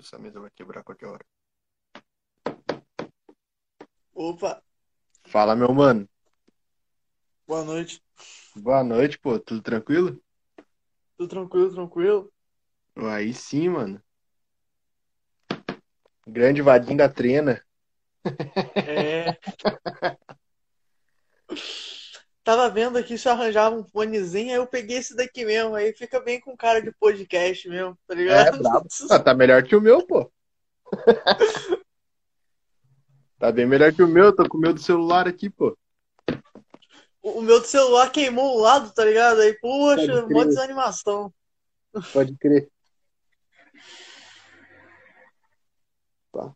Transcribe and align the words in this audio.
Deus, 0.00 0.06
essa 0.06 0.18
mesa 0.18 0.40
vai 0.40 0.50
quebrar 0.50 0.80
a 0.80 0.82
qualquer 0.84 1.06
hora. 1.06 1.24
Opa, 4.14 4.62
Fala, 5.26 5.54
meu 5.54 5.72
mano. 5.74 6.08
boa 7.46 7.64
noite. 7.64 8.02
Boa 8.56 8.82
noite, 8.82 9.18
pô. 9.18 9.38
Tudo 9.38 9.60
tranquilo? 9.62 10.20
Tudo 11.16 11.28
tranquilo, 11.28 11.72
tranquilo? 11.72 12.32
Aí 12.96 13.32
sim, 13.34 13.68
mano. 13.68 14.02
Grande 16.26 16.62
Vadim 16.62 16.96
da 16.96 17.08
Trena. 17.08 17.62
É. 18.84 19.38
Tava 22.42 22.70
vendo 22.70 22.96
aqui 22.96 23.18
se 23.18 23.28
eu 23.28 23.32
arranjava 23.32 23.76
um 23.76 23.84
fonezinho, 23.84 24.50
aí 24.50 24.56
eu 24.56 24.66
peguei 24.66 24.96
esse 24.96 25.14
daqui 25.14 25.44
mesmo. 25.44 25.74
Aí 25.74 25.92
fica 25.92 26.18
bem 26.20 26.40
com 26.40 26.56
cara 26.56 26.80
de 26.80 26.90
podcast 26.92 27.68
mesmo, 27.68 27.98
tá 28.06 28.14
É, 28.14 28.16
ligado? 28.16 28.58
brabo. 28.62 28.88
Ah, 29.10 29.18
tá 29.18 29.34
melhor 29.34 29.62
que 29.62 29.76
o 29.76 29.80
meu, 29.80 30.06
pô. 30.06 30.30
Tá 33.38 33.52
bem 33.52 33.66
melhor 33.66 33.92
que 33.92 34.02
o 34.02 34.08
meu. 34.08 34.34
Tô 34.34 34.48
com 34.48 34.56
o 34.56 34.60
meu 34.60 34.72
do 34.72 34.80
celular 34.80 35.28
aqui, 35.28 35.50
pô. 35.50 35.76
O 37.22 37.42
meu 37.42 37.60
do 37.60 37.66
celular 37.66 38.10
queimou 38.10 38.56
o 38.56 38.60
lado, 38.60 38.90
tá 38.92 39.04
ligado? 39.04 39.40
Aí, 39.40 39.52
poxa, 39.60 40.26
mó 40.26 40.44
desanimação. 40.44 41.32
Pode 42.12 42.34
crer. 42.38 42.70
Tá. 46.32 46.54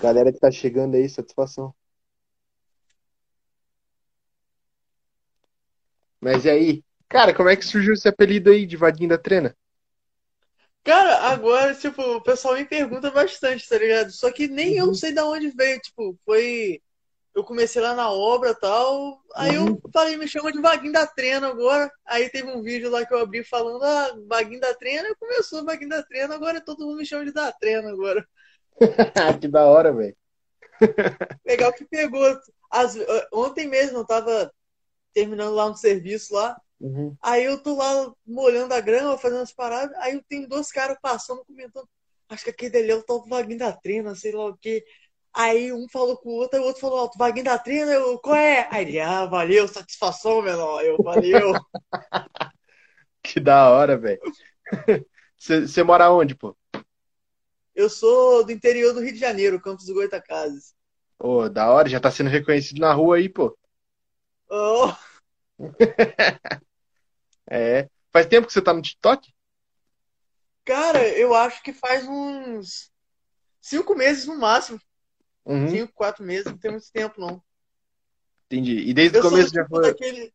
Galera 0.00 0.32
que 0.32 0.40
tá 0.40 0.50
chegando 0.50 0.96
aí, 0.96 1.08
satisfação. 1.08 1.72
Mas 6.20 6.44
e 6.46 6.50
aí? 6.50 6.84
Cara, 7.08 7.34
como 7.34 7.48
é 7.48 7.56
que 7.56 7.64
surgiu 7.64 7.92
esse 7.94 8.08
apelido 8.08 8.50
aí 8.50 8.64
de 8.66 8.76
Vadim 8.76 9.06
da 9.08 9.18
Trena? 9.18 9.54
Cara, 10.84 11.18
agora, 11.30 11.74
tipo, 11.74 12.00
o 12.02 12.22
pessoal 12.22 12.54
me 12.54 12.64
pergunta 12.64 13.10
bastante, 13.10 13.68
tá 13.68 13.76
ligado? 13.78 14.10
Só 14.12 14.32
que 14.32 14.48
nem 14.48 14.76
Uhum. 14.76 14.76
eu 14.76 14.94
sei 14.94 15.12
de 15.12 15.20
onde 15.20 15.50
veio, 15.50 15.78
tipo, 15.80 16.18
foi. 16.24 16.80
Eu 17.34 17.44
comecei 17.44 17.82
lá 17.82 17.94
na 17.96 18.10
obra 18.12 18.50
e 18.52 18.54
tal, 18.56 19.20
aí 19.34 19.54
Uhum. 19.54 19.56
eu 19.56 19.82
falei, 19.92 20.16
me 20.18 20.28
chama 20.28 20.52
de 20.52 20.60
Vaguinho 20.62 20.92
da 20.92 21.06
Trena 21.08 21.48
agora. 21.48 21.90
Aí 22.06 22.30
teve 22.30 22.48
um 22.50 22.62
vídeo 22.62 22.90
lá 22.90 23.06
que 23.06 23.14
eu 23.14 23.18
abri 23.20 23.44
falando, 23.44 23.82
ah, 23.84 24.14
Vaguinho 24.28 24.60
da 24.60 24.74
Trena, 24.74 25.08
e 25.10 25.16
começou 25.16 25.64
Vaguinho 25.64 25.90
da 25.90 26.02
Trena, 26.04 26.36
agora 26.36 26.60
todo 26.62 26.86
mundo 26.86 26.98
me 26.98 27.06
chama 27.06 27.24
de 27.26 27.32
da 27.32 27.52
Trena 27.52 27.90
agora. 27.90 28.26
que 29.40 29.48
da 29.48 29.66
hora, 29.66 29.92
velho. 29.92 30.16
Legal 31.46 31.72
que 31.72 31.84
pegou. 31.84 32.38
As- 32.70 32.96
Ontem 33.32 33.68
mesmo 33.68 33.98
eu 33.98 34.06
tava 34.06 34.52
terminando 35.12 35.54
lá 35.54 35.68
no 35.68 35.76
serviço 35.76 36.34
lá, 36.34 36.56
Uhum. 36.80 37.14
Aí 37.20 37.44
eu 37.44 37.62
tô 37.62 37.76
lá 37.76 38.10
molhando 38.26 38.72
a 38.72 38.80
grama, 38.80 39.18
fazendo 39.18 39.42
as 39.42 39.52
paradas. 39.52 39.94
Aí 39.98 40.14
eu 40.14 40.22
tenho 40.26 40.48
dois 40.48 40.72
caras 40.72 40.96
passando, 41.00 41.44
comentando. 41.44 41.86
Acho 42.28 42.44
que 42.44 42.50
aquele 42.50 42.70
dali 42.70 42.90
é 42.90 42.94
o 42.94 43.02
tal 43.02 43.20
do 43.20 43.28
Vaguinho 43.28 43.58
da 43.58 43.72
Trena, 43.72 44.14
sei 44.14 44.32
lá 44.32 44.46
o 44.46 44.56
quê. 44.56 44.82
Aí 45.32 45.72
um 45.72 45.86
falou 45.88 46.16
com 46.16 46.30
o 46.30 46.32
outro, 46.32 46.58
aí 46.58 46.64
o 46.64 46.66
outro 46.66 46.80
falou, 46.80 47.04
ó, 47.04 47.10
Vaguinho 47.18 47.44
da 47.44 47.58
Trena, 47.58 47.92
eu, 47.92 48.18
qual 48.18 48.34
é? 48.34 48.66
Aí 48.70 48.86
ele, 48.86 49.00
ah, 49.00 49.26
valeu, 49.26 49.68
satisfação, 49.68 50.40
menor. 50.40 50.82
Eu, 50.82 50.96
valeu. 50.98 51.52
Que 53.22 53.38
da 53.38 53.68
hora, 53.70 53.98
velho. 53.98 54.18
Você 55.36 55.82
mora 55.82 56.10
onde, 56.10 56.34
pô? 56.34 56.56
Eu 57.74 57.90
sou 57.90 58.42
do 58.44 58.50
interior 58.50 58.94
do 58.94 59.00
Rio 59.00 59.12
de 59.12 59.18
Janeiro, 59.18 59.60
Campos 59.60 59.84
do 59.84 59.92
Goitacazes. 59.92 60.74
Ô, 61.18 61.46
da 61.50 61.70
hora, 61.70 61.86
já 61.86 62.00
tá 62.00 62.10
sendo 62.10 62.30
reconhecido 62.30 62.80
na 62.80 62.94
rua 62.94 63.16
aí, 63.16 63.28
pô. 63.28 63.56
Oh, 64.50 64.98
É. 67.50 67.88
Faz 68.12 68.26
tempo 68.26 68.46
que 68.46 68.52
você 68.52 68.62
tá 68.62 68.72
no 68.72 68.82
TikTok? 68.82 69.32
cara, 70.64 71.06
eu 71.18 71.34
acho 71.34 71.62
que 71.62 71.72
faz 71.72 72.06
uns 72.08 72.90
cinco 73.60 73.94
meses 73.96 74.26
no 74.26 74.38
máximo. 74.38 74.80
Uhum, 75.44 75.68
Cinco, 75.68 75.92
quatro 75.94 76.24
meses, 76.24 76.46
não 76.46 76.58
tem 76.58 76.72
muito 76.72 76.90
tempo, 76.92 77.20
não. 77.20 77.42
entendi. 78.46 78.80
E 78.88 78.92
desde 78.94 79.16
o 79.16 79.18
Eu 79.18 79.22
sou 79.22 79.30
começo 79.30 79.50
do 79.50 79.52
já 79.52 79.64
tipo 79.64 79.68
foi. 79.68 79.80
daquele. 79.80 80.32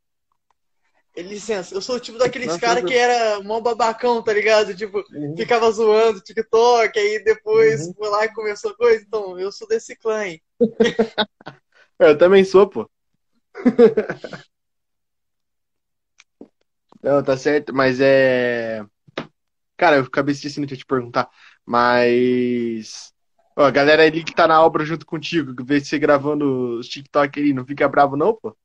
Licença, 1.17 1.73
eu 1.73 1.81
sou 1.81 1.95
o 1.95 1.99
tipo 1.99 2.17
daqueles 2.17 2.57
caras 2.57 2.83
tudo- 2.83 2.87
que 2.87 2.93
era 2.93 3.41
mó 3.41 3.61
babacão, 3.61 4.21
tá 4.21 4.33
ligado? 4.33 4.75
Tipo, 4.75 5.01
Uhum. 5.11 5.35
ficava 5.37 5.71
zoando 5.71 6.19
TikTok, 6.19 6.99
aí 6.99 7.23
depois 7.23 7.87
Uhum. 7.87 7.93
foi 7.97 8.09
lá 8.09 8.25
e 8.25 8.33
começou 8.33 8.75
coisa. 8.75 9.01
Então, 9.07 9.39
eu 9.39 9.49
sou 9.49 9.65
desse 9.65 9.95
clã 9.95 10.17
aí. 10.19 10.41
Eu 11.99 12.17
também 12.17 12.43
sou, 12.43 12.67
pô. 12.69 12.89
Não, 17.01 17.23
tá 17.23 17.37
certo, 17.37 17.73
mas 17.73 17.99
é. 18.01 18.83
Cara, 19.77 19.97
eu 19.97 20.03
acabei 20.03 20.33
esquecendo 20.33 20.65
de 20.65 20.75
te 20.75 20.85
perguntar, 20.85 21.29
mas. 21.65 23.13
Ó, 23.55 23.63
a 23.63 23.71
galera 23.71 24.03
ali 24.03 24.23
que 24.23 24.33
tá 24.33 24.47
na 24.47 24.63
obra 24.63 24.83
junto 24.83 25.05
contigo, 25.05 25.55
que 25.55 25.63
vê 25.63 25.79
você 25.79 25.99
gravando 25.99 26.79
os 26.79 26.87
TikTok 26.89 27.39
ali, 27.39 27.53
não 27.53 27.65
fica 27.65 27.87
bravo, 27.87 28.17
não, 28.17 28.33
pô? 28.33 28.57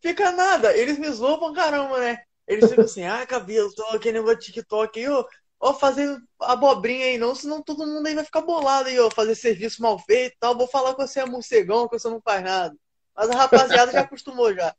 Fica 0.00 0.30
nada, 0.30 0.76
eles 0.76 0.98
me 0.98 1.10
zoam 1.10 1.38
pra 1.38 1.52
caramba, 1.54 1.98
né? 1.98 2.18
Eles 2.46 2.68
ficam 2.68 2.84
assim, 2.84 3.04
ah, 3.04 3.26
cabelo, 3.26 3.74
tô 3.74 3.82
aquele 3.86 4.18
negócio 4.18 4.38
de 4.38 4.46
TikTok 4.46 4.98
aí, 5.00 5.08
ó. 5.08 5.24
Ó, 5.58 5.72
fazer 5.72 6.18
abobrinha 6.38 7.06
aí 7.06 7.18
não, 7.18 7.34
senão 7.34 7.62
todo 7.62 7.86
mundo 7.86 8.06
aí 8.06 8.14
vai 8.14 8.24
ficar 8.24 8.42
bolado 8.42 8.88
aí, 8.88 8.98
ó. 9.00 9.10
Fazer 9.10 9.34
serviço 9.34 9.80
mal 9.82 9.98
feito 9.98 10.34
e 10.34 10.38
tal. 10.38 10.56
Vou 10.56 10.68
falar 10.68 10.94
que 10.94 11.00
você 11.00 11.20
é 11.20 11.26
morcegão, 11.26 11.88
que 11.88 11.98
você 11.98 12.08
não 12.10 12.20
faz 12.20 12.42
nada. 12.44 12.76
Mas 13.16 13.30
a 13.30 13.34
rapaziada 13.36 13.92
já 13.92 14.02
acostumou 14.02 14.54
já. 14.54 14.74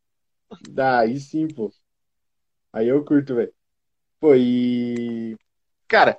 Dá, 0.69 0.99
aí 0.99 1.19
sim, 1.19 1.47
pô. 1.47 1.71
Aí 2.71 2.87
eu 2.87 3.03
curto, 3.03 3.35
velho. 3.35 3.53
Pô, 4.19 4.35
e. 4.35 5.35
Cara, 5.87 6.17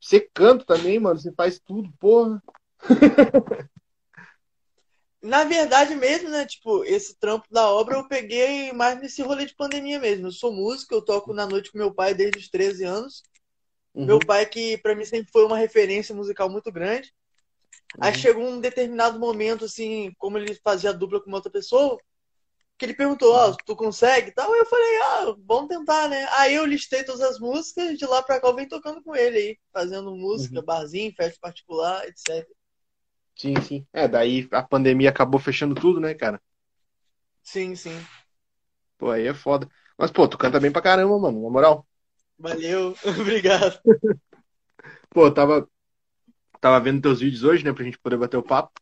você 0.00 0.20
canta 0.20 0.64
também, 0.64 0.98
mano, 0.98 1.18
você 1.18 1.32
faz 1.32 1.58
tudo, 1.58 1.92
porra. 1.98 2.42
Na 5.20 5.42
verdade 5.44 5.94
mesmo, 5.96 6.28
né? 6.30 6.46
Tipo, 6.46 6.84
esse 6.84 7.16
trampo 7.16 7.46
da 7.50 7.68
obra 7.68 7.96
eu 7.96 8.06
peguei 8.06 8.72
mais 8.72 9.00
nesse 9.00 9.20
rolê 9.20 9.46
de 9.46 9.54
pandemia 9.54 9.98
mesmo. 9.98 10.28
Eu 10.28 10.32
sou 10.32 10.52
músico, 10.52 10.94
eu 10.94 11.04
toco 11.04 11.34
na 11.34 11.46
noite 11.46 11.72
com 11.72 11.78
meu 11.78 11.92
pai 11.92 12.14
desde 12.14 12.38
os 12.38 12.48
13 12.48 12.84
anos. 12.84 13.22
Uhum, 13.94 14.06
Meu 14.06 14.18
pai, 14.20 14.46
que 14.46 14.78
pra 14.78 14.94
mim 14.94 15.04
sempre 15.04 15.30
foi 15.32 15.44
uma 15.44 15.58
referência 15.58 16.14
musical 16.14 16.48
muito 16.48 16.70
grande. 16.70 17.12
Aí 18.00 18.14
uhum. 18.14 18.14
chegou 18.14 18.44
um 18.44 18.60
determinado 18.60 19.18
momento, 19.18 19.64
assim, 19.64 20.12
como 20.18 20.38
ele 20.38 20.54
fazia 20.62 20.92
dupla 20.92 21.20
com 21.20 21.28
uma 21.28 21.38
outra 21.38 21.50
pessoa, 21.52 21.98
que 22.78 22.86
ele 22.86 22.94
perguntou, 22.94 23.34
ó, 23.34 23.54
tu 23.66 23.76
consegue 23.76 24.30
e 24.30 24.34
tal? 24.34 24.54
Eu 24.54 24.66
falei, 24.66 24.98
ah, 25.02 25.36
vamos 25.46 25.68
tentar, 25.68 26.08
né? 26.08 26.26
Aí 26.38 26.54
eu 26.54 26.64
listei 26.66 27.04
todas 27.04 27.22
as 27.22 27.38
músicas, 27.40 27.98
de 27.98 28.06
lá 28.06 28.22
pra 28.22 28.40
cá 28.40 28.48
eu 28.48 28.56
venho 28.56 28.68
tocando 28.68 29.02
com 29.02 29.16
ele 29.16 29.38
aí, 29.38 29.58
fazendo 29.72 30.14
música, 30.16 30.60
Uhum. 30.60 30.64
barzinho, 30.64 31.14
festa 31.16 31.38
particular, 31.42 32.06
etc. 32.08 32.48
Sim, 33.36 33.54
sim. 33.62 33.86
É, 33.92 34.06
daí 34.08 34.46
a 34.52 34.62
pandemia 34.62 35.08
acabou 35.10 35.40
fechando 35.40 35.74
tudo, 35.74 35.98
né, 36.00 36.12
cara? 36.14 36.40
Sim, 37.42 37.74
sim. 37.76 38.08
Pô, 38.98 39.10
aí 39.10 39.26
é 39.26 39.34
foda. 39.34 39.68
Mas, 39.96 40.10
pô, 40.10 40.28
tu 40.28 40.38
canta 40.38 40.60
bem 40.60 40.72
pra 40.72 40.82
caramba, 40.82 41.18
mano, 41.18 41.42
na 41.42 41.50
moral. 41.50 41.86
Valeu, 42.38 42.96
obrigado. 43.20 43.80
Pô, 45.10 45.30
tava, 45.32 45.68
tava 46.60 46.80
vendo 46.80 47.02
teus 47.02 47.20
vídeos 47.20 47.44
hoje, 47.44 47.64
né, 47.64 47.72
pra 47.72 47.84
gente 47.84 47.98
poder 47.98 48.16
bater 48.16 48.36
o 48.36 48.42
papo. 48.42 48.72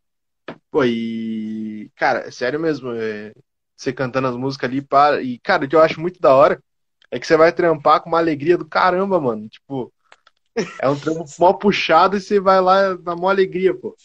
Pô, 0.71 0.85
e. 0.85 1.91
Cara, 1.97 2.29
é 2.29 2.31
sério 2.31 2.61
mesmo, 2.61 2.93
é, 2.93 3.33
você 3.77 3.93
cantando 3.93 4.29
as 4.29 4.37
músicas 4.37 4.71
ali, 4.71 4.83
pá, 4.83 5.21
e, 5.21 5.39
cara, 5.39 5.65
o 5.65 5.69
que 5.69 5.77
eu 5.77 5.83
acho 5.83 6.01
muito 6.01 6.21
da 6.21 6.35
hora 6.35 6.63
é 7.11 7.19
que 7.19 7.27
você 7.27 7.37
vai 7.37 7.53
trampar 7.53 8.01
com 8.01 8.09
uma 8.09 8.19
alegria 8.19 8.57
do 8.57 8.67
caramba, 8.67 9.21
mano. 9.21 9.49
Tipo, 9.49 9.93
é 10.81 10.89
um 10.89 10.99
trampo 10.99 11.25
mó 11.39 11.53
puxado 11.53 12.17
e 12.17 12.21
você 12.21 12.41
vai 12.41 12.61
lá 12.61 12.97
na 12.99 13.15
mó 13.15 13.29
alegria, 13.29 13.75
pô. 13.75 13.97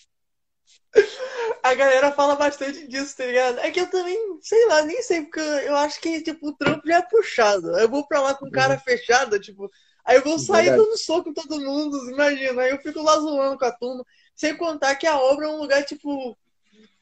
A 1.64 1.76
galera 1.76 2.12
fala 2.12 2.36
bastante 2.36 2.88
disso, 2.88 3.16
tá 3.16 3.26
ligado? 3.26 3.60
É 3.60 3.70
que 3.70 3.80
eu 3.80 3.88
também, 3.88 4.18
sei 4.42 4.66
lá, 4.68 4.82
nem 4.82 5.00
sei, 5.04 5.22
porque 5.22 5.40
eu 5.40 5.76
acho 5.76 6.02
que, 6.02 6.22
tipo, 6.22 6.50
o 6.50 6.56
trampo 6.56 6.88
já 6.88 6.98
é 6.98 7.02
puxado. 7.04 7.78
Eu 7.78 7.88
vou 7.88 8.08
pra 8.08 8.20
lá 8.20 8.34
com 8.34 8.50
cara 8.50 8.80
fechada, 8.80 9.40
tipo, 9.40 9.70
aí 10.06 10.18
eu 10.18 10.24
vou 10.24 10.40
sair 10.40 10.70
Verdade. 10.70 10.84
dando 10.84 10.98
soco 10.98 11.30
em 11.30 11.34
todo 11.34 11.60
mundo, 11.60 12.10
imagina. 12.10 12.62
Aí 12.64 12.72
eu 12.72 12.80
fico 12.80 13.02
lá 13.02 13.18
zoando 13.18 13.58
com 13.58 13.66
a 13.66 13.72
turma. 13.72 14.06
Sem 14.36 14.56
contar 14.56 14.96
que 14.96 15.08
a 15.08 15.20
obra 15.20 15.46
é 15.46 15.50
um 15.50 15.60
lugar, 15.60 15.84
tipo, 15.86 16.38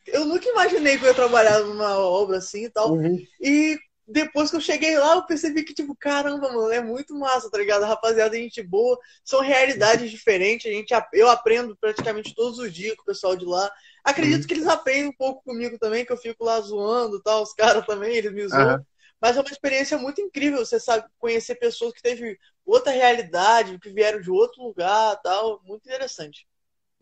eu 0.07 0.25
nunca 0.25 0.49
imaginei 0.49 0.97
que 0.97 1.03
eu 1.03 1.09
ia 1.09 1.13
trabalhar 1.13 1.59
numa 1.59 1.97
obra 1.97 2.37
assim 2.37 2.65
e 2.65 2.69
tal. 2.69 2.93
Uhum. 2.93 3.17
E 3.39 3.77
depois 4.07 4.49
que 4.49 4.55
eu 4.57 4.61
cheguei 4.61 4.97
lá, 4.97 5.15
eu 5.15 5.25
percebi 5.25 5.63
que, 5.63 5.73
tipo, 5.73 5.95
caramba, 5.95 6.51
mano, 6.51 6.71
é 6.71 6.81
muito 6.81 7.15
massa, 7.15 7.49
tá 7.49 7.57
ligado? 7.59 7.85
Rapaziada, 7.85 8.35
gente 8.35 8.61
boa, 8.63 8.97
são 9.23 9.39
realidades 9.39 10.09
diferentes. 10.09 10.69
A 10.69 10.73
gente, 10.73 10.91
eu 11.13 11.29
aprendo 11.29 11.77
praticamente 11.79 12.33
todos 12.33 12.57
os 12.57 12.73
dias 12.73 12.95
com 12.95 13.03
o 13.03 13.05
pessoal 13.05 13.35
de 13.35 13.45
lá. 13.45 13.71
Acredito 14.03 14.41
Uhum. 14.41 14.47
que 14.47 14.53
eles 14.55 14.67
aprendem 14.67 15.07
um 15.09 15.15
pouco 15.15 15.43
comigo 15.43 15.77
também, 15.77 16.03
que 16.03 16.11
eu 16.11 16.17
fico 16.17 16.43
lá 16.43 16.59
zoando 16.59 17.17
e 17.17 17.21
tal, 17.21 17.43
os 17.43 17.53
caras 17.81 17.85
também, 17.85 18.15
eles 18.15 18.33
me 18.33 18.47
zoam. 18.47 18.61
Aham. 18.61 18.85
Mas 19.21 19.35
é 19.37 19.41
uma 19.41 19.49
experiência 19.51 19.97
muito 19.97 20.21
incrível, 20.21 20.65
você 20.65 20.79
sabe, 20.79 21.07
conhecer 21.17 21.55
pessoas 21.55 21.93
que 21.93 22.01
teve 22.01 22.39
outra 22.65 22.91
realidade, 22.91 23.79
que 23.79 23.89
vieram 23.89 24.21
de 24.21 24.31
outro 24.31 24.63
lugar 24.63 25.17
tal. 25.21 25.61
Muito 25.63 25.85
interessante. 25.87 26.47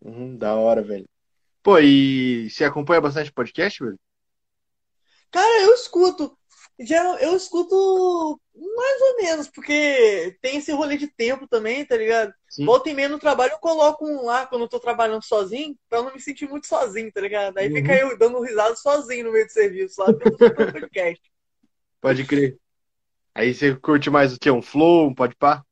Uhum, 0.00 0.36
da 0.36 0.54
hora, 0.54 0.82
velho. 0.82 1.08
Pô, 1.62 1.78
e 1.78 2.48
você 2.50 2.64
acompanha 2.64 3.00
bastante 3.00 3.32
podcast, 3.32 3.82
velho? 3.84 3.98
Cara, 5.30 5.62
eu 5.62 5.74
escuto. 5.74 6.36
Já 6.80 7.02
eu 7.20 7.36
escuto 7.36 8.40
mais 8.54 9.00
ou 9.02 9.16
menos, 9.16 9.48
porque 9.48 10.36
tem 10.40 10.58
esse 10.58 10.70
rolê 10.72 10.96
de 10.96 11.08
tempo 11.08 11.46
também, 11.48 11.84
tá 11.84 11.96
ligado? 11.96 12.32
Sim. 12.48 12.64
Volta 12.64 12.88
e 12.88 12.94
meia 12.94 13.08
no 13.08 13.18
trabalho 13.18 13.52
eu 13.52 13.58
coloco 13.58 14.06
um 14.06 14.24
lá 14.24 14.46
quando 14.46 14.62
eu 14.62 14.68
tô 14.68 14.78
trabalhando 14.78 15.24
sozinho, 15.24 15.76
pra 15.88 16.02
não 16.02 16.12
me 16.14 16.20
sentir 16.20 16.48
muito 16.48 16.68
sozinho, 16.68 17.12
tá 17.12 17.20
ligado? 17.20 17.58
Aí 17.58 17.68
Uhum. 17.68 17.74
fica 17.74 17.94
eu 17.96 18.16
dando 18.16 18.40
risada 18.40 18.76
sozinho 18.76 19.24
no 19.24 19.32
meio 19.32 19.46
do 19.46 19.52
serviço 19.52 20.00
lá, 20.00 20.10
porque 20.12 20.24
eu 20.24 20.30
tô 20.30 20.36
escutando 20.36 20.70
podcast. 20.70 21.20
Pode 22.00 22.24
crer. 22.24 22.58
Aí 23.34 23.54
você 23.54 23.74
curte 23.76 24.10
mais 24.10 24.34
o 24.34 24.38
quê? 24.38 24.50
Um 24.50 24.62
flow, 24.62 25.08
um 25.08 25.14
podpah? 25.14 25.64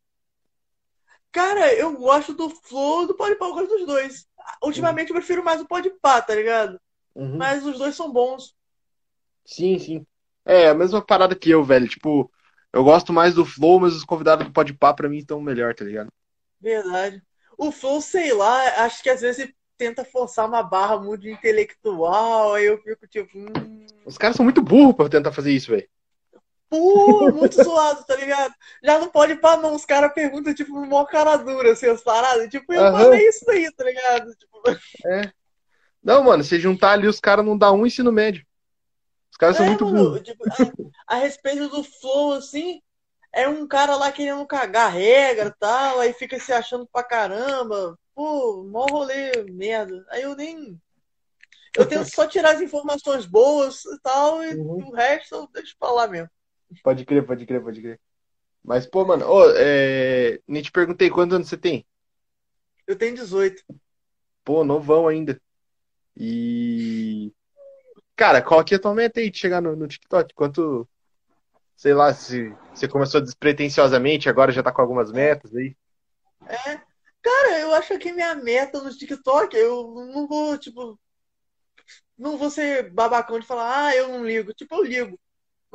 Cara, 1.33 1.75
eu 1.75 1.97
gosto 1.97 2.33
do 2.33 2.49
flow 2.49 3.05
e 3.05 3.07
do 3.09 3.15
podpah, 3.15 3.47
eu 3.47 3.55
gosto 3.55 3.69
dos 3.69 3.87
dois. 3.87 4.27
Ultimamente 4.63 5.11
eu 5.11 5.17
prefiro 5.17 5.45
mais 5.45 5.61
o 5.61 5.67
podpah, 5.67 6.23
tá 6.23 6.35
ligado? 6.35 6.81
Uhum. 7.15 7.37
Mas 7.37 7.65
os 7.65 7.79
dois 7.79 7.95
são 7.95 8.13
bons. 8.13 8.55
Sim, 9.45 9.79
sim. 9.79 10.07
É 10.45 10.69
a 10.69 10.75
mesma 10.75 11.05
parada 11.05 11.35
que 11.35 11.51
eu, 11.51 11.65
velho. 11.65 11.89
Tipo, 11.89 12.31
eu 12.73 12.85
gosto 12.85 13.13
mais 13.13 13.35
do 13.35 13.45
flow, 13.45 13.81
mas 13.81 13.95
os 13.95 14.05
convidados 14.05 14.47
do 14.47 14.53
podpah 14.53 14.95
pra 14.95 15.09
mim 15.09 15.19
estão 15.19 15.41
melhor, 15.41 15.75
tá 15.75 15.85
ligado? 15.85 16.09
Verdade. 16.61 17.23
O 17.59 17.73
Flow, 17.73 18.01
sei 18.01 18.33
lá, 18.35 18.85
acho 18.85 19.03
que 19.03 19.09
às 19.09 19.21
vezes 19.21 19.41
ele 19.41 19.55
tenta 19.79 20.05
forçar 20.05 20.47
uma 20.47 20.63
barra 20.63 20.99
muito 20.99 21.29
intelectual, 21.29 22.55
aí 22.55 22.67
eu 22.67 22.79
fico 22.83 23.07
tipo, 23.07 23.39
hum, 23.39 23.87
Os 24.05 24.19
caras 24.19 24.37
são 24.37 24.45
muito 24.45 24.63
burros 24.63 24.95
pra 24.95 25.09
tentar 25.09 25.33
fazer 25.33 25.53
isso, 25.53 25.71
velho. 25.71 25.89
Pô, 26.69 27.31
muito 27.33 27.59
zoado, 27.61 28.05
tá 28.05 28.17
ligado? 28.17 28.55
Já 28.83 28.99
não 28.99 29.09
pode 29.09 29.37
pá, 29.37 29.57
não. 29.57 29.75
Os 29.75 29.85
caras 29.85 30.13
perguntam, 30.15 30.55
tipo, 30.55 30.73
mó 30.87 31.05
cara 31.05 31.37
dura, 31.37 31.73
assim, 31.73 31.87
as 31.89 32.03
paradas. 32.03 32.49
Tipo, 32.51 32.73
eu 32.73 32.87
Aham. 32.87 33.11
falei 33.11 33.29
isso 33.29 33.45
daí, 33.47 33.71
tá 33.73 33.85
ligado? 33.85 34.35
Tipo, 34.37 34.61
Não, 36.03 36.23
mano, 36.23 36.45
se 36.45 36.59
juntar 36.59 36.93
ali, 36.93 37.07
os 37.07 37.21
caras 37.21 37.45
não 37.45 37.57
dá 37.59 37.73
um 37.73 37.87
ensino 37.87 38.13
médio. 38.13 38.47
Os 39.31 39.37
caras 39.37 39.57
são 39.57 39.67
é, 39.67 39.67
muito 39.67 39.85
mano, 39.85 40.09
burros. 40.09 40.23
tipo, 40.23 40.45
a, 40.51 40.73
a 41.07 41.17
respeito 41.17 41.69
do 41.69 41.83
Flow, 41.85 42.35
assim, 42.35 42.81
é 43.33 43.49
um 43.49 43.67
cara 43.69 43.97
lá 43.97 44.13
querendo 44.13 44.47
cagar 44.47 44.93
regra 44.93 45.51
e 45.51 45.59
tal, 45.61 46.01
aí 46.01 46.13
fica 46.13 46.41
se 46.41 46.53
achando 46.53 46.87
pra 46.89 47.05
caramba. 47.05 47.99
Pô, 48.15 48.65
mó 48.65 48.87
rolê 48.87 49.45
merda. 49.45 50.07
Aí 50.11 50.23
eu 50.23 50.37
nem. 50.37 50.81
Eu 51.77 51.87
tento 51.87 52.09
só 52.09 52.27
tirar 52.27 52.55
as 52.57 52.61
informações 52.63 53.27
boas 53.27 53.85
e 53.87 54.01
tal, 54.03 54.43
e 54.45 54.55
Uhum. 54.57 54.79
o 54.79 54.93
resto 54.95 55.35
eu 55.37 55.49
deixo 55.53 55.77
pra 55.79 55.93
lá 55.93 56.09
mesmo. 56.09 56.31
Pode 56.83 57.05
crer, 57.05 57.25
pode 57.27 57.47
crer, 57.47 57.63
pode 57.63 57.81
crer. 57.81 58.01
Mas, 58.65 58.87
pô, 58.87 59.05
mano, 59.05 59.27
ô, 59.27 59.51
é... 59.57 60.41
nem 60.47 60.63
te 60.63 60.73
perguntei 60.73 61.09
quantos 61.09 61.35
anos 61.35 61.49
você 61.49 61.57
tem? 61.57 61.87
Eu 62.87 62.97
tenho 62.97 63.15
18. 63.15 63.63
Pô, 64.45 64.65
novão 64.65 65.09
ainda. 65.09 65.41
E. 66.17 67.33
Cara, 68.15 68.41
qual 68.41 68.65
que 68.65 68.75
é 68.75 68.77
a 68.77 68.81
tua 68.81 68.95
meta 68.95 69.21
aí 69.21 69.31
de 69.31 69.39
chegar 69.39 69.61
no, 69.61 69.77
no 69.77 69.87
TikTok? 69.87 70.33
Quanto. 70.35 70.89
Sei 71.77 71.93
lá, 71.93 72.15
se 72.15 72.55
você 72.73 72.89
começou 72.89 73.21
despretensiosamente, 73.21 74.29
agora 74.29 74.51
já 74.51 74.63
tá 74.63 74.73
com 74.73 74.81
algumas 74.81 75.13
metas 75.13 75.55
aí. 75.55 75.77
É. 76.47 76.81
Cara, 77.21 77.59
eu 77.59 77.75
acho 77.75 77.99
que 77.99 78.13
minha 78.13 78.35
meta 78.37 78.81
no 78.81 78.97
TikTok, 78.97 79.55
eu 79.57 79.93
não 80.13 80.27
vou, 80.27 80.57
tipo. 80.57 80.99
Não 82.17 82.39
vou 82.39 82.51
ser 82.51 82.91
babacão 82.93 83.39
de 83.39 83.47
falar, 83.47 83.87
ah, 83.87 83.97
eu 83.97 84.09
não 84.09 84.25
ligo. 84.25 84.55
Tipo, 84.55 84.77
eu 84.77 84.85
ligo. 84.85 85.21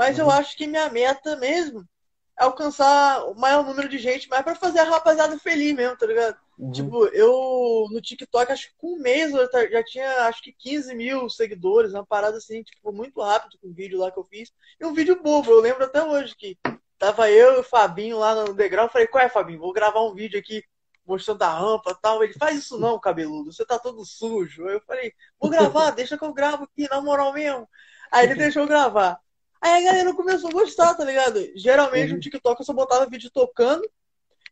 Mas 0.01 0.18
eu 0.18 0.31
acho 0.31 0.57
que 0.57 0.65
minha 0.65 0.89
meta 0.89 1.36
mesmo 1.36 1.88
é 2.36 2.44
alcançar 2.44 3.24
o 3.25 3.36
maior 3.36 3.63
número 3.63 3.88
de 3.88 4.00
gente, 4.00 4.27
mas 4.27 4.42
pra 4.42 4.56
fazer 4.56 4.80
a 4.80 4.83
rapaziada 4.83 5.38
feliz 5.38 5.75
mesmo, 5.75 5.95
tá 5.95 6.07
ligado? 6.07 6.36
Uhum. 6.57 6.71
Tipo, 6.71 7.06
eu 7.09 7.86
no 7.92 8.01
TikTok, 8.01 8.51
acho 8.51 8.69
que 8.69 8.74
com 8.80 8.95
um 8.95 9.00
mês 9.00 9.31
eu 9.31 9.48
já 9.69 9.83
tinha 9.83 10.25
acho 10.25 10.42
que 10.42 10.51
15 10.53 10.95
mil 10.95 11.30
seguidores, 11.30 11.94
uma 11.94 12.03
parada 12.03 12.38
assim, 12.38 12.63
tipo, 12.63 12.92
muito 12.92 13.21
rápido 13.21 13.59
com 13.62 13.68
o 13.68 13.74
vídeo 13.74 14.00
lá 14.00 14.09
que 14.09 14.18
eu 14.18 14.24
fiz. 14.24 14.51
E 14.80 14.86
um 14.88 14.92
vídeo 14.92 15.21
bobo, 15.21 15.51
eu 15.51 15.62
lembro 15.62 15.83
até 15.83 16.03
hoje 16.03 16.36
que 16.36 16.57
tava 16.98 17.30
eu 17.30 17.57
e 17.57 17.59
o 17.59 17.63
Fabinho 17.63 18.18
lá 18.18 18.33
no 18.33 18.56
degrau. 18.56 18.86
Eu 18.88 18.92
falei, 18.92 19.06
qual 19.06 19.24
é, 19.24 19.30
Fabinho? 19.30 19.59
Vou 19.59 19.71
gravar 19.71 20.01
um 20.01 20.15
vídeo 20.15 20.39
aqui 20.39 20.63
mostrando 21.06 21.44
a 21.44 21.53
rampa 21.53 21.92
e 21.92 22.01
tal. 22.01 22.24
Ele, 22.24 22.33
faz 22.33 22.57
isso 22.57 22.80
não, 22.80 23.00
cabeludo, 23.00 23.53
você 23.53 23.63
tá 23.63 23.77
todo 23.77 24.03
sujo. 24.03 24.68
Aí 24.68 24.74
eu 24.74 24.81
falei, 24.81 25.13
vou 25.39 25.51
gravar, 25.51 25.92
deixa 25.94 26.18
que 26.18 26.25
eu 26.25 26.33
gravo 26.33 26.63
aqui, 26.63 26.89
na 26.89 27.00
moral 27.00 27.31
mesmo. 27.33 27.69
Aí 28.12 28.25
ele 28.25 28.33
deixou 28.42 28.63
eu 28.63 28.68
gravar. 28.68 29.21
Aí 29.61 29.83
a 29.87 29.91
galera 29.91 30.13
começou 30.15 30.49
a 30.49 30.53
gostar, 30.53 30.95
tá 30.95 31.05
ligado? 31.05 31.39
Geralmente 31.55 32.09
Uhum. 32.09 32.15
no 32.15 32.19
TikTok 32.21 32.59
eu 32.59 32.65
só 32.65 32.73
botava 32.73 33.09
vídeo 33.09 33.29
tocando. 33.31 33.87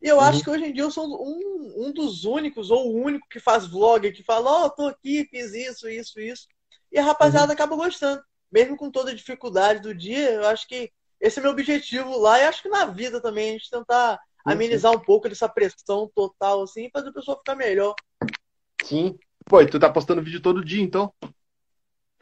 E 0.02 0.08
eu 0.08 0.18
Uhum. 0.18 0.22
acho 0.24 0.44
que 0.44 0.50
hoje 0.50 0.66
em 0.66 0.72
dia 0.74 0.84
eu 0.84 0.92
sou 0.92 1.06
um, 1.22 1.88
um 1.88 1.92
dos 1.92 2.24
únicos, 2.24 2.70
ou 2.72 2.88
o 2.90 3.02
único 3.02 3.28
que 3.28 3.40
faz 3.40 3.66
vlog, 3.66 4.12
que 4.12 4.24
fala, 4.24 4.66
ó, 4.66 4.70
tô 4.70 4.88
aqui, 4.88 5.26
fiz 5.30 5.54
isso, 5.54 5.90
isso, 5.90 6.20
isso. 6.20 6.48
E 6.92 7.00
a 7.00 7.04
rapaziada 7.04 7.52
acaba 7.54 7.76
gostando. 7.76 8.22
Mesmo 8.52 8.78
com 8.78 8.90
toda 8.90 9.12
a 9.12 9.16
dificuldade 9.16 9.82
do 9.82 9.94
dia, 9.94 10.32
eu 10.32 10.48
acho 10.48 10.68
que 10.68 10.92
esse 11.20 11.40
é 11.40 11.42
meu 11.42 11.52
objetivo 11.52 12.18
lá, 12.18 12.40
e 12.40 12.44
acho 12.44 12.62
que 12.62 12.70
na 12.70 12.86
vida 12.86 13.20
também, 13.22 13.50
a 13.50 13.54
gente 13.54 13.70
tentar 13.70 14.18
amenizar 14.46 14.92
um 14.94 15.00
pouco 15.00 15.28
dessa 15.28 15.50
pressão 15.50 16.10
total, 16.16 16.64
assim, 16.64 16.86
e 16.86 16.92
fazer 16.92 17.10
a 17.10 17.14
pessoa 17.14 17.38
ficar 17.38 17.56
melhor. 17.56 17.94
Sim. 18.84 19.18
Pô, 19.46 19.62
e 19.62 19.68
tu 19.68 19.80
tá 19.80 19.92
postando 19.92 20.22
vídeo 20.24 20.42
todo 20.42 20.64
dia, 20.64 20.82
então? 20.82 21.14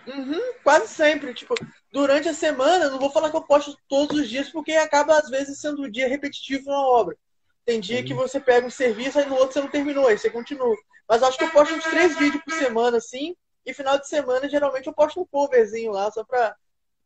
Uhum, 0.08 0.54
quase 0.64 0.88
sempre. 0.88 1.34
Tipo, 1.34 1.54
durante 1.92 2.30
a 2.30 2.34
semana, 2.34 2.90
não 2.90 3.00
vou 3.00 3.12
falar 3.12 3.30
que 3.30 3.36
eu 3.36 3.44
posto 3.44 3.78
todos 3.90 4.18
os 4.18 4.30
dias, 4.30 4.50
porque 4.50 4.72
acaba, 4.74 5.18
às 5.18 5.30
vezes, 5.30 5.60
sendo 5.60 5.84
um 5.84 5.92
dia 5.92 6.08
repetitivo 6.08 6.66
na 6.70 6.82
obra. 6.82 7.18
Tem 7.66 7.82
dia 7.82 8.02
que 8.02 8.14
você 8.14 8.40
pega 8.40 8.66
um 8.66 8.70
serviço, 8.70 9.20
aí 9.20 9.26
no 9.26 9.36
outro 9.36 9.54
você 9.54 9.62
não 9.62 9.68
terminou, 9.70 10.08
aí 10.08 10.18
você 10.18 10.30
continua. 10.30 10.76
Mas 11.08 11.22
acho 11.22 11.38
que 11.38 11.44
eu 11.44 11.52
posto 11.52 11.74
uns 11.76 11.84
três 11.84 12.18
vídeos 12.18 12.42
por 12.44 12.54
semana, 12.54 12.98
assim, 12.98 13.36
e 13.66 13.74
final 13.74 14.00
de 14.00 14.08
semana, 14.08 14.48
geralmente, 14.48 14.88
eu 14.88 14.94
posto 14.94 15.20
um 15.20 15.26
coverzinho 15.26 15.92
lá, 15.92 16.10
só 16.10 16.24
pra. 16.24 16.56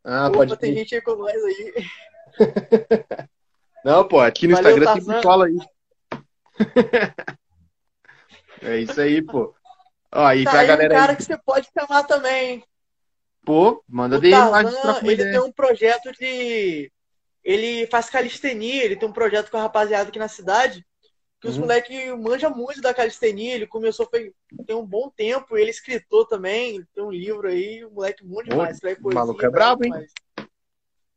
Ah, 0.04 0.28
Opa, 0.28 0.38
pode 0.38 0.58
tem 0.58 0.72
crer. 0.72 0.78
gente 0.84 0.96
aí 0.96 1.02
com 1.02 1.16
nós 1.16 1.44
aí. 1.44 1.74
Não, 3.84 4.08
pô, 4.08 4.20
aqui 4.20 4.48
no 4.48 4.54
Valeu, 4.54 4.72
Instagram 4.76 4.94
tem 4.94 5.04
Tarzan. 5.06 5.22
cola 5.24 5.46
aí. 5.48 5.58
É 8.64 8.78
isso 8.78 9.02
aí, 9.02 9.24
pô. 9.24 9.56
Ó, 10.14 10.24
aí 10.24 10.44
Tá 10.44 10.52
pra 10.52 10.60
aí 10.60 10.66
um 10.66 10.70
galera 10.70 10.94
cara 10.96 11.12
aí, 11.14 11.16
que 11.16 11.24
você 11.24 11.38
pode 11.38 11.68
chamar 11.74 12.04
também. 12.04 12.64
Pô, 13.46 13.84
manda 13.88 14.18
O 14.18 14.20
uma 14.20 15.00
ele 15.04 15.26
tem 15.32 15.40
um 15.40 15.52
projeto 15.52 16.12
de. 16.14 16.92
Ele 17.44 17.88
faz 17.88 18.10
calistenia, 18.10 18.84
ele 18.84 18.96
tem 18.96 19.08
um 19.10 19.14
projeto 19.14 19.50
com 19.50 19.58
a 19.58 19.62
rapaziada 19.62 20.10
aqui 20.10 20.20
na 20.20 20.28
cidade, 20.28 20.86
que 21.40 21.48
os 21.48 21.56
Uhum. 21.56 21.64
moleques 21.64 22.20
manjam 22.20 22.56
muito 22.56 22.82
da 22.82 22.94
calistenia. 22.94 23.56
Ele 23.56 23.68
começou 23.68 24.08
foi, 24.10 24.34
tem 24.68 24.76
um 24.76 24.86
bom 24.86 25.10
tempo, 25.10 25.58
ele 25.58 25.68
é 25.68 25.72
escritor 25.72 26.28
também, 26.28 26.86
tem 26.94 27.04
um 27.04 27.12
livro 27.12 27.48
aí, 27.48 27.84
o 27.84 27.92
moleque 27.92 28.24
muito 28.24 28.50
Ô, 28.50 28.52
demais. 28.52 28.78
o 28.78 28.82
poesia, 29.02 29.14
maluco 29.16 29.46
é 29.46 29.50
brabo, 29.50 29.86
hein? 29.86 29.94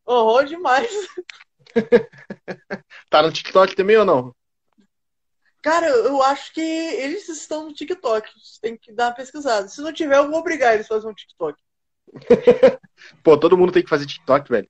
Horror 0.07 0.45
demais. 0.47 0.91
Tá 3.11 3.23
no 3.23 3.33
TikTok 3.33 3.75
também 3.75 3.97
ou 3.97 4.05
não? 4.05 4.35
Cara, 5.63 5.87
eu 5.89 6.23
acho 6.23 6.53
que 6.53 6.61
eles 6.61 7.29
estão 7.29 7.65
no 7.65 7.73
TikTok. 7.73 8.31
Tem 8.61 8.77
que 8.77 8.93
dar 8.93 9.09
uma 9.09 9.15
pesquisada. 9.15 9.67
Se 9.69 9.81
não 9.81 9.93
tiver, 9.93 10.19
eu 10.19 10.31
vou 10.31 10.39
obrigar 10.39 10.75
eles 10.75 10.87
a 10.87 10.89
fazer 10.91 11.09
um 11.09 11.15
TikTok. 11.15 11.59
Pô, 13.23 13.37
todo 13.39 13.57
mundo 13.59 13.73
tem 13.73 13.83
que 13.83 13.89
fazer 13.89 14.07
TikTok, 14.07 14.51
velho. 14.51 14.69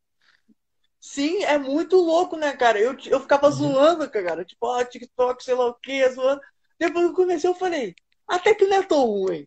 Sim, 1.00 1.42
é 1.44 1.58
muito 1.58 1.96
louco, 1.96 2.36
né, 2.36 2.56
cara? 2.56 2.80
Eu, 2.80 2.96
eu 3.06 3.20
ficava 3.20 3.50
zoando, 3.50 4.10
cara. 4.10 4.44
Tipo, 4.44 4.66
ah, 4.70 4.84
TikTok, 4.84 5.44
sei 5.44 5.54
lá 5.54 5.66
o 5.66 5.74
que, 5.74 6.08
zoando. 6.10 6.40
Depois 6.78 7.04
que 7.06 7.10
eu 7.12 7.14
comecei, 7.16 7.50
eu 7.50 7.54
falei, 7.54 7.94
até 8.26 8.54
que 8.54 8.66
não 8.66 8.78
é 8.78 8.82
tão 8.82 9.04
ruim. 9.06 9.46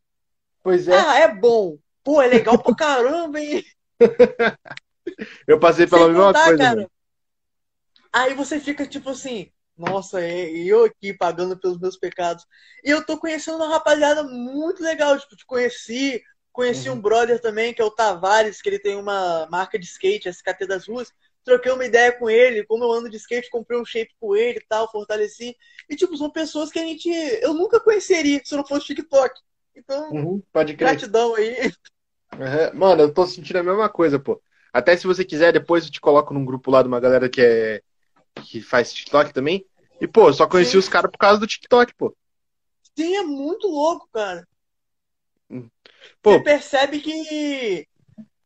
Pois 0.63 0.87
é, 0.87 1.07
Ah, 1.07 1.19
é 1.19 1.33
bom. 1.35 1.79
Pô, 2.03 2.21
é 2.21 2.27
legal 2.27 2.61
pra 2.63 2.73
caramba, 2.73 3.39
hein? 3.39 3.63
eu 5.47 5.59
passei 5.59 5.87
pela 5.87 6.07
Sem 6.07 6.09
mesma 6.09 6.35
contar, 6.35 6.37
coisa, 6.37 6.63
cara. 6.63 6.87
Aí 8.13 8.33
você 8.33 8.59
fica 8.59 8.85
tipo 8.87 9.09
assim, 9.09 9.51
nossa, 9.77 10.21
é- 10.21 10.51
e 10.51 10.67
eu 10.67 10.85
aqui 10.85 11.13
pagando 11.13 11.59
pelos 11.59 11.79
meus 11.79 11.97
pecados. 11.97 12.45
E 12.83 12.89
eu 12.89 13.05
tô 13.05 13.19
conhecendo 13.19 13.57
uma 13.57 13.69
rapaziada 13.69 14.23
muito 14.23 14.81
legal. 14.83 15.17
Tipo, 15.19 15.35
te 15.35 15.45
conheci, 15.45 16.21
conheci 16.57 16.89
Uhum. 16.89 16.95
um 16.95 16.99
brother 17.01 17.39
também, 17.39 17.71
que 17.71 17.81
é 17.81 17.85
o 17.85 17.91
Tavares, 17.91 18.61
que 18.61 18.67
ele 18.67 18.79
tem 18.79 18.97
uma 18.97 19.47
marca 19.51 19.77
de 19.77 19.85
skate, 19.85 20.27
SKT 20.27 20.65
das 20.65 20.87
ruas. 20.87 21.13
Troquei 21.45 21.71
uma 21.71 21.85
ideia 21.85 22.11
com 22.11 22.27
ele, 22.29 22.65
como 22.65 22.83
eu 22.83 22.91
ando 22.91 23.09
de 23.09 23.15
skate, 23.17 23.49
comprei 23.51 23.79
um 23.79 23.85
shape 23.85 24.11
com 24.19 24.35
ele 24.35 24.57
e 24.57 24.65
tal, 24.67 24.91
fortaleci. 24.91 25.55
E, 25.87 25.95
tipo, 25.95 26.17
são 26.17 26.29
pessoas 26.31 26.71
que 26.71 26.79
a 26.79 26.81
gente. 26.81 27.07
Eu 27.41 27.53
nunca 27.53 27.79
conheceria 27.79 28.41
se 28.43 28.55
não 28.55 28.65
fosse 28.65 28.87
TikTok. 28.87 29.39
Então, 29.75 30.11
Uhum, 30.11 30.41
pode 30.51 30.73
crer. 30.75 30.89
gratidão 30.89 31.35
aí. 31.35 31.71
Uhum. 32.33 32.79
Mano, 32.79 33.03
eu 33.03 33.13
tô 33.13 33.25
sentindo 33.27 33.59
a 33.59 33.63
mesma 33.63 33.87
coisa, 33.87 34.19
pô. 34.19 34.41
Até 34.73 34.97
se 34.97 35.07
você 35.07 35.23
quiser, 35.23 35.53
depois 35.53 35.85
eu 35.85 35.91
te 35.91 36.01
coloco 36.01 36.33
num 36.33 36.43
grupo 36.43 36.69
lá 36.71 36.81
de 36.81 36.87
uma 36.87 36.99
galera 36.99 37.29
que 37.29 37.41
é 37.41 37.81
que 38.43 38.61
faz 38.61 38.93
TikTok 38.93 39.33
também. 39.33 39.65
E, 40.01 40.07
pô, 40.07 40.27
eu 40.29 40.33
só 40.33 40.47
conheci 40.47 40.73
Sim. 40.73 40.79
os 40.79 40.89
caras 40.89 41.09
por 41.11 41.17
causa 41.17 41.39
do 41.39 41.47
TikTok, 41.47 41.93
pô. 41.95 42.15
Sim, 42.97 43.15
é 43.15 43.23
muito 43.23 43.67
louco, 43.67 44.09
cara. 44.11 44.47
Pô, 46.21 46.33
Você 46.33 46.43
percebe 46.43 46.99
que, 46.99 47.87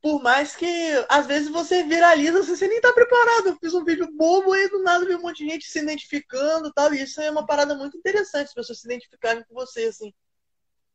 por 0.01 0.21
mais 0.21 0.55
que 0.55 0.65
às 1.09 1.27
vezes 1.27 1.49
você 1.49 1.83
viraliza, 1.83 2.43
você 2.43 2.67
nem 2.67 2.81
tá 2.81 2.91
preparado. 2.93 3.47
Eu 3.47 3.57
fiz 3.57 3.73
um 3.73 3.83
vídeo 3.83 4.07
bobo 4.15 4.55
e 4.55 4.69
do 4.69 4.83
nada 4.83 5.05
vi 5.05 5.15
um 5.15 5.21
monte 5.21 5.43
de 5.43 5.49
gente 5.49 5.65
se 5.65 5.79
identificando 5.79 6.67
e 6.67 6.73
tal. 6.73 6.93
E 6.93 7.01
isso 7.01 7.21
é 7.21 7.29
uma 7.29 7.45
parada 7.45 7.75
muito 7.75 7.97
interessante, 7.97 8.47
as 8.47 8.53
pessoas 8.53 8.79
se 8.79 8.87
identificarem 8.87 9.43
com 9.47 9.53
você, 9.53 9.83
assim. 9.85 10.13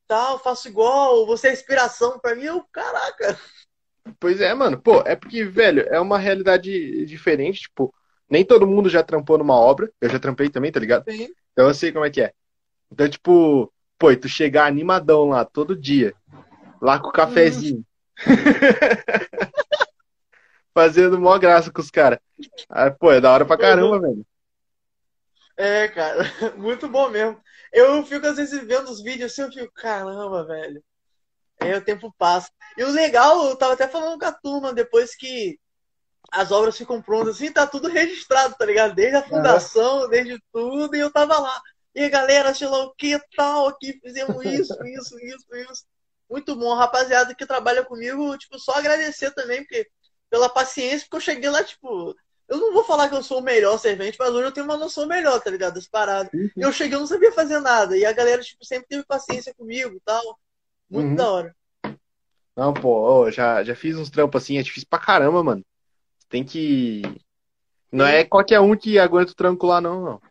Tal, 0.07 0.39
faço 0.39 0.69
igual, 0.69 1.27
você 1.27 1.49
é 1.49 1.53
inspiração 1.53 2.19
pra 2.19 2.35
mim. 2.35 2.45
Eu, 2.45 2.65
caraca. 2.73 3.39
Pois 4.21 4.41
é, 4.41 4.55
mano. 4.55 4.81
Pô, 4.81 5.03
é 5.05 5.17
porque, 5.17 5.45
velho, 5.45 5.83
é 5.89 5.99
uma 5.99 6.19
realidade 6.19 7.05
diferente. 7.07 7.63
Tipo, 7.63 7.93
nem 8.31 8.45
todo 8.45 8.67
mundo 8.67 8.89
já 8.89 9.03
trampou 9.03 9.37
numa 9.37 9.55
obra. 9.55 9.91
Eu 10.01 10.09
já 10.09 10.19
trampei 10.19 10.49
também, 10.49 10.71
tá 10.71 10.79
ligado? 10.79 11.11
Sim. 11.11 11.29
Então 11.53 11.67
eu 11.67 11.75
sei 11.75 11.91
como 11.91 12.05
é 12.05 12.11
que 12.11 12.21
é. 12.21 12.33
Então, 12.91 13.09
tipo, 13.09 13.73
pô, 13.99 14.13
e 14.13 14.17
tu 14.17 14.29
chegar 14.29 14.67
animadão 14.67 15.31
lá 15.31 15.45
todo 15.45 15.75
dia, 15.75 16.15
lá 16.80 16.99
com 16.99 17.09
o 17.09 17.12
cafezinho. 17.12 17.85
Fazendo 20.75 21.18
mó 21.18 21.38
graça 21.38 21.71
com 21.71 21.80
os 21.80 21.90
caras. 21.90 22.18
Ah, 22.68 22.90
pô, 22.90 23.12
é 23.12 23.21
da 23.21 23.33
hora 23.33 23.47
pra 23.47 23.56
caramba, 23.56 24.00
velho. 24.00 24.26
É, 25.56 25.88
cara, 25.88 26.18
muito 26.56 26.87
bom 26.88 27.09
mesmo. 27.09 27.40
Eu 27.73 28.04
fico 28.04 28.26
às 28.26 28.37
vezes 28.37 28.62
vendo 28.66 28.90
os 28.90 29.02
vídeos 29.02 29.33
assim, 29.33 29.42
eu 29.42 29.52
fico, 29.52 29.73
caramba, 29.75 30.45
velho. 30.45 30.83
Aí 31.61 31.75
o 31.75 31.85
tempo 31.85 32.14
passa. 32.18 32.50
E 32.76 32.85
o 32.85 32.90
legal, 32.90 33.49
eu 33.49 33.56
tava 33.56 33.73
até 33.73 33.88
falando 33.88 34.18
com 34.18 34.26
a 34.26 34.33
turma, 34.33 34.75
depois 34.75 35.16
que 35.16 35.59
as 36.30 36.50
obras 36.50 36.76
ficam 36.76 37.00
prontas, 37.00 37.37
assim, 37.37 37.52
tá 37.52 37.66
tudo 37.66 37.88
registrado, 37.88 38.54
tá 38.59 38.66
ligado? 38.66 38.95
Desde 38.95 39.16
a 39.16 39.23
fundação, 39.23 40.09
desde 40.09 40.38
tudo, 40.52 40.95
e 40.95 41.00
eu 41.00 41.11
tava 41.11 41.38
lá. 41.38 41.61
E 41.95 42.04
a 42.04 42.09
galera, 42.11 42.54
sei 42.54 42.68
lá 42.68 42.85
o 42.85 42.95
que 42.95 43.18
tal, 43.35 43.68
aqui 43.68 43.99
fizemos 44.00 44.45
isso, 44.45 44.75
isso, 44.85 45.18
isso, 45.18 45.47
isso. 45.54 45.87
Muito 46.28 46.56
bom, 46.56 46.75
rapaziada 46.75 47.35
que 47.35 47.47
trabalha 47.47 47.85
comigo, 47.85 48.37
tipo, 48.37 48.59
só 48.59 48.73
agradecer 48.75 49.30
também, 49.33 49.61
porque 49.61 49.88
pela 50.28 50.49
paciência, 50.49 51.00
porque 51.00 51.16
eu 51.16 51.21
cheguei 51.21 51.49
lá, 51.49 51.62
tipo, 51.62 52.14
eu 52.49 52.59
não 52.59 52.73
vou 52.73 52.85
falar 52.85 53.09
que 53.09 53.14
eu 53.14 53.23
sou 53.23 53.38
o 53.38 53.42
melhor 53.42 53.78
servente, 53.78 54.16
mas 54.18 54.30
hoje 54.30 54.47
eu 54.47 54.52
tenho 54.52 54.66
uma 54.66 54.76
noção 54.76 55.06
melhor, 55.06 55.40
tá 55.40 55.50
ligado? 55.50 55.75
Das 55.75 55.88
paradas. 55.88 56.33
Uhum. 56.33 56.50
Eu 56.56 56.73
cheguei, 56.73 56.95
eu 56.97 57.00
não 57.00 57.06
sabia 57.06 57.33
fazer 57.33 57.61
nada. 57.61 57.97
E 57.97 58.04
a 58.04 58.12
galera, 58.12 58.42
tipo, 58.42 58.64
sempre 58.64 58.87
teve 58.88 59.04
paciência 59.04 59.54
comigo 59.54 60.00
tal. 60.04 60.38
Muito 60.88 61.09
Uhum. 61.11 61.16
da 61.16 61.30
hora. 61.30 61.56
Não, 62.56 62.73
pô, 62.73 63.30
já, 63.30 63.62
já 63.62 63.75
fiz 63.75 63.97
uns 63.97 64.09
trampos 64.11 64.42
assim, 64.42 64.59
é 64.59 64.62
difícil 64.62 64.88
pra 64.88 64.99
caramba, 64.99 65.42
mano. 65.42 65.64
Tem 66.28 66.45
que. 66.45 67.02
Não 67.92 68.06
é 68.06 68.25
qualquer 68.25 68.61
um 68.61 68.76
que 68.76 68.99
aguenta 68.99 69.33
o 69.33 69.35
tranco 69.35 69.66
lá, 69.66 69.80
não, 69.80 70.02
não. 70.02 70.23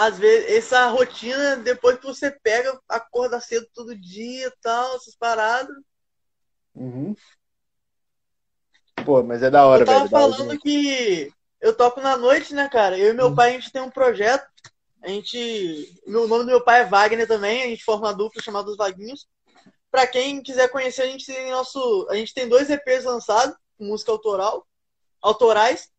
Às 0.00 0.16
vezes, 0.16 0.48
essa 0.50 0.86
rotina, 0.86 1.56
depois 1.56 1.98
que 1.98 2.06
você 2.06 2.30
pega, 2.30 2.80
acorda 2.88 3.40
cedo 3.40 3.66
todo 3.74 3.98
dia 3.98 4.46
e 4.46 4.52
tal, 4.62 4.94
essas 4.94 5.16
paradas. 5.16 5.74
Uhum. 6.72 7.16
Pô, 9.04 9.24
mas 9.24 9.42
é 9.42 9.50
da 9.50 9.66
hora, 9.66 9.82
eu 9.82 9.86
tava 9.86 9.98
velho. 10.06 10.10
falando 10.10 10.56
que 10.60 11.32
eu 11.60 11.76
toco 11.76 12.00
na 12.00 12.16
noite, 12.16 12.54
né, 12.54 12.68
cara? 12.68 12.96
Eu 12.96 13.10
e 13.10 13.12
meu 13.12 13.26
Uhum. 13.30 13.34
pai, 13.34 13.48
a 13.50 13.52
gente 13.54 13.72
tem 13.72 13.82
um 13.82 13.90
projeto. 13.90 14.46
A 15.02 15.08
gente. 15.08 16.00
O 16.06 16.12
nome 16.28 16.44
do 16.44 16.46
meu 16.46 16.62
pai 16.62 16.82
é 16.82 16.84
Wagner 16.84 17.26
também, 17.26 17.64
a 17.64 17.66
gente 17.66 17.82
forma 17.82 18.06
uma 18.06 18.14
dupla 18.14 18.40
chamada 18.40 18.70
Os 18.70 18.76
Vaguinhos. 18.76 19.26
Pra 19.90 20.06
quem 20.06 20.40
quiser 20.44 20.68
conhecer, 20.68 21.02
a 21.02 21.06
gente 21.06 21.26
tem 21.26 21.50
nosso. 21.50 22.06
A 22.08 22.14
gente 22.14 22.32
tem 22.32 22.48
dois 22.48 22.70
EPs 22.70 23.04
lançados, 23.04 23.56
música 23.80 24.12
autoral, 24.12 24.64
autorais. 25.20 25.90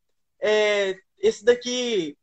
É, 0.42 0.96
esse 1.18 1.44
daqui 1.44 2.16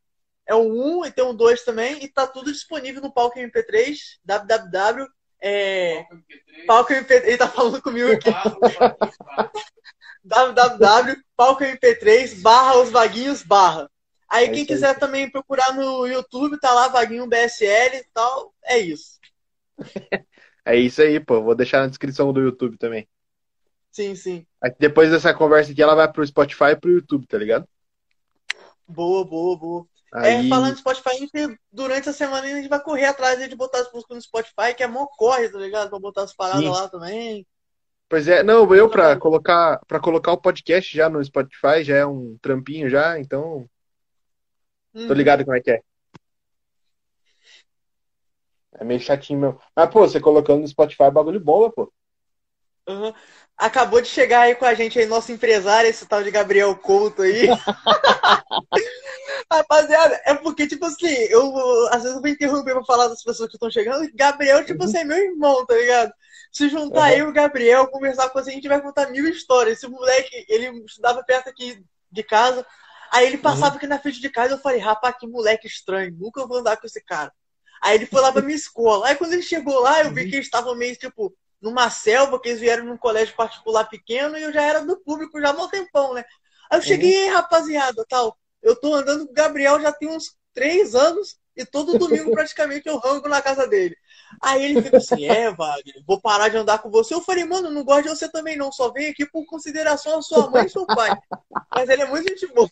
é 0.46 0.54
o 0.54 1.00
1 1.00 1.06
e 1.06 1.10
tem 1.12 1.24
o 1.24 1.32
2 1.32 1.64
também, 1.64 2.02
e 2.04 2.08
tá 2.08 2.26
tudo 2.26 2.52
disponível 2.52 3.00
no 3.02 3.12
Palco 3.12 3.38
MP3, 3.38 3.96
www. 4.24 5.06
É, 5.40 6.04
Palco 6.66 6.92
MP3, 6.92 7.24
ele 7.24 7.36
tá 7.38 7.48
falando 7.48 7.80
comigo 7.82 8.10
aqui 8.12 8.30
www.palcomp3 10.24 12.40
barra 12.42 12.78
os 12.78 12.90
vaguinhos 12.90 13.42
barra. 13.42 13.90
Aí 14.28 14.46
É 14.46 14.48
quem 14.48 14.62
isso 14.62 14.72
aí. 14.72 14.76
quiser 14.78 14.98
também 14.98 15.30
procurar 15.30 15.72
no 15.74 16.04
YouTube, 16.06 16.58
tá 16.58 16.72
lá 16.72 16.88
vaguinho 16.88 17.28
BSL 17.28 17.96
e 17.98 18.04
tal, 18.12 18.52
é 18.64 18.78
isso. 18.78 19.18
É 20.64 20.74
isso 20.76 21.00
aí, 21.00 21.20
pô. 21.20 21.40
Vou 21.42 21.54
deixar 21.54 21.80
na 21.80 21.86
descrição 21.86 22.32
do 22.32 22.40
YouTube 22.40 22.76
também. 22.76 23.08
Sim, 23.90 24.14
sim. 24.14 24.46
Aí 24.62 24.70
depois 24.78 25.10
dessa 25.10 25.34
conversa 25.34 25.72
aqui, 25.72 25.82
ela 25.82 25.94
vai 25.94 26.12
pro 26.12 26.26
Spotify 26.26 26.72
e 26.72 26.76
pro 26.76 26.90
YouTube, 26.90 27.26
tá 27.26 27.38
ligado? 27.38 27.66
Boa, 28.88 29.24
boa, 29.24 29.56
boa. 29.56 29.86
Aí... 30.16 30.46
É, 30.46 30.48
falando 30.48 30.72
de 30.72 30.80
Spotify, 30.80 31.10
a 31.10 31.14
gente, 31.14 31.58
durante 31.70 32.08
a 32.08 32.12
semana 32.12 32.46
a 32.46 32.48
gente 32.48 32.68
vai 32.68 32.82
correr 32.82 33.04
atrás 33.04 33.38
de 33.38 33.54
botar 33.54 33.80
as 33.80 33.92
músicas 33.92 34.16
no 34.16 34.22
Spotify, 34.22 34.74
que 34.74 34.82
é 34.82 34.86
mó 34.86 35.06
corre, 35.06 35.48
tá 35.50 35.58
ligado? 35.58 35.90
Pra 35.90 35.98
botar 35.98 36.22
as 36.22 36.34
paradas 36.34 36.64
Sim. 36.64 36.70
lá 36.70 36.88
também. 36.88 37.46
Pois 38.08 38.26
é, 38.26 38.42
não, 38.42 38.72
eu 38.74 38.88
pra 38.88 39.16
colocar, 39.18 39.80
pra 39.86 40.00
colocar 40.00 40.32
o 40.32 40.40
podcast 40.40 40.96
já 40.96 41.10
no 41.10 41.22
Spotify 41.22 41.82
já 41.82 41.96
é 41.96 42.06
um 42.06 42.38
trampinho 42.40 42.88
já, 42.88 43.18
então 43.18 43.68
Hum. 44.94 45.08
tô 45.08 45.12
ligado 45.12 45.44
como 45.44 45.56
é 45.56 45.60
que 45.60 45.70
é. 45.72 45.82
É 48.78 48.84
meio 48.84 49.00
chatinho 49.00 49.40
mesmo. 49.40 49.60
Mas, 49.74 49.90
pô, 49.90 50.00
você 50.00 50.18
colocando 50.18 50.60
no 50.62 50.68
Spotify 50.68 51.04
é 51.04 51.10
bagulho 51.10 51.40
bomba, 51.40 51.70
pô. 51.70 51.92
Uhum. 52.88 53.12
Acabou 53.58 54.02
de 54.02 54.08
chegar 54.08 54.42
aí 54.42 54.54
com 54.54 54.66
a 54.66 54.74
gente 54.74 54.98
aí, 54.98 55.06
nosso 55.06 55.32
empresário, 55.32 55.88
esse 55.88 56.04
tal 56.06 56.22
de 56.22 56.30
Gabriel 56.30 56.74
Couto 56.76 57.22
aí. 57.22 57.48
Rapaziada, 59.50 60.20
é 60.24 60.34
porque, 60.34 60.66
tipo 60.66 60.84
assim, 60.84 61.06
eu 61.30 61.86
às 61.88 62.02
vezes 62.02 62.16
eu 62.16 62.20
vou 62.20 62.30
interromper 62.30 62.74
pra 62.74 62.84
falar 62.84 63.08
das 63.08 63.22
pessoas 63.22 63.48
que 63.48 63.56
estão 63.56 63.70
chegando. 63.70 64.08
Gabriel, 64.14 64.64
tipo 64.64 64.82
Uhum. 64.82 64.88
assim, 64.88 64.98
é 64.98 65.04
meu 65.04 65.16
irmão, 65.16 65.64
tá 65.64 65.74
ligado? 65.74 66.12
Se 66.52 66.68
juntar 66.68 67.10
Uhum. 67.12 67.18
eu 67.18 67.26
e 67.26 67.30
o 67.30 67.32
Gabriel, 67.32 67.86
conversar 67.88 68.28
com 68.28 68.38
você, 68.38 68.50
a 68.50 68.54
gente 68.54 68.68
vai 68.68 68.80
contar 68.80 69.10
mil 69.10 69.26
histórias. 69.28 69.78
Esse 69.78 69.88
moleque, 69.88 70.44
ele 70.48 70.84
estudava 70.84 71.22
perto 71.24 71.48
aqui 71.48 71.82
de 72.10 72.22
casa. 72.22 72.66
Aí 73.12 73.26
ele 73.26 73.38
passava 73.38 73.76
aqui 73.76 73.86
na 73.86 73.98
frente 73.98 74.20
de 74.20 74.28
casa, 74.28 74.54
eu 74.54 74.58
falei, 74.58 74.80
rapaz, 74.80 75.16
que 75.18 75.26
moleque 75.26 75.66
estranho, 75.66 76.14
nunca 76.18 76.46
vou 76.46 76.58
andar 76.58 76.76
com 76.76 76.86
esse 76.86 77.00
cara. 77.02 77.32
Aí 77.80 77.94
ele 77.94 78.06
foi 78.06 78.20
lá 78.20 78.32
pra 78.32 78.42
minha 78.42 78.56
escola. 78.56 79.06
Aí 79.06 79.14
quando 79.14 79.32
ele 79.32 79.42
chegou 79.42 79.80
lá, 79.80 80.02
eu 80.02 80.12
vi 80.12 80.22
Uhum. 80.24 80.28
que 80.28 80.34
eles 80.36 80.46
estavam 80.46 80.74
meio, 80.74 80.96
tipo, 80.96 81.32
numa 81.60 81.90
selva, 81.90 82.40
que 82.40 82.48
eles 82.48 82.60
vieram 82.60 82.84
num 82.84 82.96
colégio 82.96 83.34
particular 83.34 83.88
pequeno, 83.88 84.36
e 84.36 84.42
eu 84.42 84.52
já 84.52 84.62
era 84.62 84.84
do 84.84 84.98
público 85.00 85.40
já 85.40 85.50
há 85.50 85.52
um 85.52 85.68
tempão, 85.68 86.14
né? 86.14 86.24
Aí 86.70 86.78
eu 86.78 86.82
cheguei, 86.82 87.14
"Ei, 87.14 87.28
rapaziada, 87.28 88.04
tal, 88.08 88.36
eu 88.62 88.76
tô 88.76 88.94
andando 88.94 89.26
com 89.26 89.32
o 89.32 89.34
Gabriel 89.34 89.80
já 89.80 89.92
tem 89.92 90.08
uns 90.08 90.36
três 90.52 90.94
anos, 90.94 91.38
e 91.56 91.64
todo 91.64 91.98
domingo 91.98 92.30
praticamente 92.32 92.88
eu 92.88 92.98
rango 92.98 93.28
na 93.28 93.40
casa 93.40 93.66
dele. 93.66 93.96
Aí 94.42 94.64
ele 94.64 94.82
fica 94.82 94.98
assim, 94.98 95.24
é, 95.24 95.50
Wagner, 95.50 96.02
vou 96.06 96.20
parar 96.20 96.48
de 96.48 96.56
andar 96.56 96.78
com 96.78 96.90
você. 96.90 97.14
Eu 97.14 97.22
falei, 97.22 97.44
mano, 97.44 97.70
não 97.70 97.84
gosto 97.84 98.04
de 98.04 98.08
você 98.10 98.30
também 98.30 98.56
não, 98.56 98.70
só 98.70 98.92
vem 98.92 99.08
aqui 99.08 99.24
por 99.24 99.46
consideração 99.46 100.18
a 100.18 100.22
sua 100.22 100.50
mãe 100.50 100.66
e 100.66 100.70
seu 100.70 100.86
pai. 100.86 101.10
Mas 101.74 101.88
ele 101.88 102.02
é 102.02 102.06
muito 102.06 102.28
gente 102.28 102.46
boa. 102.48 102.68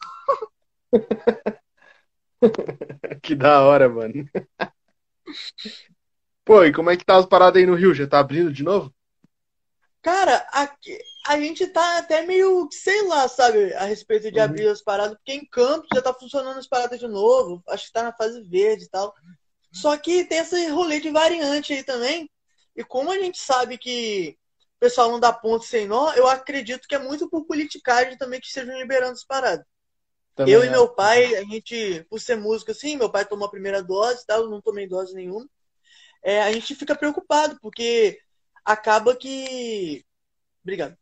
Que 3.23 3.35
da 3.35 3.63
hora, 3.63 3.89
mano. 3.89 4.29
Pô, 6.45 6.65
e 6.65 6.73
como 6.73 6.89
é 6.91 6.97
que 6.97 7.05
tá 7.05 7.17
as 7.19 7.27
paradas 7.27 7.61
aí 7.61 7.67
no 7.67 7.75
Rio? 7.75 7.95
Já 7.95 8.07
tá 8.07 8.19
abrindo 8.19 8.51
de 8.53 8.63
novo? 8.63 8.95
Cara, 10.03 10.47
aqui, 10.53 10.99
a 11.27 11.39
gente 11.41 11.67
tá 11.67 11.99
até 11.99 12.23
meio, 12.27 12.69
sei 12.71 13.07
lá, 13.09 13.27
sabe, 13.27 13.73
a 13.75 13.85
respeito 13.85 14.31
de 14.31 14.39
Uhum. 14.39 14.45
abrir 14.45 14.69
as 14.69 14.83
paradas, 14.83 15.17
porque 15.17 15.33
em 15.33 15.47
Campos 15.47 15.89
já 15.91 16.03
tá 16.03 16.13
funcionando 16.13 16.59
as 16.59 16.67
paradas 16.69 17.01
de 17.01 17.09
novo, 17.09 17.63
acho 17.69 17.87
que 17.87 17.93
tá 17.93 18.03
na 18.03 18.13
fase 18.13 18.43
verde 18.43 18.85
e 18.85 18.89
tal. 18.89 19.15
Só 19.73 19.97
que 19.99 20.25
tem 20.27 20.39
esse 20.39 20.69
rolê 20.69 21.01
de 21.01 21.11
variante 21.11 21.73
aí 21.75 21.85
também, 21.85 22.31
e 22.77 22.85
como 22.85 23.11
a 23.13 23.19
gente 23.19 23.39
sabe 23.39 23.79
que 23.79 24.37
o 24.77 24.81
pessoal 24.81 25.11
não 25.11 25.21
dá 25.21 25.33
ponto 25.33 25.65
sem 25.65 25.87
nó, 25.87 26.13
eu 26.15 26.29
acredito 26.29 26.89
que 26.89 26.95
é 26.97 26.99
muito 26.99 27.29
por 27.31 27.47
politicagem 27.47 28.19
também 28.19 28.41
que 28.41 28.47
estejam 28.49 28.77
liberando 28.79 29.13
as 29.15 29.25
paradas. 29.25 29.65
Também 30.37 30.55
eu 30.55 30.65
e 30.65 30.69
é. 30.69 30.71
meu 30.71 30.89
pai, 30.89 31.35
a 31.37 31.45
gente, 31.45 32.05
por 32.11 32.21
ser 32.21 32.37
músico 32.37 32.71
assim, 32.73 32.97
meu 32.97 33.11
pai 33.11 33.27
tomou 33.27 33.47
a 33.49 33.51
primeira 33.51 33.83
dose 33.83 34.23
e 34.23 34.27
tal, 34.27 34.43
eu 34.43 34.51
não 34.51 34.61
tomei 34.63 34.87
dose 34.89 35.15
nenhuma. 35.15 35.49
É, 36.25 36.43
a 36.43 36.51
gente 36.51 36.75
fica 36.75 36.97
preocupado, 36.97 37.59
porque 37.61 38.19
acaba 38.65 39.15
que. 39.15 40.05
Obrigado. 40.63 40.97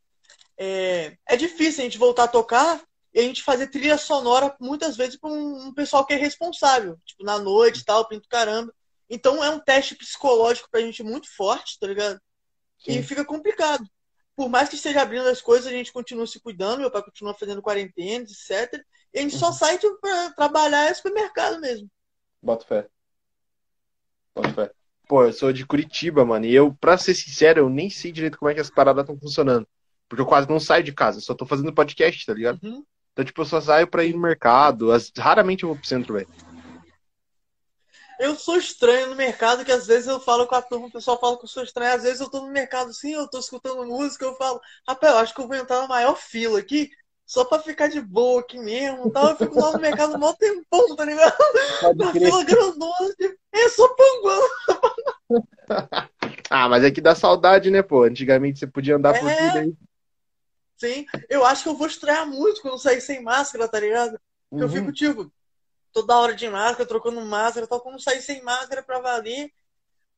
É, 0.57 1.17
é 1.27 1.37
difícil 1.37 1.81
a 1.81 1.83
gente 1.85 1.97
voltar 1.97 2.25
a 2.25 2.27
tocar 2.27 2.83
e 3.13 3.19
a 3.19 3.23
gente 3.23 3.41
fazer 3.41 3.67
trilha 3.67 3.97
sonora 3.97 4.55
muitas 4.59 4.97
vezes 4.97 5.17
para 5.17 5.29
um, 5.29 5.67
um 5.67 5.73
pessoal 5.73 6.05
que 6.05 6.13
é 6.13 6.17
responsável, 6.17 6.97
tipo, 7.05 7.23
na 7.23 7.39
noite 7.39 7.79
e 7.79 7.85
tal, 7.85 8.07
pinto 8.07 8.27
caramba. 8.27 8.73
Então 9.09 9.43
é 9.43 9.49
um 9.49 9.59
teste 9.59 9.95
psicológico 9.95 10.67
pra 10.69 10.81
gente 10.81 11.01
muito 11.03 11.33
forte, 11.33 11.79
tá 11.79 11.87
ligado? 11.87 12.19
E 12.85 12.95
Sim. 12.95 13.03
fica 13.03 13.23
complicado. 13.23 13.87
Por 14.35 14.49
mais 14.49 14.67
que 14.67 14.75
esteja 14.75 15.01
abrindo 15.01 15.27
as 15.29 15.41
coisas, 15.41 15.67
a 15.67 15.71
gente 15.71 15.93
continua 15.93 16.27
se 16.27 16.39
cuidando, 16.39 16.79
meu 16.79 16.91
pai 16.91 17.03
continua 17.03 17.33
fazendo 17.35 17.61
quarentena, 17.61 18.25
etc. 18.25 18.83
E 19.13 19.19
a 19.19 19.21
gente 19.21 19.37
só 19.37 19.47
Uhum. 19.47 19.53
sai 19.53 19.77
tipo, 19.77 19.95
pra 20.01 20.31
trabalhar 20.31 20.85
é 20.89 20.93
supermercado 20.93 21.59
mesmo. 21.61 21.89
Bota 22.41 22.65
fé. 22.65 22.89
Bota 24.35 24.53
fé. 24.53 24.71
Pô, 25.07 25.23
eu 25.23 25.33
sou 25.33 25.51
de 25.53 25.65
Curitiba, 25.65 26.25
mano. 26.25 26.45
E 26.45 26.53
eu, 26.55 26.73
pra 26.75 26.97
ser 26.97 27.13
sincero, 27.13 27.59
eu 27.59 27.69
nem 27.69 27.89
sei 27.89 28.11
direito 28.11 28.37
como 28.37 28.49
é 28.49 28.53
que 28.53 28.61
as 28.61 28.69
paradas 28.69 29.03
estão 29.03 29.17
funcionando. 29.19 29.67
Porque 30.07 30.21
eu 30.21 30.25
quase 30.25 30.49
não 30.49 30.59
saio 30.59 30.83
de 30.83 30.93
casa, 30.93 31.19
só 31.19 31.33
tô 31.33 31.45
fazendo 31.45 31.73
podcast, 31.73 32.25
tá 32.25 32.33
ligado? 32.33 32.59
Uhum. 32.63 32.83
Então, 33.11 33.25
tipo, 33.25 33.41
eu 33.41 33.45
só 33.45 33.61
saio 33.61 33.87
pra 33.87 34.03
ir 34.03 34.13
no 34.13 34.19
mercado. 34.21 34.91
As- 34.91 35.11
Raramente 35.17 35.63
eu 35.63 35.69
vou 35.69 35.77
pro 35.77 35.87
centro, 35.87 36.13
velho. 36.15 36.27
Eu 38.19 38.35
sou 38.35 38.57
estranho 38.57 39.09
no 39.09 39.15
mercado, 39.15 39.65
que 39.65 39.71
às 39.71 39.85
vezes 39.87 40.07
eu 40.07 40.19
falo 40.19 40.47
com 40.47 40.55
a 40.55 40.61
turma, 40.61 40.87
o 40.87 40.91
pessoal 40.91 41.19
fala 41.19 41.37
que 41.37 41.43
eu 41.45 41.49
sou 41.49 41.63
estranho. 41.63 41.93
Às 41.95 42.03
vezes 42.03 42.21
eu 42.21 42.29
tô 42.29 42.41
no 42.41 42.51
mercado 42.51 42.89
assim, 42.89 43.13
eu 43.13 43.27
tô 43.27 43.39
escutando 43.39 43.85
música, 43.85 44.23
eu 44.25 44.35
falo, 44.35 44.61
rapaz, 44.87 45.13
eu 45.13 45.19
acho 45.19 45.33
que 45.33 45.41
eu 45.41 45.47
vou 45.47 45.57
entrar 45.57 45.81
na 45.81 45.87
maior 45.87 46.15
fila 46.15 46.59
aqui, 46.59 46.89
só 47.33 47.43
pra 47.43 47.57
ficar 47.57 47.87
de 47.87 47.99
boa 47.99 48.41
aqui 48.41 48.59
mesmo. 48.59 49.09
Tal. 49.09 49.31
Eu 49.31 49.35
fico 49.37 49.59
lá 49.59 49.71
no 49.71 49.79
mercado 49.79 50.19
mó 50.19 50.33
tempão, 50.33 50.95
tá 50.95 51.03
ligado? 51.03 51.35
Na 51.97 52.13
fila 52.13 52.43
grandona, 52.43 53.15
tipo, 53.17 53.35
é 53.51 53.69
só 53.69 53.87
panguão. 53.95 54.41
Ah, 56.49 56.69
mas 56.69 56.83
é 56.83 56.91
que 56.91 57.01
dá 57.01 57.15
saudade, 57.15 57.71
né, 57.71 57.81
pô? 57.81 58.03
Antigamente 58.03 58.59
você 58.59 58.67
podia 58.67 58.95
andar 58.95 59.19
por 59.19 59.27
É. 59.31 59.35
tudo 59.35 59.57
aí. 59.57 59.73
Sim, 60.77 61.05
eu 61.27 61.43
acho 61.43 61.63
que 61.63 61.69
eu 61.69 61.75
vou 61.75 61.87
estranhar 61.87 62.27
muito 62.27 62.61
quando 62.61 62.77
sair 62.77 63.01
sem 63.01 63.23
máscara, 63.23 63.67
tá 63.67 63.79
ligado? 63.79 64.19
Porque 64.49 64.63
eu 64.63 64.67
Uhum. 64.67 64.73
fico, 64.73 64.91
tipo, 64.91 65.33
toda 65.91 66.15
hora 66.15 66.35
de 66.35 66.47
máscara, 66.47 66.87
trocando 66.87 67.19
máscara, 67.21 67.65
tal, 67.65 67.81
quando 67.81 67.99
sair 67.99 68.21
sem 68.21 68.43
máscara 68.43 68.83
pra 68.83 68.99
valer. 68.99 69.51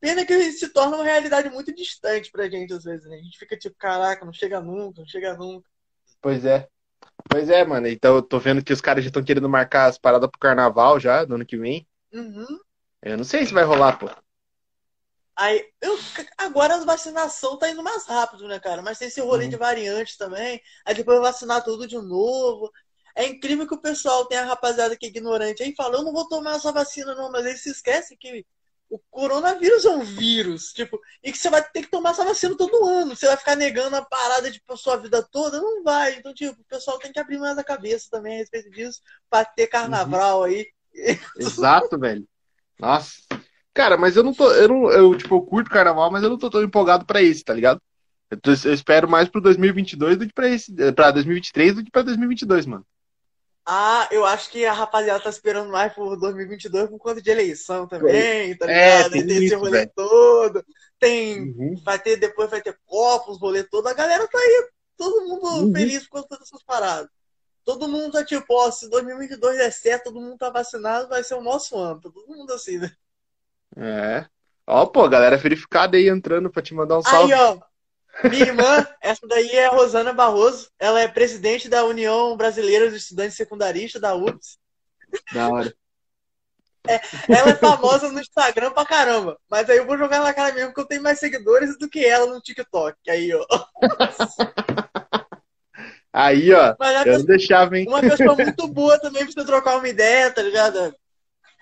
Pena 0.02 0.26
que 0.26 0.52
se 0.52 0.68
torna 0.70 0.98
uma 0.98 1.06
realidade 1.06 1.50
muito 1.50 1.74
distante 1.74 2.30
pra 2.32 2.50
gente, 2.50 2.74
às 2.74 2.84
vezes, 2.84 3.06
né? 3.08 3.16
A 3.16 3.22
gente 3.22 3.38
fica 3.38 3.58
tipo, 3.58 3.78
caraca, 3.78 4.26
não 4.26 4.34
chega 4.34 4.60
nunca, 4.60 5.00
não 5.00 5.08
chega 5.08 5.36
nunca. 5.36 5.70
Pois 6.20 6.44
é. 6.44 6.68
Pois 7.30 7.50
é, 7.50 7.66
mano. 7.66 7.88
Então 7.88 8.16
eu 8.16 8.22
tô 8.22 8.40
vendo 8.40 8.64
que 8.64 8.74
os 8.74 8.82
caras 8.82 9.04
já 9.04 9.10
estão 9.10 9.24
querendo 9.24 9.50
marcar 9.50 9.88
as 9.88 9.98
paradas 9.98 10.30
pro 10.30 10.40
carnaval 10.40 11.00
já, 11.00 11.26
do 11.26 11.36
ano 11.36 11.46
que 11.46 11.58
vem. 11.58 11.88
Uhum. 12.14 12.60
Eu 13.02 13.18
não 13.18 13.24
sei 13.24 13.46
se 13.46 13.54
vai 13.54 13.64
rolar, 13.64 13.98
pô. 13.98 14.08
Aí, 15.38 15.66
eu, 15.82 15.98
agora 16.38 16.76
a 16.76 16.86
vacinação 16.86 17.58
tá 17.58 17.70
indo 17.70 17.84
mais 17.84 18.06
rápido, 18.06 18.48
né, 18.48 18.58
cara? 18.60 18.82
Mas 18.82 18.98
tem 18.98 19.10
esse 19.10 19.20
rolê 19.20 19.46
Uhum. 19.46 19.50
de 19.50 19.58
variante 19.58 20.18
também. 20.18 20.62
Aí 20.86 20.96
depois 20.96 21.20
vacinar 21.20 21.64
tudo 21.64 21.86
de 21.88 21.98
novo. 21.98 22.72
É 23.16 23.26
incrível 23.28 23.68
que 23.68 23.76
o 23.76 23.82
pessoal 23.82 24.26
tem 24.28 24.38
a 24.38 24.46
rapaziada 24.46 24.96
que 24.98 25.06
é 25.06 25.10
ignorante 25.10 25.64
aí 25.64 25.74
fala, 25.76 25.98
eu 25.98 26.04
não 26.04 26.12
vou 26.14 26.28
tomar 26.28 26.56
essa 26.56 26.72
vacina, 26.72 27.16
não, 27.16 27.32
mas 27.32 27.46
aí 27.46 27.58
se 27.58 27.70
esquece 27.70 28.16
que 28.18 28.46
o 28.90 29.00
coronavírus 29.10 29.84
é 29.86 29.90
um 29.90 30.02
vírus, 30.04 30.72
tipo, 30.72 31.00
e 31.24 31.32
que 31.32 31.38
você 31.38 31.50
vai 31.50 31.64
ter 31.64 31.84
que 31.84 31.90
tomar 31.90 32.12
essa 32.12 32.24
vacina 32.24 32.56
todo 32.56 32.86
ano. 32.86 33.16
Você 33.16 33.28
vai 33.28 33.38
ficar 33.38 33.56
negando 33.56 33.96
a 33.96 34.06
parada 34.06 34.50
de 34.50 34.60
tipo, 34.60 34.78
sua 34.78 34.98
vida 34.98 35.22
toda? 35.32 35.60
Não 35.60 35.84
vai. 35.84 36.16
Então, 36.16 36.34
tipo, 36.34 36.60
o 36.62 36.66
pessoal 36.66 37.00
tem 37.00 37.12
que 37.12 37.20
abrir 37.20 37.38
mais 37.38 37.58
a 37.58 37.64
cabeça 37.64 38.08
também 38.12 38.36
a 38.36 38.38
respeito 38.40 38.70
disso, 38.70 39.02
pra 39.30 39.44
ter 39.44 39.68
carnaval 39.68 40.44
aí. 40.44 40.68
Exato, 41.38 41.98
velho. 42.00 42.26
Nossa. 42.80 43.14
Cara, 43.74 43.98
mas 43.98 44.16
eu 44.16 44.24
não 44.24 44.34
tô. 44.34 44.50
Eu, 44.52 44.68
não, 44.70 44.92
eu, 44.92 45.18
tipo, 45.18 45.36
eu 45.36 45.42
curto 45.42 45.70
carnaval, 45.70 46.10
mas 46.12 46.24
eu 46.24 46.30
não 46.30 46.38
tô 46.38 46.50
tão 46.50 46.64
empolgado 46.64 47.06
pra 47.06 47.22
esse, 47.22 47.44
tá 47.44 47.54
ligado? 47.54 47.82
Eu, 48.32 48.40
tô- 48.40 48.52
eu 48.52 48.74
espero 48.74 49.10
mais 49.10 49.28
pro 49.28 49.42
2022 49.42 50.18
do 50.18 50.26
que 50.28 50.34
pra 50.34 50.48
esse. 50.50 50.74
Pra 50.94 51.12
2023 51.12 51.76
do 51.76 51.84
que 51.84 51.92
pra 51.92 52.02
2022, 52.02 52.66
mano. 52.66 52.86
Ah, 53.68 54.08
eu 54.12 54.24
acho 54.26 54.50
que 54.52 54.64
a 54.66 54.74
rapaziada 54.74 55.24
tá 55.24 55.30
esperando 55.30 55.72
mais 55.72 55.92
por 55.94 56.16
2022 56.20 56.88
por 56.90 57.00
conta 57.00 57.22
de 57.22 57.30
eleição 57.32 57.88
também, 57.88 58.56
tá 58.58 58.68
É, 58.68 58.68
ligado? 58.68 59.14
tem 59.14 59.22
Aí 59.22 59.26
tem 59.26 59.38
esse 59.38 59.56
isso, 59.56 59.56
rolê 59.56 59.72
velho. 59.72 59.92
todo. 59.96 60.64
Tem. 61.00 61.42
Uhum. 61.42 61.82
Vai 61.84 62.00
ter, 62.00 62.18
depois 62.18 62.50
vai 62.50 62.62
ter 62.62 62.80
copos, 62.86 63.40
rolê 63.40 63.64
todo. 63.64 63.88
A 63.88 63.94
galera 63.94 64.28
tá 64.28 64.38
aí, 64.38 64.70
todo 64.98 65.28
mundo 65.28 65.68
Uhum. 65.68 65.72
feliz 65.72 66.08
por 66.08 66.22
conta 66.22 66.38
dessas 66.40 66.64
paradas. 66.64 67.10
Todo 67.66 67.88
mundo 67.90 68.12
tá 68.14 68.26
tipo, 68.26 68.46
ó, 68.56 68.72
se 68.72 68.90
2022 68.90 69.58
der 69.58 69.72
certo, 69.74 70.06
todo 70.06 70.22
mundo 70.22 70.38
tá 70.38 70.50
vacinado, 70.52 71.10
vai 71.10 71.24
ser 71.24 71.36
o 71.36 71.42
nosso 71.44 71.78
ano. 71.78 72.02
Tá 72.02 72.10
todo 72.12 72.28
mundo 72.36 72.54
assim, 72.54 72.80
né? 72.80 72.92
É. 73.78 74.28
Ó, 74.68 74.86
pô, 74.88 75.08
galera 75.10 75.38
verificada 75.38 75.98
aí 75.98 76.08
entrando 76.10 76.50
pra 76.50 76.62
te 76.62 76.74
mandar 76.74 76.98
um 76.98 77.04
salve. 77.04 77.32
Aí, 77.32 77.34
ó. 77.34 77.60
Minha 78.24 78.46
irmã, 78.48 78.88
essa 79.02 79.28
daí 79.28 79.52
é 79.52 79.66
a 79.68 79.72
Rosana 79.72 80.14
Barroso. 80.14 80.70
Ela 80.80 81.02
é 81.02 81.08
presidente 81.08 81.68
da 81.70 81.84
União 81.84 82.36
Brasileira 82.38 82.90
dos 82.90 83.04
Estudantes 83.04 83.36
Secundaristas, 83.36 84.02
da 84.02 84.16
UFS. 84.16 84.58
Da 85.34 85.50
hora. 85.50 85.74
Ela 87.30 87.52
é 87.52 87.56
famosa 87.56 88.12
no 88.12 88.20
Instagram 88.20 88.72
pra 88.72 88.86
caramba. 88.86 89.38
Mas 89.50 89.70
aí 89.70 89.78
eu 89.78 89.86
vou 89.86 89.98
jogar 89.98 90.22
na 90.22 90.34
cara 90.34 90.54
mesmo, 90.54 90.70
porque 90.70 90.82
eu 90.82 90.88
tenho 90.88 91.04
mais 91.04 91.20
seguidores 91.20 91.78
do 91.78 91.90
que 91.90 92.06
ela 92.06 92.28
no 92.28 92.40
TikTok. 92.42 92.98
Aí, 93.10 93.34
ó. 93.34 93.46
Aí, 96.14 96.54
ó. 96.54 96.76
Mas 96.80 97.06
é 97.06 97.10
Eu 97.10 97.20
não 97.20 97.26
deixava, 97.26 97.78
hein? 97.78 97.88
uma 97.88 98.02
pessoa 98.02 98.36
muito 98.36 98.68
boa 98.68 99.00
também 99.00 99.24
pra 99.26 99.34
você 99.34 99.46
trocar 99.46 99.78
uma 99.78 99.90
ideia, 99.90 100.32
tá 100.32 100.42
ligado? 100.42 100.96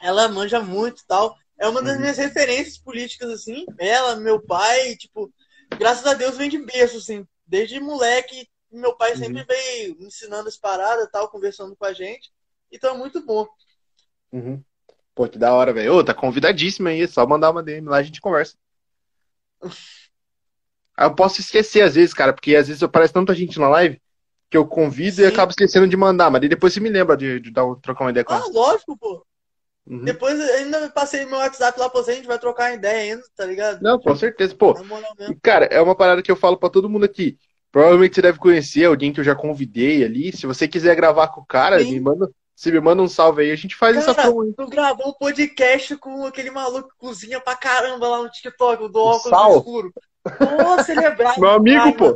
Ela 0.02 0.28
manja 0.28 0.60
muito 0.62 1.02
e 1.02 1.08
tal. 1.08 1.36
É 1.60 1.68
uma 1.68 1.82
das 1.82 1.96
Uhum. 1.96 2.02
minhas 2.02 2.18
referências 2.18 2.78
políticas, 2.78 3.30
assim. 3.30 3.66
Ela, 3.80 4.18
meu 4.18 4.42
pai, 4.42 4.96
tipo, 4.96 5.32
graças 5.78 6.06
a 6.06 6.14
Deus 6.14 6.38
vem 6.38 6.50
de 6.50 6.58
berço, 6.58 6.98
assim. 6.98 7.28
Desde 7.46 7.80
moleque, 7.80 8.50
meu 8.72 8.96
pai 8.96 9.16
sempre 9.16 9.40
Uhum. 9.40 9.46
veio 9.48 9.96
me 9.98 10.06
ensinando 10.08 10.48
as 10.50 10.58
paradas 10.58 11.06
e 11.06 11.12
tal, 11.12 11.30
conversando 11.30 11.76
com 11.76 11.86
a 11.86 11.94
gente. 11.94 12.32
Então 12.72 12.96
é 12.96 12.98
muito 12.98 13.22
bom. 13.24 13.48
Uhum. 14.32 14.64
Pô, 15.16 15.28
que 15.28 15.38
da 15.38 15.54
hora, 15.54 15.74
velho. 15.74 15.94
Ô, 15.96 16.04
tá 16.04 16.14
convidadíssima 16.14 16.90
aí. 16.90 17.02
É 17.04 17.08
só 17.08 17.26
mandar 17.28 17.52
uma 17.52 17.64
DM 17.64 17.88
lá 17.88 17.98
e 17.98 18.02
a 18.02 18.04
gente 18.04 18.22
conversa. 18.22 18.58
Aí 20.98 21.06
eu 21.08 21.16
posso 21.16 21.40
esquecer 21.42 21.82
às 21.82 21.96
vezes, 21.96 22.14
cara, 22.14 22.34
porque 22.34 22.56
às 22.56 22.68
vezes 22.68 22.84
aparece 22.84 23.14
tanta 23.14 23.34
gente 23.34 23.60
na 23.60 23.70
live 23.70 24.02
que 24.50 24.58
eu 24.58 24.68
convido 24.68 25.22
e 25.22 25.26
Sim. 25.26 25.34
acabo 25.34 25.50
esquecendo 25.52 25.88
de 25.88 25.98
mandar, 25.98 26.30
mas 26.30 26.42
depois 26.42 26.74
você 26.74 26.80
me 26.80 26.90
lembra 26.90 27.18
de, 27.18 27.40
de 27.40 27.52
dar, 27.52 27.64
trocar 27.82 28.04
uma 28.06 28.12
ideia 28.12 28.24
com 28.24 28.34
Ah, 28.34 28.46
lógico, 28.52 28.98
pô. 28.98 29.26
Uhum. 29.86 30.06
Depois 30.06 30.40
eu 30.40 30.56
ainda 30.56 30.90
passei 30.90 31.26
meu 31.26 31.38
WhatsApp 31.38 31.78
lá 31.78 31.90
pra 31.90 32.02
você, 32.02 32.12
a 32.12 32.16
gente 32.16 32.28
vai 32.28 32.40
trocar 32.40 32.74
ideia 32.74 33.14
ainda, 33.14 33.24
tá 33.36 33.46
ligado? 33.46 33.82
Não, 33.82 34.00
com 34.00 34.16
certeza. 34.16 34.56
Pô, 34.56 34.74
Cara, 35.42 35.66
é 35.66 35.82
uma 35.82 35.96
parada 35.96 36.22
que 36.22 36.32
eu 36.32 36.36
falo 36.36 36.58
pra 36.58 36.70
todo 36.70 36.90
mundo 36.90 37.04
aqui. 37.04 37.38
Provavelmente 37.72 38.16
você 38.16 38.22
deve 38.22 38.38
conhecer 38.38 38.86
alguém 38.86 39.12
que 39.12 39.20
eu 39.20 39.24
já 39.24 39.36
convidei 39.36 40.04
ali. 40.04 40.32
Se 40.32 40.46
você 40.46 40.68
quiser 40.68 40.96
gravar 40.96 41.30
com 41.30 41.42
o 41.42 41.46
cara, 41.46 41.80
Sim. 41.80 41.92
me 41.92 42.00
manda, 42.00 42.30
você 42.56 42.72
me 42.72 42.80
manda 42.80 43.02
um 43.02 43.08
salve 43.10 43.42
aí, 43.42 43.52
a 43.52 43.56
gente 43.56 43.76
faz 43.76 43.98
essa 43.98 44.14
Cara, 44.14 44.28
promo 44.28 44.44
aí. 44.44 44.54
tu 44.54 44.68
gravou 44.68 45.10
um 45.10 45.14
podcast 45.14 45.98
com 45.98 46.26
aquele 46.26 46.52
maluco 46.52 46.90
que 46.90 46.96
cozinha 46.98 47.42
pra 47.42 47.56
caramba 47.56 48.08
lá 48.08 48.22
no 48.24 48.30
TikTok, 48.30 48.84
o 48.84 48.88
do 48.88 49.00
óculos 49.00 49.38
Sal. 49.38 49.58
escuro. 49.58 49.94
Nossa, 50.40 50.92
ele 50.92 51.04
é. 51.04 51.16
Meu 51.40 51.50
amigo, 51.52 51.98
pô. 51.98 52.16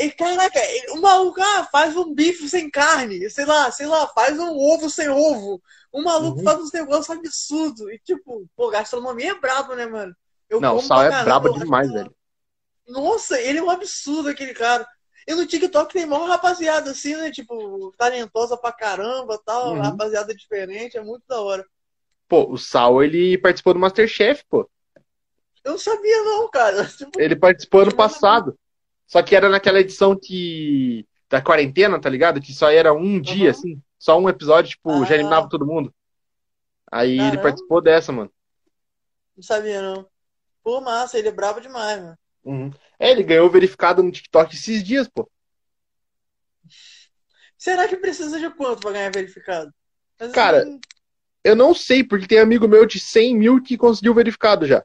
E 0.00 0.10
caraca, 0.10 0.58
ele- 0.58 0.90
o 0.92 1.00
maluco 1.00 1.40
ah, 1.40 1.64
faz 1.70 1.96
um 1.96 2.14
bife 2.14 2.48
sem 2.48 2.70
carne, 2.70 3.28
sei 3.30 3.44
lá, 3.44 3.70
sei 3.70 3.86
lá, 3.86 4.06
faz 4.08 4.38
um 4.38 4.56
ovo 4.56 4.88
sem 4.88 5.08
ovo. 5.08 5.62
O 5.92 6.02
maluco 6.02 6.38
Uhum. 6.38 6.44
faz 6.44 6.58
uns 6.60 6.72
negócios 6.72 7.10
absurdos. 7.10 7.80
E 7.90 7.98
tipo, 7.98 8.46
pô, 8.56 8.70
gastronomia 8.70 9.32
é 9.32 9.38
brabo, 9.38 9.74
né, 9.74 9.86
mano? 9.86 10.14
Eu 10.48 10.60
Não, 10.60 10.76
o 10.76 10.80
Sal 10.80 11.02
é 11.04 11.08
caramba, 11.10 11.24
brabo 11.24 11.58
demais, 11.58 11.90
velho. 11.92 12.14
Nossa, 12.88 13.40
ele 13.40 13.58
é 13.58 13.62
um 13.62 13.70
absurdo, 13.70 14.28
aquele 14.28 14.54
cara. 14.54 14.86
E 15.26 15.34
no 15.34 15.46
TikTok 15.46 15.92
tem 15.92 16.04
maior 16.04 16.26
rapaziada 16.28 16.90
assim, 16.90 17.14
né? 17.14 17.30
Tipo, 17.30 17.92
talentosa 17.96 18.56
pra 18.56 18.72
caramba 18.72 19.40
tal, 19.44 19.74
Uhum. 19.74 19.80
rapaziada 19.80 20.34
diferente, 20.34 20.96
é 20.96 21.02
muito 21.02 21.22
da 21.28 21.40
hora. 21.40 21.64
Pô, 22.28 22.50
o 22.50 22.56
Sal, 22.56 23.02
ele 23.04 23.38
participou 23.38 23.74
do 23.74 23.80
Masterchef, 23.80 24.42
pô. 24.48 24.68
Eu 25.64 25.72
não 25.72 25.78
sabia, 25.78 26.22
não, 26.24 26.50
cara. 26.50 26.84
Tipo, 26.96 27.20
Ele 27.20 27.36
participou 27.36 27.82
ano 27.82 27.94
passado. 27.94 28.58
Só 29.06 29.22
que 29.22 29.36
era 29.36 29.48
naquela 29.48 29.80
edição 29.80 30.18
que. 30.20 31.06
Da 31.28 31.40
quarentena, 31.40 32.00
tá 32.00 32.08
ligado? 32.10 32.40
Que 32.40 32.52
só 32.52 32.70
era 32.70 32.92
um 32.92 33.20
dia, 33.20 33.44
Uhum. 33.44 33.50
assim. 33.50 33.82
Só 33.98 34.18
um 34.18 34.28
episódio, 34.28 34.70
tipo, 34.70 35.04
já 35.04 35.12
Ah. 35.12 35.16
eliminava 35.16 35.48
todo 35.48 35.66
mundo. 35.66 35.94
Aí 36.90 37.10
ele 37.12 37.18
Caramba. 37.18 37.42
participou 37.42 37.80
dessa, 37.80 38.12
mano. 38.12 38.30
não 39.36 39.42
sabia, 39.42 39.80
não. 39.80 40.06
Pô, 40.62 40.80
massa, 40.80 41.18
ele 41.18 41.28
é 41.28 41.32
brabo 41.32 41.60
demais, 41.60 42.00
mano. 42.02 42.18
Uhum. 42.44 42.70
É, 42.98 43.10
ele 43.10 43.22
ganhou 43.22 43.48
verificado 43.50 44.02
no 44.02 44.12
TikTok 44.12 44.54
esses 44.54 44.82
dias, 44.84 45.08
pô. 45.08 45.28
Será 47.56 47.88
que 47.88 47.96
precisa 47.96 48.38
de 48.38 48.50
quanto 48.50 48.80
pra 48.80 48.92
ganhar 48.92 49.10
verificado? 49.12 49.72
Mas, 50.18 50.32
Cara, 50.32 50.58
assim, 50.62 50.80
Eu 51.44 51.56
não 51.56 51.74
sei, 51.74 52.04
porque 52.04 52.26
tem 52.28 52.38
amigo 52.38 52.68
meu 52.68 52.86
de 52.86 53.00
100 53.00 53.36
mil 53.36 53.60
que 53.62 53.76
conseguiu 53.76 54.14
verificado 54.14 54.64
já. 54.66 54.84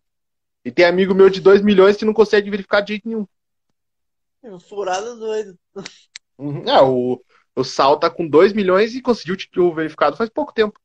E 0.67 0.71
tem 0.71 0.83
amigo 0.83 1.15
meu 1.15 1.29
de 1.29 1.39
2 1.39 1.61
milhões 1.61 1.95
que 1.95 2.03
não 2.03 2.13
consegue 2.13 2.49
verificar 2.49 2.81
de 2.81 2.89
jeito 2.89 3.07
nenhum. 3.07 3.25
furada 4.59 5.15
doido. 5.15 5.57
Uhum. 6.37 6.63
É, 6.67 6.81
o, 6.81 7.23
o 7.55 7.63
Sal 7.63 7.97
tá 7.97 8.09
com 8.09 8.27
2 8.27 8.51
milhões 8.51 8.93
e 8.93 9.01
conseguiu 9.01 9.37
o 9.59 9.73
verificado 9.73 10.17
faz 10.17 10.29
pouco 10.29 10.53
tempo. 10.53 10.77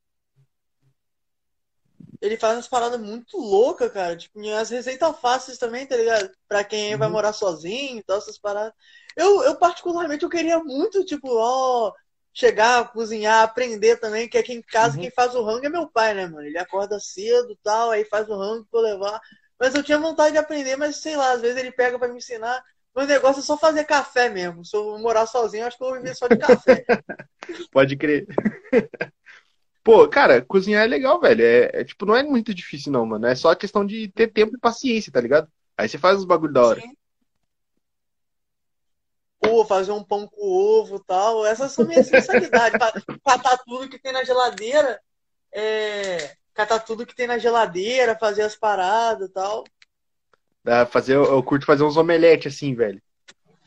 Ele 2.21 2.37
faz 2.37 2.55
umas 2.55 2.67
paradas 2.69 2.97
muito 3.01 3.37
loucas, 3.37 3.91
cara. 3.91 4.15
Tipo, 4.15 4.39
as 4.53 4.69
receitas 4.69 5.19
fáceis 5.19 5.57
também, 5.57 5.85
tá 5.85 5.97
ligado? 5.97 6.31
Pra 6.47 6.63
quem 6.63 6.95
vai 6.95 7.09
Uhum. 7.09 7.13
morar 7.13 7.33
sozinho 7.33 7.99
e 7.99 8.03
tal, 8.03 8.17
essas 8.17 8.37
paradas. 8.39 8.71
Eu, 9.17 9.43
eu, 9.43 9.57
particularmente, 9.57 10.23
eu 10.23 10.29
queria 10.29 10.59
muito, 10.63 11.03
tipo, 11.03 11.27
ó, 11.29 11.91
chegar, 12.33 12.91
cozinhar, 12.93 13.43
aprender 13.43 13.97
também, 13.97 14.29
que 14.29 14.37
aqui 14.37 14.53
em 14.53 14.61
casa 14.61 14.95
Uhum. 14.95 15.01
quem 15.01 15.11
faz 15.11 15.35
o 15.35 15.43
rango 15.43 15.65
é 15.65 15.69
meu 15.69 15.89
pai, 15.89 16.13
né, 16.13 16.25
mano? 16.25 16.47
Ele 16.47 16.57
acorda 16.57 16.97
cedo 16.99 17.51
e 17.51 17.57
tal, 17.61 17.91
aí 17.91 18.05
faz 18.05 18.29
o 18.29 18.37
rango 18.37 18.65
pra 18.71 18.79
eu 18.79 18.83
levar. 18.85 19.19
Mas 19.63 19.73
eu 19.75 19.81
tinha 19.81 19.97
vontade 19.97 20.33
de 20.33 20.37
aprender, 20.37 20.75
mas 20.75 20.97
sei 20.97 21.15
lá, 21.15 21.31
às 21.31 21.39
vezes 21.39 21.55
ele 21.55 21.71
pega 21.71 21.97
pra 21.97 22.09
me 22.09 22.17
ensinar. 22.17 22.61
Meu 22.93 23.07
negócio 23.07 23.39
é 23.39 23.43
só 23.43 23.57
fazer 23.57 23.85
café 23.85 24.27
mesmo. 24.27 24.65
Se 24.65 24.75
eu 24.75 24.99
morar 24.99 25.25
sozinho, 25.25 25.65
acho 25.65 25.77
que 25.77 25.83
eu 25.85 25.87
vou 25.87 25.95
viver 25.95 26.13
só 26.13 26.27
de 26.27 26.35
café. 26.35 26.83
Pode 27.71 27.95
crer. 27.95 28.27
Pô, 29.81 30.05
cara, 30.09 30.41
cozinhar 30.41 30.83
é 30.83 30.87
legal, 30.87 31.17
velho. 31.21 31.41
É, 31.45 31.69
é, 31.75 31.83
tipo, 31.85 32.05
não 32.05 32.13
é 32.13 32.23
muito 32.23 32.53
difícil, 32.53 32.91
não, 32.91 33.05
mano. 33.05 33.25
É 33.25 33.35
só 33.35 33.55
questão 33.55 33.85
de 33.85 34.09
ter 34.09 34.27
tempo 34.33 34.53
e 34.57 34.59
paciência, 34.59 35.13
tá 35.13 35.21
ligado? 35.21 35.47
Aí 35.77 35.87
você 35.87 35.97
faz 35.97 36.19
os 36.19 36.25
bagulho 36.25 36.51
da 36.51 36.61
hora. 36.61 36.81
Sim. 36.81 36.93
Pô, 39.39 39.63
fazer 39.63 39.93
um 39.93 40.03
pão 40.03 40.27
com 40.27 40.45
ovo 40.45 40.97
e 40.97 41.03
tal. 41.05 41.45
Essas 41.45 41.71
são 41.71 41.85
minhas 41.85 42.07
especialidades. 42.07 42.77
Catar 43.25 43.57
tudo 43.65 43.87
que 43.87 43.97
tem 43.97 44.11
na 44.11 44.25
geladeira. 44.25 44.99
É... 45.53 46.35
Catar 46.53 46.79
tudo 46.79 47.05
que 47.05 47.15
tem 47.15 47.27
na 47.27 47.37
geladeira, 47.37 48.17
fazer 48.19 48.43
as 48.43 48.55
paradas 48.55 49.29
e 49.29 49.33
tal. 49.33 49.63
Dá 50.63 50.85
pra 50.85 50.85
fazer, 50.85 51.15
eu, 51.15 51.43
curto 51.43 51.65
fazer 51.65 51.83
uns 51.83 51.97
omelete 51.97 52.47
assim, 52.47 52.73
velho. 52.73 53.01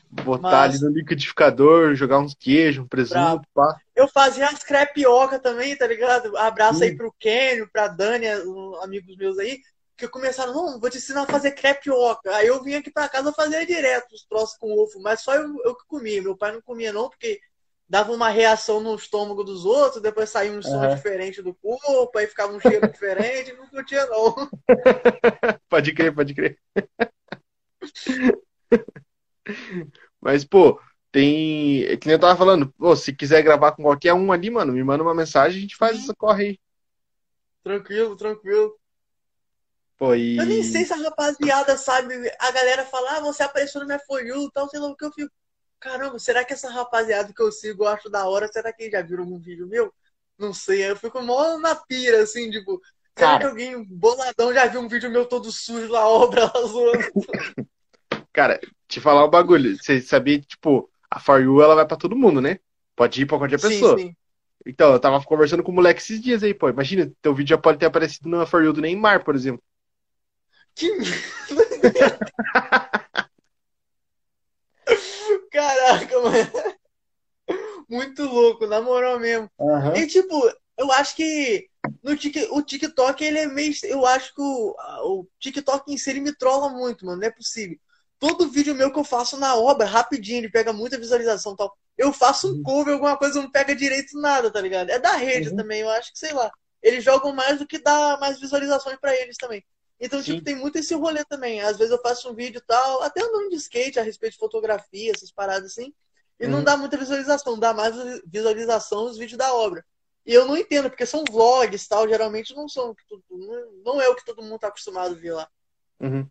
Botar 0.09 0.63
Massa. 0.63 0.77
ali 0.77 0.79
no 0.79 0.89
liquidificador, 0.89 1.93
jogar 1.95 2.19
uns 2.19 2.33
queijos, 2.33 2.83
um 2.83 2.87
presunto, 2.87 3.19
Brabo. 3.19 3.47
pá. 3.53 3.77
Eu 3.95 4.07
fazia 4.07 4.47
as 4.47 4.63
crepioca 4.63 5.39
também, 5.39 5.75
tá 5.75 5.85
ligado? 5.85 6.35
Abraço 6.37 6.83
aí 6.83 6.93
Hum. 6.93 6.97
pro 6.97 7.13
Kenio, 7.19 7.69
pra 7.71 7.87
Dani, 7.87 8.27
amigos 8.81 9.17
meus 9.17 9.37
aí. 9.37 9.59
que 9.97 10.07
começaram, 10.07 10.53
não, 10.53 10.79
vou 10.79 10.89
te 10.91 10.97
ensinar 10.97 11.23
a 11.23 11.25
fazer 11.25 11.51
crepioca. 11.53 12.35
Aí 12.35 12.45
eu 12.47 12.63
vim 12.63 12.75
aqui 12.75 12.91
pra 12.91 13.09
casa 13.09 13.33
fazer 13.33 13.65
direto 13.65 14.13
os 14.13 14.23
troços 14.25 14.55
com 14.57 14.71
ovo, 14.71 15.01
mas 15.01 15.21
só 15.21 15.33
eu, 15.33 15.55
eu 15.65 15.75
que 15.75 15.85
comia. 15.87 16.21
Meu 16.21 16.37
pai 16.37 16.51
não 16.51 16.61
comia 16.61 16.93
não, 16.93 17.09
porque 17.09 17.39
dava 17.89 18.11
uma 18.11 18.29
reação 18.29 18.79
no 18.81 18.95
estômago 18.95 19.43
dos 19.43 19.65
outros, 19.65 20.01
depois 20.01 20.29
saía 20.29 20.51
um 20.51 20.61
som 20.61 20.77
Aham. 20.77 20.95
diferente 20.95 21.41
do 21.41 21.53
corpo, 21.53 22.17
aí 22.17 22.27
ficava 22.27 22.53
um 22.53 22.59
cheiro 22.59 22.89
diferente, 22.91 23.53
não 23.53 23.67
curtia 23.67 24.05
não. 24.07 24.49
Pode 25.69 25.93
crer, 25.93 26.13
pode 26.13 26.33
crer. 26.33 26.57
Mas, 30.19 30.43
pô, 30.43 30.79
tem. 31.11 31.83
é 31.83 31.97
Que 31.97 32.07
nem 32.07 32.15
eu 32.15 32.19
tava 32.19 32.37
falando, 32.37 32.73
pô, 32.77 32.95
se 32.95 33.13
quiser 33.13 33.41
gravar 33.41 33.71
com 33.71 33.83
qualquer 33.83 34.13
um 34.13 34.31
ali, 34.31 34.49
mano, 34.49 34.73
me 34.73 34.83
manda 34.83 35.03
uma 35.03 35.15
mensagem, 35.15 35.57
a 35.57 35.61
gente 35.61 35.75
faz 35.75 35.97
essa 35.97 36.13
corre 36.13 36.43
aí. 36.45 36.59
Tranquilo, 37.63 38.15
tranquilo. 38.15 38.77
Pô, 39.97 40.13
e. 40.13 40.37
Eu 40.37 40.45
nem 40.45 40.63
sei 40.63 40.85
se 40.85 40.93
a 40.93 40.97
rapaziada 40.97 41.77
sabe. 41.77 42.13
A 42.39 42.51
galera 42.51 42.85
fala, 42.85 43.17
ah, 43.17 43.19
você 43.21 43.43
apareceu 43.43 43.81
no 43.81 43.87
minha 43.87 43.99
e 43.99 44.51
tal, 44.51 44.69
sei 44.69 44.79
lá 44.79 44.87
o 44.87 44.95
que 44.95 45.05
eu 45.05 45.11
fico. 45.11 45.33
Caramba, 45.79 46.17
será 46.17 46.43
que 46.43 46.53
essa 46.53 46.69
rapaziada 46.69 47.31
que 47.33 47.41
eu 47.41 47.51
sigo 47.51 47.83
eu 47.83 47.87
acho 47.87 48.09
da 48.09 48.27
hora? 48.27 48.47
Será 48.47 48.73
que 48.73 48.89
já 48.89 49.01
viram 49.01 49.23
algum 49.23 49.39
vídeo 49.39 49.67
meu? 49.67 49.93
Não 50.37 50.53
sei. 50.53 50.89
Eu 50.89 50.95
fico 50.95 51.21
mó 51.21 51.57
na 51.57 51.75
pira, 51.75 52.21
assim, 52.23 52.49
tipo. 52.49 52.81
Será 53.17 53.31
Cara. 53.31 53.39
que 53.39 53.45
alguém 53.47 53.83
boladão 53.83 54.53
já 54.53 54.67
viu 54.67 54.81
um 54.81 54.87
vídeo 54.87 55.09
meu 55.09 55.25
todo 55.25 55.51
sujo 55.51 55.91
na 55.91 56.05
obra 56.07 56.45
lá 56.45 56.61
zoando? 56.61 57.11
Cara, 58.33 58.59
te 58.87 58.99
falar 58.99 59.25
um 59.25 59.29
bagulho. 59.29 59.75
Você 59.75 59.99
sabia 60.01 60.39
que, 60.39 60.47
tipo, 60.47 60.89
a 61.09 61.19
For 61.19 61.41
You 61.41 61.61
ela 61.61 61.75
vai 61.75 61.87
pra 61.87 61.97
todo 61.97 62.15
mundo, 62.15 62.39
né? 62.39 62.59
Pode 62.95 63.21
ir 63.21 63.25
pra 63.25 63.37
qualquer 63.37 63.59
pessoa. 63.59 63.97
Sim, 63.97 64.07
sim. 64.07 64.15
Então, 64.65 64.91
eu 64.91 64.99
tava 64.99 65.23
conversando 65.23 65.63
com 65.63 65.71
o 65.71 65.75
moleque 65.75 66.01
esses 66.01 66.21
dias 66.21 66.43
aí, 66.43 66.53
pô. 66.53 66.69
Imagina, 66.69 67.11
teu 67.21 67.33
vídeo 67.33 67.51
já 67.51 67.57
pode 67.57 67.79
ter 67.79 67.85
aparecido 67.85 68.29
na 68.29 68.45
For 68.45 68.63
You 68.63 68.73
do 68.73 68.81
Neymar, 68.81 69.23
por 69.23 69.35
exemplo. 69.35 69.63
Que 70.75 70.91
merda. 70.97 72.19
Caraca, 75.57 76.21
mano. 76.21 76.51
Muito 77.89 78.23
louco, 78.23 78.67
na 78.67 78.81
moral 78.81 79.19
mesmo. 79.19 79.49
E 79.95 80.05
tipo, 80.07 80.33
eu 80.77 80.91
acho 80.91 81.15
que 81.15 81.67
no 82.03 82.15
Tik- 82.15 82.47
o 82.51 82.61
TikTok 82.61 83.23
ele 83.23 83.39
é 83.39 83.47
meio. 83.47 83.73
Eu 83.83 84.05
acho 84.05 84.33
que 84.33 84.41
o, 84.41 84.75
o 85.03 85.27
TikTok 85.39 85.91
em 85.91 85.97
si 85.97 86.09
ele 86.09 86.19
me 86.19 86.35
trola 86.35 86.69
muito, 86.69 87.05
mano. 87.05 87.21
Não 87.21 87.27
é 87.27 87.31
possível. 87.31 87.77
Todo 88.19 88.49
vídeo 88.49 88.73
meu 88.75 88.91
que 88.91 88.99
eu 88.99 89.03
faço 89.03 89.37
na 89.37 89.55
obra, 89.55 89.85
rapidinho, 89.85 90.39
ele 90.39 90.49
pega 90.49 90.73
muita 90.73 90.97
visualização 90.97 91.53
e 91.53 91.55
tal. 91.57 91.75
Eu 91.97 92.11
faço 92.11 92.51
um 92.53 92.63
cover, 92.63 92.93
alguma 92.93 93.17
coisa, 93.17 93.41
não 93.41 93.49
pega 93.51 93.75
direito 93.75 94.19
nada, 94.19 94.51
tá 94.51 94.59
ligado? 94.61 94.89
É 94.89 94.99
da 94.99 95.15
rede 95.15 95.49
Uhum. 95.49 95.55
também, 95.55 95.81
eu 95.81 95.89
acho 95.89 96.11
que, 96.11 96.19
sei 96.19 96.33
lá. 96.33 96.51
Eles 96.81 97.03
jogam 97.03 97.33
mais 97.33 97.59
do 97.59 97.67
que 97.67 97.79
dá 97.79 98.17
mais 98.19 98.39
visualizações 98.39 98.97
pra 98.99 99.15
eles 99.15 99.37
também. 99.37 99.63
Então, 99.99 100.21
Sim. 100.21 100.33
tipo, 100.33 100.43
tem 100.45 100.55
muito 100.55 100.77
esse 100.77 100.93
rolê 100.93 101.23
também. 101.25 101.61
Às 101.61 101.77
vezes 101.77 101.91
eu 101.91 102.01
faço 102.01 102.29
um 102.29 102.35
vídeo 102.35 102.59
e 102.59 102.65
tal, 102.65 103.01
até 103.03 103.21
andando 103.21 103.49
de 103.49 103.55
skate 103.55 103.99
a 103.99 104.03
respeito 104.03 104.33
de 104.33 104.39
fotografia, 104.39 105.11
essas 105.11 105.31
paradas 105.31 105.71
assim. 105.71 105.93
E 106.39 106.47
não 106.47 106.59
Uhum. 106.59 106.63
dá 106.65 106.77
muita 106.77 106.97
visualização, 106.97 107.57
dá 107.59 107.73
mais 107.73 107.95
visualização 108.27 109.05
os 109.05 109.17
vídeos 109.17 109.37
da 109.37 109.53
obra. 109.53 109.83
E 110.25 110.33
eu 110.33 110.45
não 110.45 110.57
entendo, 110.57 110.89
porque 110.89 111.05
são 111.05 111.23
vlogs 111.29 111.83
e 111.85 111.89
tal, 111.89 112.07
geralmente 112.07 112.53
não 112.55 112.67
são. 112.67 112.95
Não, 113.29 113.71
não 113.85 114.01
é 114.01 114.07
o 114.09 114.15
que 114.15 114.25
todo 114.25 114.43
mundo 114.43 114.59
tá 114.59 114.67
acostumado 114.67 115.13
a 115.15 115.17
ver 115.17 115.33
lá. 115.33 115.49
Uhum. 115.99 116.29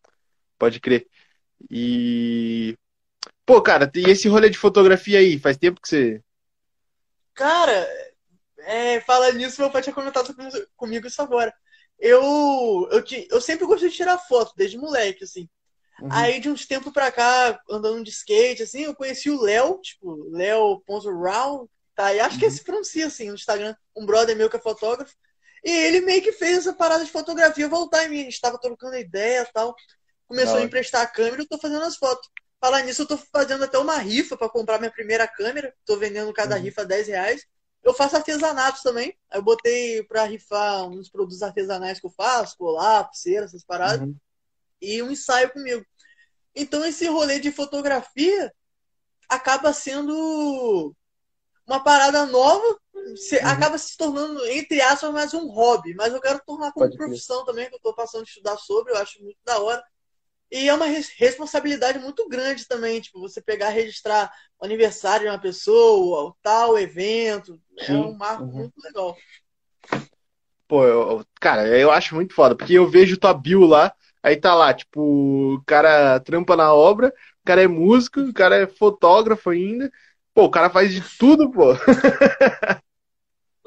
Pode 0.59 0.81
crer. 0.81 1.09
E. 1.71 2.77
Pô, 3.47 3.63
cara, 3.63 3.91
e 3.95 4.11
esse 4.11 4.29
rolê 4.29 4.51
de 4.51 4.59
fotografia 4.59 5.19
aí? 5.19 5.39
Faz 5.39 5.57
tempo 5.57 5.81
que 5.81 5.89
você. 5.89 6.23
Cara, 7.35 7.87
é, 8.61 9.01
fala 9.03 9.33
nisso, 9.33 9.61
meu 9.61 9.71
pai 9.71 9.83
tinha 9.83 9.95
comentado 9.95 10.35
com- 10.35 10.49
comigo 10.77 11.07
isso 11.07 11.21
agora. 11.23 11.55
Eu, 11.99 12.89
eu, 12.91 13.05
eu 13.31 13.41
sempre 13.41 13.67
gostei 13.67 13.89
de 13.89 13.97
tirar 13.97 14.19
foto, 14.19 14.53
desde 14.57 14.77
moleque, 14.79 15.25
assim. 15.25 15.49
Uhum. 16.01 16.09
Aí, 16.13 16.41
de 16.41 16.51
uns 16.51 16.67
tempos 16.67 16.93
pra 16.93 17.11
cá, 17.11 17.59
andando 17.71 18.05
de 18.05 18.11
skate, 18.11 18.63
assim, 18.63 18.83
eu 18.83 18.95
conheci 18.95 19.31
o 19.31 19.41
Léo, 19.41 19.81
tipo, 19.81 20.29
Léo.rau, 20.31 21.71
tá? 21.95 22.13
E 22.15 22.21
acho 22.21 22.39
que 22.39 22.45
Uhum. 22.47 22.51
se 22.51 22.65
pronuncia 22.65 23.07
assim 23.07 23.29
no 23.29 23.35
Instagram, 23.35 23.75
um 23.97 24.05
brother 24.05 24.37
meu 24.37 24.51
que 24.51 24.57
é 24.57 24.61
fotógrafo. 24.61 25.15
E 25.65 25.71
ele 25.71 26.01
meio 26.03 26.23
que 26.23 26.33
fez 26.33 26.59
essa 26.59 26.73
parada 26.75 27.05
de 27.05 27.11
fotografia 27.11 27.69
voltar 27.69 28.05
em 28.05 28.09
mim. 28.11 28.21
A 28.21 28.25
gente 28.25 28.41
tava 28.41 28.59
trocando 28.61 28.97
ideia 28.97 29.43
e 29.43 29.53
tal. 29.53 29.75
Começou 30.29 30.55
Da 30.57 30.61
a 30.61 30.65
emprestar 30.65 31.03
a 31.03 31.07
câmera 31.07 31.39
e 31.39 31.45
eu 31.45 31.49
tô 31.49 31.59
fazendo 31.59 31.83
as 31.85 31.97
fotos. 31.97 32.29
Falar 32.61 32.83
nisso, 32.83 33.03
eu 33.03 33.07
tô 33.07 33.17
fazendo 33.17 33.65
até 33.65 33.79
uma 33.79 33.97
rifa 33.99 34.37
pra 34.37 34.49
comprar 34.49 34.79
minha 34.79 34.91
primeira 34.93 35.27
câmera. 35.27 35.75
Tô 35.85 35.97
vendendo 35.97 36.33
cada 36.33 36.57
Uhum. 36.57 36.63
rifa 36.63 36.85
10 36.85 37.09
reais. 37.09 37.45
Eu 37.87 37.95
faço 37.95 38.17
artesanatos 38.17 38.83
também. 38.83 39.17
Eu 39.33 39.41
botei 39.43 40.03
pra 40.03 40.25
rifar 40.25 40.89
uns 40.89 41.09
produtos 41.09 41.41
artesanais 41.41 42.01
que 42.01 42.07
eu 42.07 42.11
faço, 42.11 42.59
colar, 42.59 43.05
pulseira, 43.05 43.45
essas 43.45 43.65
paradas 43.65 44.01
Uhum. 44.09 44.17
e 44.83 45.01
um 45.05 45.11
ensaio 45.13 45.53
comigo. 45.53 45.87
Então 46.53 46.85
esse 46.85 47.07
rolê 47.07 47.39
de 47.39 47.53
fotografia 47.53 48.53
acaba 49.29 49.73
sendo 49.73 50.93
uma 51.65 51.83
parada 51.83 52.27
nova, 52.27 52.77
se- 53.17 53.39
Uhum. 53.39 53.47
acaba 53.47 53.79
se 53.79 53.97
tornando, 53.97 54.45
entre 54.47 54.81
aspas, 54.81 55.13
mais 55.13 55.33
um 55.33 55.47
hobby. 55.49 55.95
Mas 55.95 56.13
eu 56.13 56.21
quero 56.21 56.41
tornar 56.45 56.73
como 56.73 56.87
Pode 56.87 56.97
crer. 56.97 57.09
profissão 57.09 57.45
também, 57.45 57.69
que 57.69 57.75
eu 57.75 57.79
estou 57.79 57.95
passando 57.95 58.23
a 58.23 58.25
estudar 58.25 58.57
sobre, 58.57 58.93
eu 58.93 58.97
acho 58.99 59.23
muito 59.23 59.39
da 59.45 59.61
hora. 59.61 59.85
E 60.51 60.69
é 60.69 60.75
uma 60.75 60.87
res- 60.87 61.11
responsabilidade 61.17 61.99
muito 61.99 62.29
grande 62.29 62.67
também, 62.67 63.01
tipo, 63.01 63.21
você 63.21 63.43
pegar, 63.43 63.71
registrar 63.71 64.33
o 64.59 64.65
aniversário 64.65 65.27
de 65.27 65.31
uma 65.33 65.41
pessoa, 65.41 66.31
o 66.31 66.37
tal 66.43 66.79
evento. 66.79 67.61
É 67.77 67.97
Sim. 67.97 68.03
um 68.05 68.15
marco 68.17 68.45
Uhum. 68.45 68.59
muito 68.63 68.75
legal. 68.83 69.17
Pô, 70.69 70.85
eu- 70.85 71.25
cara, 71.41 71.67
eu 71.79 71.91
acho 71.93 72.15
muito 72.15 72.35
foda, 72.35 72.57
porque 72.57 72.73
eu 72.75 72.89
vejo 72.89 73.17
tua 73.19 73.33
bio 73.33 73.65
lá, 73.67 73.93
aí 74.23 74.37
tá 74.37 74.55
lá, 74.55 74.75
tipo, 74.75 75.01
o 75.55 75.63
cara 75.65 76.19
trampa 76.21 76.57
na 76.57 76.73
obra, 76.75 77.09
o 77.09 77.47
cara 77.47 77.63
é 77.63 77.69
músico, 77.69 78.21
o 78.21 78.35
cara 78.35 78.57
é 78.57 78.67
fotógrafo 78.67 79.51
ainda. 79.51 79.91
Pô, 80.35 80.45
o 80.45 80.51
cara 80.51 80.69
faz 80.71 80.93
de 80.93 81.01
tudo, 81.19 81.51
pô. 81.51 81.73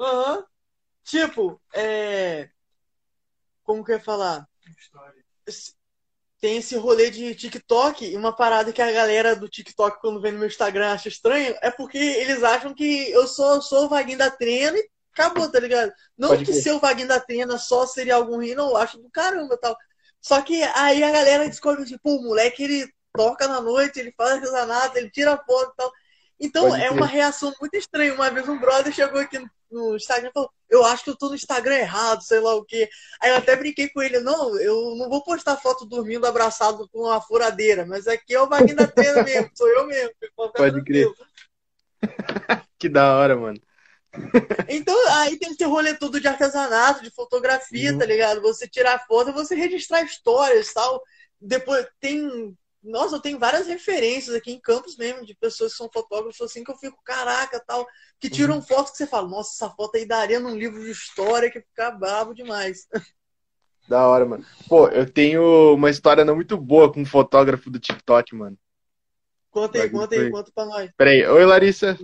Aham. 0.00 0.44
Tipo, 1.04 1.60
é. 1.74 2.50
Como 3.62 3.82
que 3.84 3.92
eu 3.92 3.96
ia 3.96 4.02
falar? 4.02 4.46
Tem 6.40 6.56
esse 6.56 6.74
rolê 6.76 7.10
de 7.10 7.34
TikTok 7.34 8.04
e 8.06 8.16
uma 8.16 8.34
parada 8.34 8.72
que 8.72 8.80
a 8.80 8.90
galera 8.90 9.36
do 9.36 9.48
TikTok, 9.48 10.00
quando 10.00 10.20
vem 10.20 10.32
no 10.32 10.38
meu 10.38 10.48
Instagram, 10.48 10.90
acha 10.92 11.08
estranho, 11.08 11.54
é 11.60 11.70
porque 11.70 11.98
eles 11.98 12.42
acham 12.42 12.72
que 12.74 13.10
eu 13.10 13.26
sou, 13.26 13.56
eu 13.56 13.62
sou 13.62 13.84
o 13.84 13.88
Vaguinho 13.88 14.16
da 14.18 14.30
Trena 14.30 14.78
e 14.78 14.88
acabou, 15.12 15.50
tá 15.50 15.60
ligado? 15.60 15.92
Não 16.16 16.28
Pode 16.30 16.44
que 16.46 16.54
ser 16.54 16.72
o 16.72 16.80
Vaguinho 16.80 17.08
da 17.08 17.20
Trena 17.20 17.58
só 17.58 17.86
seria 17.86 18.14
algum 18.14 18.36
ruim, 18.36 18.54
não, 18.54 18.70
eu 18.70 18.76
acho 18.78 18.98
do 18.98 19.10
caramba 19.10 19.58
tal. 19.58 19.76
Só 20.20 20.40
que 20.40 20.62
aí 20.62 21.02
a 21.02 21.10
galera 21.10 21.46
descobre, 21.48 21.84
tipo, 21.84 22.10
o 22.16 22.22
moleque 22.22 22.62
ele 22.64 22.90
toca 23.14 23.46
na 23.46 23.60
noite, 23.60 23.98
ele 24.00 24.14
faz 24.16 24.32
artesanato, 24.32 24.96
ele 24.96 25.10
tira 25.10 25.36
foto 25.46 25.72
e 25.72 25.76
tal. 25.76 25.92
Então 26.40 26.68
Pode 26.70 26.82
é 26.82 26.88
crer. 26.88 26.96
uma 26.96 27.06
reação 27.06 27.52
muito 27.60 27.74
estranha. 27.76 28.14
Uma 28.14 28.30
vez 28.30 28.48
um 28.48 28.58
brother 28.58 28.92
chegou 28.94 29.20
aqui 29.20 29.38
no- 29.38 29.50
no 29.70 29.96
Instagram 29.96 30.30
falou: 30.32 30.50
Eu 30.68 30.84
acho 30.84 31.04
que 31.04 31.10
eu 31.10 31.16
tô 31.16 31.28
no 31.28 31.34
Instagram 31.34 31.76
errado, 31.76 32.22
sei 32.22 32.40
lá 32.40 32.54
o 32.54 32.64
quê. 32.64 32.88
Aí 33.20 33.30
eu 33.30 33.36
até 33.36 33.56
brinquei 33.56 33.88
com 33.88 34.02
ele: 34.02 34.20
Não, 34.20 34.58
eu 34.58 34.94
não 34.96 35.08
vou 35.08 35.22
postar 35.22 35.56
foto 35.56 35.84
dormindo 35.86 36.26
abraçado 36.26 36.88
com 36.88 37.00
uma 37.00 37.20
furadeira, 37.20 37.84
mas 37.86 38.06
aqui 38.06 38.34
é 38.34 38.40
o 38.42 38.48
Vaguinho 38.48 38.76
da 38.76 38.86
Tena 38.86 39.22
mesmo, 39.24 39.50
sou 39.54 39.68
eu 39.68 39.86
mesmo. 39.86 40.12
Pode 40.54 40.82
crer. 40.84 41.08
Que 42.78 42.88
da 42.88 43.14
hora, 43.16 43.36
mano. 43.36 43.60
Então, 44.68 44.96
aí 45.18 45.38
tem 45.38 45.50
esse 45.52 45.64
rolê 45.64 45.94
todo 45.94 46.20
de 46.20 46.26
artesanato, 46.26 47.02
de 47.02 47.10
fotografia, 47.10 47.92
Uhum. 47.92 47.98
tá 47.98 48.06
ligado? 48.06 48.40
Você 48.40 48.66
tirar 48.66 49.04
foto, 49.06 49.32
você 49.32 49.54
registrar 49.54 50.02
histórias 50.02 50.68
e 50.70 50.74
tal. 50.74 51.02
Depois 51.40 51.86
tem. 52.00 52.56
Nossa, 52.82 53.16
eu 53.16 53.20
tenho 53.20 53.38
várias 53.38 53.66
referências 53.66 54.34
aqui 54.34 54.52
em 54.52 54.60
Campos 54.60 54.96
mesmo, 54.96 55.24
de 55.24 55.34
pessoas 55.34 55.72
que 55.72 55.78
são 55.78 55.90
fotógrafos 55.92 56.40
assim, 56.40 56.64
que 56.64 56.70
eu 56.70 56.76
fico, 56.76 56.98
caraca, 57.04 57.62
tal, 57.66 57.86
que 58.18 58.30
tiram 58.30 58.54
Uhum. 58.56 58.62
fotos 58.62 58.92
que 58.92 58.96
você 58.98 59.06
fala, 59.06 59.28
nossa, 59.28 59.52
essa 59.52 59.74
foto 59.74 59.96
aí 59.96 60.06
daria 60.06 60.40
num 60.40 60.56
livro 60.56 60.82
de 60.82 60.90
história 60.90 61.50
que 61.50 61.60
fica 61.60 61.90
brabo 61.90 62.34
demais. 62.34 62.86
Da 63.88 64.06
hora, 64.06 64.24
mano. 64.24 64.44
Pô, 64.68 64.86
eu 64.88 65.04
tenho 65.10 65.74
uma 65.74 65.90
história 65.90 66.24
não 66.24 66.36
muito 66.36 66.56
boa 66.56 66.92
com 66.92 67.00
um 67.00 67.04
fotógrafo 67.04 67.68
do 67.68 67.80
TikTok, 67.80 68.36
mano. 68.36 68.56
Conta 69.50 69.78
aí, 69.78 69.90
conta 69.90 70.14
aí, 70.14 70.30
conta 70.30 70.52
pra 70.54 70.64
nós. 70.64 70.90
Peraí, 70.96 71.26
oi 71.26 71.44
Larissa. 71.44 71.98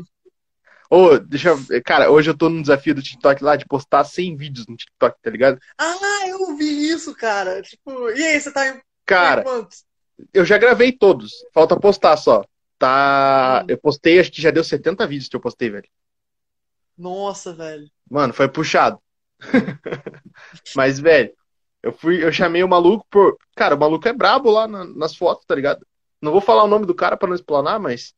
Ô, 0.91 1.17
deixa 1.19 1.51
eu. 1.51 1.83
Cara, 1.85 2.11
hoje 2.11 2.31
eu 2.31 2.37
tô 2.37 2.49
num 2.49 2.61
desafio 2.61 2.95
do 2.95 3.03
TikTok 3.03 3.43
lá 3.43 3.55
de 3.55 3.67
postar 3.67 4.05
100 4.05 4.37
vídeos 4.37 4.67
no 4.67 4.77
TikTok, 4.77 5.17
tá 5.23 5.31
ligado? 5.31 5.61
Ah, 5.79 6.29
eu 6.29 6.57
vi 6.57 6.91
isso, 6.91 7.15
cara. 7.15 7.63
Tipo, 7.63 8.11
e 8.11 8.25
aí, 8.25 8.41
você 8.41 8.53
tá 8.53 8.67
em 8.69 8.81
Cara, 9.05 9.41
em 9.41 9.45
quantos? 9.45 9.85
Eu 10.33 10.45
já 10.45 10.59
gravei 10.59 10.93
todos. 10.93 11.33
Falta 11.53 11.79
postar 11.79 12.17
só. 12.17 12.45
Tá. 12.79 13.63
Hum. 13.65 13.67
Eu 13.69 13.79
postei, 13.79 14.19
acho 14.21 14.31
que 14.33 14.43
já 14.43 14.51
deu 14.51 14.65
70 14.65 15.07
vídeos 15.07 15.29
que 15.29 15.37
eu 15.37 15.41
postei, 15.41 15.71
velho. 15.71 15.89
Nossa, 16.97 17.53
velho. 17.53 17.89
Mano, 18.11 18.33
foi 18.33 18.49
puxado. 18.49 18.99
Mas, 20.75 20.99
velho, 20.99 21.33
eu 21.83 21.93
fui, 21.93 22.23
eu 22.25 22.33
chamei 22.33 22.63
o 22.63 22.69
maluco 22.69 23.07
por. 23.11 23.37
Cara, 23.55 23.75
o 23.75 23.79
maluco 23.79 24.07
é 24.09 24.13
brabo 24.13 24.51
lá 24.51 24.67
na- 24.67 24.85
nas 24.85 25.15
fotos, 25.15 25.45
tá 25.47 25.55
ligado? 25.55 25.87
Não 26.21 26.33
vou 26.33 26.41
falar 26.41 26.65
o 26.65 26.69
nome 26.69 26.87
do 26.87 26.95
cara 26.95 27.17
pra 27.17 27.29
não 27.29 27.35
explanar, 27.35 27.79
mas. 27.79 28.15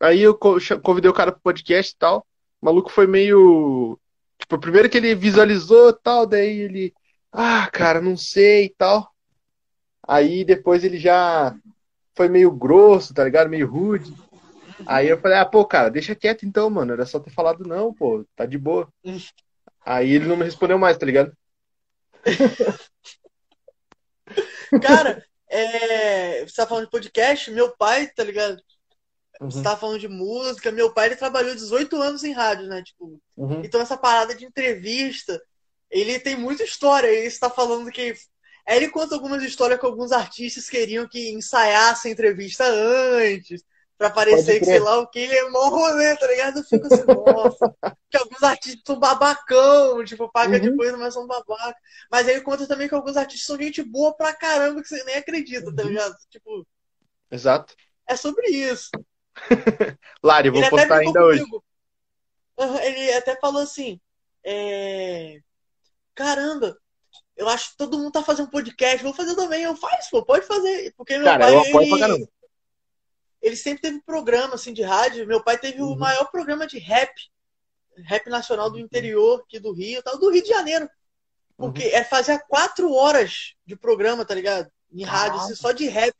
Aí 0.00 0.20
eu 0.20 0.34
convidei 0.82 1.10
o 1.10 1.14
cara 1.14 1.32
pro 1.32 1.40
podcast 1.42 1.92
e 1.92 1.98
tal. 1.98 2.26
O 2.60 2.66
maluco 2.66 2.90
foi 2.90 3.06
meio. 3.06 3.98
Tipo, 4.38 4.58
primeiro 4.58 4.88
que 4.88 4.96
ele 4.96 5.14
visualizou 5.14 5.90
e 5.90 5.94
tal, 6.02 6.26
daí 6.26 6.60
ele. 6.60 6.94
ah, 7.32 7.68
cara, 7.70 8.00
não 8.00 8.16
sei 8.16 8.66
e 8.66 8.70
tal. 8.70 9.12
Aí 10.08 10.44
depois 10.44 10.82
ele 10.84 10.98
já 10.98 11.54
foi 12.16 12.28
meio 12.28 12.50
grosso, 12.50 13.14
tá 13.14 13.22
ligado? 13.24 13.48
Meio 13.50 13.70
rude. 13.70 14.12
Aí 14.86 15.08
eu 15.08 15.20
falei, 15.20 15.38
ah, 15.38 15.46
pô, 15.46 15.64
cara, 15.66 15.90
deixa 15.90 16.14
quieto 16.16 16.44
então, 16.46 16.68
mano. 16.70 16.92
Era 16.94 17.06
só 17.06 17.20
ter 17.20 17.30
falado 17.30 17.64
não, 17.64 17.94
pô, 17.94 18.24
tá 18.34 18.44
de 18.46 18.58
boa. 18.58 18.88
Aí 19.84 20.10
ele 20.10 20.26
não 20.26 20.36
me 20.36 20.44
respondeu 20.44 20.78
mais, 20.78 20.96
tá 20.98 21.06
ligado? 21.06 21.32
Cara, 24.82 25.24
é, 25.48 26.46
você 26.46 26.56
tá 26.56 26.66
falando 26.66 26.84
de 26.84 26.90
podcast, 26.90 27.50
meu 27.50 27.74
pai, 27.76 28.06
tá 28.08 28.22
ligado? 28.24 28.60
Você 29.48 29.58
Uhum, 29.58 29.62
tava 29.62 29.80
falando 29.80 30.00
de 30.00 30.08
música, 30.08 30.72
meu 30.72 30.92
pai 30.92 31.06
ele 31.06 31.16
trabalhou 31.16 31.54
18 31.54 31.96
anos 32.02 32.24
em 32.24 32.32
rádio, 32.32 32.66
né? 32.66 32.82
Tipo, 32.82 33.20
uhum. 33.36 33.62
então 33.64 33.80
essa 33.80 33.96
parada 33.96 34.34
de 34.34 34.44
entrevista, 34.44 35.40
ele 35.90 36.18
tem 36.18 36.36
muita 36.36 36.64
história. 36.64 37.08
Ele 37.08 37.26
está 37.26 37.48
falando 37.48 37.90
que. 37.90 38.14
Aí 38.68 38.76
ele 38.78 38.90
conta 38.90 39.14
algumas 39.16 39.42
histórias 39.42 39.80
que 39.80 39.86
alguns 39.86 40.12
artistas 40.12 40.68
queriam 40.70 41.08
que 41.08 41.30
ensaiasse 41.32 42.08
a 42.08 42.10
entrevista 42.12 42.64
antes, 42.66 43.64
pra 43.98 44.10
parecer 44.10 44.60
que 44.60 44.66
sei 44.66 44.80
lá 44.80 44.98
o 45.00 45.08
que, 45.08 45.20
ele 45.20 45.34
é 45.36 45.50
mó 45.50 45.68
rolê, 45.70 46.16
tá 46.16 46.26
ligado? 46.28 46.58
Eu 46.60 46.64
fico 46.64 46.86
assim, 46.88 47.04
nossa. 47.04 47.64
Que 48.10 48.18
alguns 48.18 48.42
artistas 48.42 48.82
são 48.86 48.98
babacão, 49.00 50.04
tipo, 50.04 50.30
paga 50.32 50.60
de 50.60 50.70
Uhum, 50.70 50.72
coisa, 50.72 50.96
mas 50.98 51.14
são 51.14 51.26
babaca. 51.26 51.78
Mas 52.10 52.28
aí 52.28 52.34
ele 52.36 52.42
conta 52.44 52.66
também 52.68 52.88
que 52.88 52.94
alguns 52.94 53.16
artistas 53.16 53.46
são 53.46 53.58
gente 53.62 53.82
boa 53.82 54.14
pra 54.16 54.34
caramba, 54.34 54.82
que 54.82 54.88
você 54.88 55.02
nem 55.04 55.16
acredita, 55.16 55.74
tá 55.74 55.82
uhum. 55.82 55.90
ligado? 55.90 56.14
Tipo, 56.30 56.66
Exato. 57.30 57.74
é 58.06 58.16
sobre 58.16 58.48
isso. 58.48 58.90
Lari, 60.22 60.50
vou 60.50 60.66
postar 60.66 60.98
ainda 60.98 61.22
hoje. 61.24 61.42
comigo. 61.42 61.64
Aham, 62.58 62.80
Ele 62.82 63.12
até 63.14 63.36
falou 63.40 63.62
assim: 63.62 64.00
é, 64.44 65.40
Caramba, 66.14 66.78
eu 67.38 67.48
acho 67.48 67.70
que 67.72 67.78
todo 67.78 67.98
mundo 67.98 68.12
tá 68.12 68.22
fazendo 68.22 68.50
podcast, 68.50 69.02
vou 69.02 69.14
fazer 69.14 69.34
também. 69.36 69.62
Eu 69.62 69.76
faço, 69.76 70.10
pô, 70.10 70.24
pode 70.24 70.46
fazer. 70.46 70.92
Porque 70.96 71.16
meu 71.18 71.24
Cara, 71.24 71.38
pai, 71.38 71.54
eu 71.54 71.60
apoio 71.60 71.88
pra 71.88 71.98
ele, 71.98 71.98
caramba. 71.98 72.28
ele 73.40 73.56
sempre 73.56 73.82
teve 73.82 74.00
programa 74.02 74.54
assim, 74.54 74.72
de 74.72 74.82
rádio. 74.82 75.26
Meu 75.26 75.42
pai 75.42 75.58
teve 75.58 75.80
o 75.82 75.86
Uhum, 75.90 75.96
maior 75.96 76.30
programa 76.30 76.66
de 76.66 76.78
rap, 76.78 77.12
rap 78.04 78.28
nacional 78.28 78.70
do 78.70 78.78
uhum, 78.78 78.84
interior, 78.84 79.42
aqui 79.46 79.58
do 79.60 79.72
Rio, 79.72 80.02
tal, 80.02 80.18
do 80.18 80.30
Rio 80.30 80.42
de 80.42 80.48
Janeiro. 80.48 80.88
Porque 81.58 81.82
uhum. 81.82 81.90
é 81.92 82.04
fazia 82.04 82.38
quatro 82.38 82.92
horas 82.92 83.54
de 83.66 83.76
programa, 83.76 84.24
tá 84.24 84.34
ligado? 84.34 84.70
Em 84.92 85.04
rádio, 85.04 85.38
assim, 85.38 85.54
só 85.54 85.72
de 85.72 85.86
rap, 85.88 86.14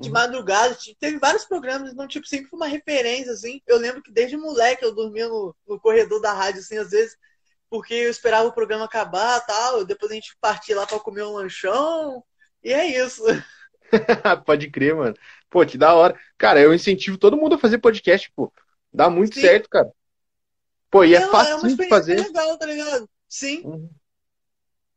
de 0.00 0.10
Uhum, 0.10 0.12
madrugada. 0.12 0.76
Teve 0.98 1.18
vários 1.18 1.44
programas, 1.44 1.92
então, 1.92 2.06
tipo, 2.08 2.26
sempre 2.26 2.48
foi 2.50 2.58
uma 2.58 2.66
referência, 2.68 3.32
assim. 3.32 3.60
Eu 3.66 3.78
lembro 3.78 4.02
que 4.02 4.12
desde 4.12 4.36
moleque 4.36 4.84
eu 4.84 4.94
dormia 4.94 5.28
no, 5.28 5.54
no 5.66 5.80
corredor 5.80 6.20
da 6.20 6.32
rádio, 6.32 6.60
assim, 6.60 6.76
às 6.78 6.90
vezes, 6.90 7.16
porque 7.74 7.92
eu 7.92 8.08
esperava 8.08 8.46
o 8.46 8.52
programa 8.52 8.84
acabar 8.84 9.40
tal. 9.40 9.84
Depois 9.84 10.12
a 10.12 10.14
gente 10.14 10.36
partia 10.40 10.76
lá 10.76 10.86
pra 10.86 11.00
comer 11.00 11.24
um 11.24 11.32
lanchão. 11.32 12.22
E 12.62 12.72
é 12.72 12.86
isso. 13.04 13.20
Pode 14.46 14.70
crer, 14.70 14.94
mano. 14.94 15.16
Pô, 15.50 15.66
que 15.66 15.76
da 15.76 15.92
hora. 15.92 16.16
Cara, 16.38 16.60
eu 16.60 16.72
incentivo 16.72 17.18
todo 17.18 17.36
mundo 17.36 17.56
a 17.56 17.58
fazer 17.58 17.78
podcast, 17.78 18.30
pô. 18.30 18.52
Dá 18.92 19.10
muito 19.10 19.34
Sim, 19.34 19.40
certo, 19.40 19.68
cara. 19.68 19.90
Pô, 20.88 21.02
e 21.02 21.16
é 21.16 21.22
é 21.22 21.26
uma, 21.26 21.42
é 21.42 21.74
de 21.74 21.88
fazer. 21.88 22.14
legal, 22.14 22.56
tá 22.56 22.64
ligado? 22.64 23.10
Sim. 23.28 23.62
Uhum. 23.64 23.90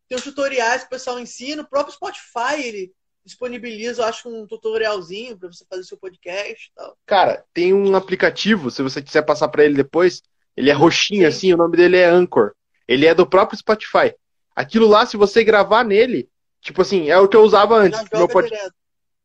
Tem 0.08 0.16
os 0.16 0.24
tutoriais 0.24 0.82
que 0.82 0.88
o 0.88 0.92
pessoal 0.92 1.20
ensina. 1.20 1.64
O 1.64 1.68
próprio 1.68 1.96
Spotify, 1.96 2.62
ele 2.64 2.94
disponibiliza, 3.26 4.04
eu 4.04 4.06
acho, 4.06 4.30
um 4.30 4.46
tutorialzinho 4.46 5.36
pra 5.36 5.52
você 5.52 5.66
fazer 5.68 5.84
seu 5.84 5.98
podcast 5.98 6.68
e 6.68 6.76
tal. 6.76 6.96
Cara, 7.08 7.44
tem 7.52 7.74
um 7.74 7.96
aplicativo, 7.96 8.70
se 8.70 8.84
você 8.84 9.02
quiser 9.02 9.24
passar 9.24 9.48
pra 9.48 9.66
ele 9.66 9.74
depois, 9.74 10.22
ele 10.58 10.72
é 10.72 10.74
roxinho 10.74 11.22
Sim, 11.22 11.26
assim, 11.28 11.54
o 11.54 11.58
nome 11.58 11.78
dele 11.78 11.98
é 11.98 12.06
Anchor. 12.06 12.54
Ele 12.88 13.06
é 13.06 13.14
do 13.14 13.28
próprio 13.28 13.58
Spotify. 13.58 14.14
Aquilo 14.56 14.88
lá, 14.88 15.06
se 15.06 15.18
você 15.18 15.44
gravar 15.44 15.84
nele, 15.84 16.30
tipo 16.62 16.82
assim, 16.82 17.10
é 17.10 17.18
o 17.18 17.28
que 17.28 17.36
eu 17.36 17.42
usava 17.42 17.76
antes. 17.76 18.00
Meu, 18.12 18.28
pod... 18.28 18.50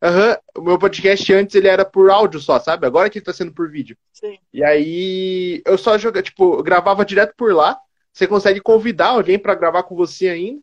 Aham, 0.02 0.36
o 0.56 0.62
meu 0.62 0.78
podcast 0.78 1.32
antes 1.32 1.54
ele 1.54 1.68
era 1.68 1.84
por 1.84 2.10
áudio 2.10 2.40
só, 2.40 2.58
sabe? 2.58 2.86
Agora 2.86 3.08
que 3.08 3.18
ele 3.18 3.24
tá 3.24 3.32
sendo 3.32 3.52
por 3.52 3.70
vídeo. 3.70 3.96
Sim. 4.12 4.36
E 4.52 4.64
aí 4.64 5.62
eu 5.64 5.78
só 5.78 5.96
joga, 5.96 6.22
tipo, 6.22 6.62
gravava 6.62 7.04
direto 7.04 7.34
por 7.36 7.54
lá. 7.54 7.78
Você 8.12 8.26
consegue 8.26 8.60
convidar 8.60 9.08
alguém 9.08 9.38
pra 9.38 9.54
gravar 9.54 9.84
com 9.84 9.94
você 9.94 10.28
ainda 10.28 10.60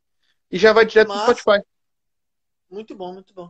e 0.51 0.57
já 0.57 0.73
vai 0.73 0.85
direto 0.85 1.07
pro 1.07 1.15
Massa. 1.15 1.33
Spotify. 1.33 1.65
Muito 2.69 2.95
bom, 2.95 3.13
muito 3.13 3.33
bom. 3.33 3.49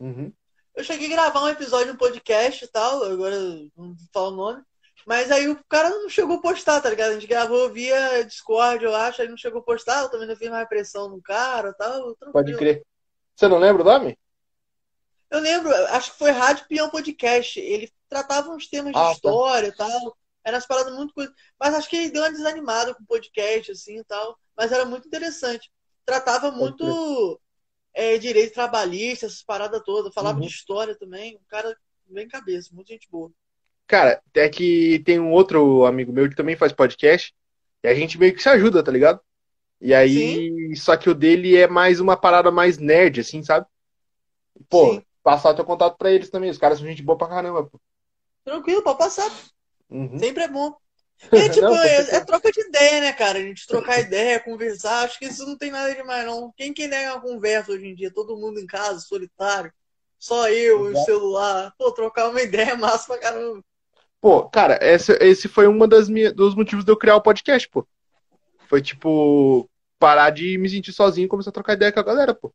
Uhum. 0.00 0.32
Eu 0.74 0.84
cheguei 0.84 1.06
a 1.06 1.16
gravar 1.16 1.44
um 1.44 1.48
episódio 1.48 1.92
no 1.92 1.98
podcast 1.98 2.64
e 2.64 2.68
tal, 2.68 3.02
agora 3.04 3.38
não 3.38 3.70
vou 3.76 3.96
falar 4.12 4.28
o 4.28 4.36
nome. 4.36 4.62
Mas 5.06 5.30
aí 5.30 5.48
o 5.48 5.62
cara 5.68 5.90
não 5.90 6.08
chegou 6.08 6.36
a 6.36 6.40
postar, 6.40 6.80
tá 6.80 6.88
ligado? 6.90 7.10
A 7.10 7.14
gente 7.14 7.26
gravou 7.26 7.70
via 7.70 8.22
Discord, 8.24 8.84
eu 8.84 8.94
acho, 8.94 9.22
aí 9.22 9.28
não 9.28 9.36
chegou 9.36 9.60
a 9.60 9.64
postar, 9.64 10.02
eu 10.02 10.08
também 10.10 10.28
não 10.28 10.36
fiz 10.36 10.48
mais 10.48 10.68
pressão 10.68 11.08
no 11.08 11.20
cara 11.20 11.70
e 11.70 11.74
tal, 11.74 12.02
Pode 12.02 12.16
tranquilo. 12.32 12.58
crer. 12.58 12.86
Você 13.34 13.48
não 13.48 13.58
lembra 13.58 13.82
o 13.82 13.84
nome? 13.84 14.18
Eu 15.30 15.40
lembro, 15.40 15.74
acho 15.86 16.12
que 16.12 16.18
foi 16.18 16.30
Rádio 16.30 16.66
Peão 16.68 16.90
Podcast. 16.90 17.58
Ele 17.58 17.90
tratava 18.08 18.50
uns 18.50 18.68
temas 18.68 18.92
de 18.92 18.98
Ah, 18.98 19.04
tá. 19.04 19.12
história 19.12 19.68
e 19.68 19.72
tal. 19.72 20.16
Era 20.44 20.56
umas 20.56 20.66
paradas 20.66 20.94
muito 20.94 21.14
coisas. 21.14 21.34
Mas 21.58 21.74
acho 21.74 21.88
que 21.88 21.96
ele 21.96 22.10
deu 22.10 22.22
uma 22.22 22.30
desanimada 22.30 22.94
com 22.94 23.02
o 23.02 23.06
podcast, 23.06 23.72
assim 23.72 23.98
e 23.98 24.04
tal. 24.04 24.38
Mas 24.54 24.70
era 24.72 24.84
muito 24.84 25.06
interessante. 25.08 25.72
Tratava 26.04 26.50
Pode 26.50 26.58
muito 26.60 27.40
é, 27.94 28.18
direito 28.18 28.52
trabalhista, 28.52 29.24
essas 29.24 29.42
paradas 29.42 29.82
todas. 29.84 30.12
Falava 30.12 30.36
de 30.38 30.42
Uhum. 30.44 30.50
história 30.50 30.94
também. 30.98 31.36
Um 31.36 31.44
cara 31.48 31.74
bem 32.06 32.28
cabeça, 32.28 32.68
muita 32.74 32.92
gente 32.92 33.08
boa. 33.10 33.32
Cara, 33.86 34.22
é 34.34 34.48
que 34.48 35.02
tem 35.04 35.20
um 35.20 35.30
outro 35.30 35.84
amigo 35.84 36.12
meu 36.12 36.28
que 36.28 36.36
também 36.36 36.56
faz 36.56 36.72
podcast 36.72 37.34
e 37.82 37.88
a 37.88 37.94
gente 37.94 38.18
meio 38.18 38.34
que 38.34 38.42
se 38.42 38.48
ajuda, 38.48 38.82
tá 38.82 38.90
ligado? 38.90 39.20
E 39.80 39.88
Sim, 39.88 39.94
aí, 39.94 40.76
só 40.76 40.96
que 40.96 41.10
o 41.10 41.14
dele 41.14 41.56
é 41.56 41.66
mais 41.66 41.98
uma 41.98 42.16
parada 42.16 42.50
mais 42.50 42.78
nerd, 42.78 43.20
assim, 43.20 43.42
sabe? 43.42 43.66
Pô, 44.68 44.94
sim. 44.94 45.04
passar 45.22 45.54
teu 45.54 45.64
contato 45.64 45.96
pra 45.98 46.12
eles 46.12 46.30
também. 46.30 46.50
Os 46.50 46.58
caras 46.58 46.78
são 46.78 46.86
gente 46.86 47.02
boa 47.02 47.18
pra 47.18 47.28
caramba, 47.28 47.64
pô. 47.64 47.80
Tranquilo, 48.44 48.82
pode 48.82 48.98
passar. 48.98 49.30
Uhum. 49.90 50.18
Sempre 50.18 50.44
é 50.44 50.48
bom. 50.48 50.74
É 51.30 51.48
tipo, 51.48 51.60
Não, 51.66 51.80
é, 51.80 51.98
é 51.98 52.20
troca 52.24 52.50
de 52.50 52.60
ideia, 52.60 53.00
né, 53.00 53.12
cara? 53.12 53.38
A 53.38 53.42
gente 53.42 53.64
trocar 53.64 54.00
ideia, 54.00 54.40
conversar. 54.40 55.04
Acho 55.04 55.20
que 55.20 55.26
isso 55.26 55.46
não 55.46 55.56
tem 55.56 55.70
nada 55.70 55.94
demais, 55.94 56.26
não. 56.26 56.52
Quem 56.56 56.74
que 56.74 56.88
nega 56.88 57.12
uma 57.12 57.20
conversa 57.20 57.70
hoje 57.70 57.86
em 57.86 57.94
dia? 57.94 58.12
Todo 58.12 58.36
mundo 58.36 58.58
em 58.58 58.66
casa, 58.66 58.98
solitário. 58.98 59.72
Só 60.18 60.48
eu 60.48 60.90
e 60.90 60.94
o 60.94 61.04
celular. 61.04 61.72
Pô, 61.78 61.92
trocar 61.92 62.28
uma 62.28 62.42
ideia 62.42 62.70
é 62.70 62.76
massa 62.76 63.06
pra 63.06 63.18
caramba. 63.18 63.62
Pô, 64.22 64.48
cara, 64.48 64.78
esse, 64.80 65.12
esse 65.14 65.48
foi 65.48 65.66
um 65.66 65.76
dos 65.76 66.54
motivos 66.54 66.84
de 66.84 66.92
eu 66.92 66.96
criar 66.96 67.16
o 67.16 67.20
podcast, 67.20 67.68
pô. 67.68 67.84
Foi 68.68 68.80
tipo, 68.80 69.68
parar 69.98 70.30
de 70.30 70.56
me 70.58 70.70
sentir 70.70 70.92
sozinho 70.92 71.24
e 71.24 71.28
começar 71.28 71.50
a 71.50 71.52
trocar 71.52 71.72
ideia 71.72 71.90
com 71.90 71.98
a 71.98 72.04
galera, 72.04 72.32
pô. 72.32 72.54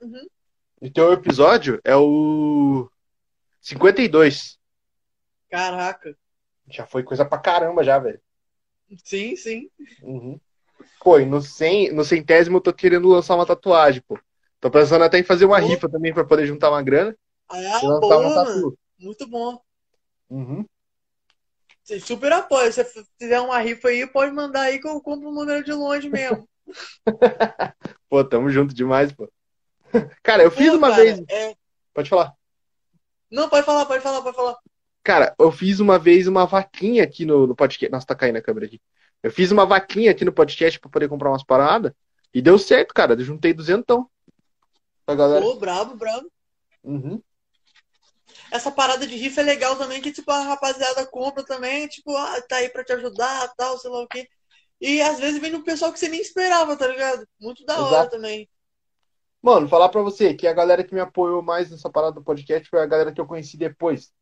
Uhum. 0.00 0.26
Então 0.82 1.08
o 1.08 1.12
episódio 1.12 1.80
é 1.84 1.94
o 1.94 2.90
52. 3.60 4.58
Caraca. 5.48 6.18
Já 6.68 6.84
foi 6.84 7.04
coisa 7.04 7.24
pra 7.24 7.38
caramba 7.38 7.84
já, 7.84 7.96
velho. 8.00 8.20
Sim, 9.04 9.36
sim. 9.36 9.70
Uhum. 10.02 10.40
Pô, 10.98 11.20
e 11.20 11.24
no, 11.24 11.40
cem, 11.40 11.92
no 11.92 12.02
centésimo 12.02 12.56
eu 12.56 12.60
tô 12.60 12.72
querendo 12.72 13.08
lançar 13.08 13.36
uma 13.36 13.46
tatuagem, 13.46 14.02
pô. 14.02 14.18
Tô 14.60 14.68
pensando 14.68 15.04
até 15.04 15.20
em 15.20 15.24
fazer 15.24 15.44
uma 15.44 15.60
Pô, 15.60 15.66
rifa 15.68 15.88
também 15.88 16.12
pra 16.12 16.24
poder 16.24 16.44
juntar 16.44 16.70
uma 16.70 16.82
grana 16.82 17.16
ah, 17.48 17.80
uma 17.84 18.00
boa, 18.00 18.34
tatu. 18.34 18.76
Muito 18.98 19.28
bom. 19.28 19.62
Uhum. 20.28 20.66
Super 22.00 22.32
apoio. 22.32 22.72
Se 22.72 22.84
você 22.84 23.04
fizer 23.18 23.40
uma 23.40 23.58
rifa 23.58 23.88
aí, 23.88 24.06
pode 24.06 24.32
mandar 24.32 24.62
aí 24.62 24.78
que 24.78 24.86
eu 24.86 25.00
compro 25.00 25.28
um 25.28 25.32
número 25.32 25.64
de 25.64 25.72
longe 25.72 26.08
mesmo. 26.08 26.48
Pô, 28.08 28.22
tamo 28.24 28.50
junto 28.50 28.74
demais, 28.74 29.12
pô. 29.12 29.30
Cara, 30.22 30.42
eu 30.42 30.50
fiz 30.50 30.70
Pô, 30.70 30.76
uma 30.76 30.90
cara, 30.90 31.02
vez. 31.02 31.22
é. 31.28 31.54
Pode 31.94 32.10
falar. 32.10 32.34
Não, 33.30 33.48
pode 33.48 33.64
falar, 33.64 33.86
pode 33.86 34.02
falar, 34.02 34.22
pode 34.22 34.36
falar. 34.36 34.56
Cara, 35.02 35.34
eu 35.38 35.50
fiz 35.50 35.80
uma 35.80 35.98
vez 35.98 36.26
uma 36.26 36.44
vaquinha 36.46 37.02
aqui 37.04 37.24
no, 37.24 37.46
no 37.46 37.56
podcast. 37.56 37.90
Nossa, 37.90 38.06
tá 38.06 38.14
caindo 38.14 38.36
a 38.36 38.42
câmera 38.42 38.66
aqui. 38.66 38.80
Eu 39.22 39.30
fiz 39.30 39.50
uma 39.50 39.64
vaquinha 39.64 40.10
aqui 40.10 40.24
no 40.24 40.32
podcast 40.32 40.78
pra 40.78 40.90
poder 40.90 41.08
comprar 41.08 41.30
umas 41.30 41.42
paradas. 41.42 41.92
E 42.32 42.42
deu 42.42 42.58
certo, 42.58 42.92
cara. 42.94 43.14
Eu 43.14 43.20
juntei 43.20 43.54
duzentão 43.54 44.08
pra 45.06 45.14
galera. 45.14 45.40
Pô, 45.40 45.56
brabo, 45.56 45.96
brabo. 45.96 46.30
Uhum. 46.84 47.22
Essa 48.52 48.70
parada 48.70 49.06
de 49.06 49.16
rifa 49.16 49.40
é 49.40 49.44
legal 49.44 49.76
também, 49.76 50.00
que 50.00 50.12
tipo, 50.12 50.30
a 50.30 50.40
rapaziada 50.40 51.06
compra 51.06 51.44
também, 51.44 51.86
tipo, 51.88 52.16
ah, 52.16 52.40
tá 52.48 52.56
aí 52.56 52.68
pra 52.68 52.84
te 52.84 52.92
ajudar, 52.92 53.52
tal, 53.56 53.78
sei 53.78 53.90
lá 53.90 54.02
o 54.02 54.08
quê. 54.08 54.28
E 54.80 55.02
às 55.02 55.18
vezes 55.18 55.40
vem 55.40 55.54
um 55.54 55.62
pessoal 55.62 55.92
que 55.92 55.98
você 55.98 56.08
nem 56.08 56.20
esperava, 56.20 56.76
tá 56.76 56.86
ligado? 56.86 57.26
Muito 57.40 57.64
da 57.64 57.78
hora 57.78 57.96
Exato. 57.96 58.10
também. 58.10 58.48
Mano, 59.42 59.68
falar 59.68 59.88
pra 59.88 60.02
você 60.02 60.34
que 60.34 60.46
a 60.46 60.52
galera 60.52 60.84
que 60.84 60.94
me 60.94 61.00
apoiou 61.00 61.42
mais 61.42 61.70
nessa 61.70 61.90
parada 61.90 62.14
do 62.14 62.24
podcast 62.24 62.68
foi 62.68 62.80
a 62.80 62.86
galera 62.86 63.12
que 63.12 63.20
eu 63.20 63.26
conheci 63.26 63.56
depois. 63.56 64.12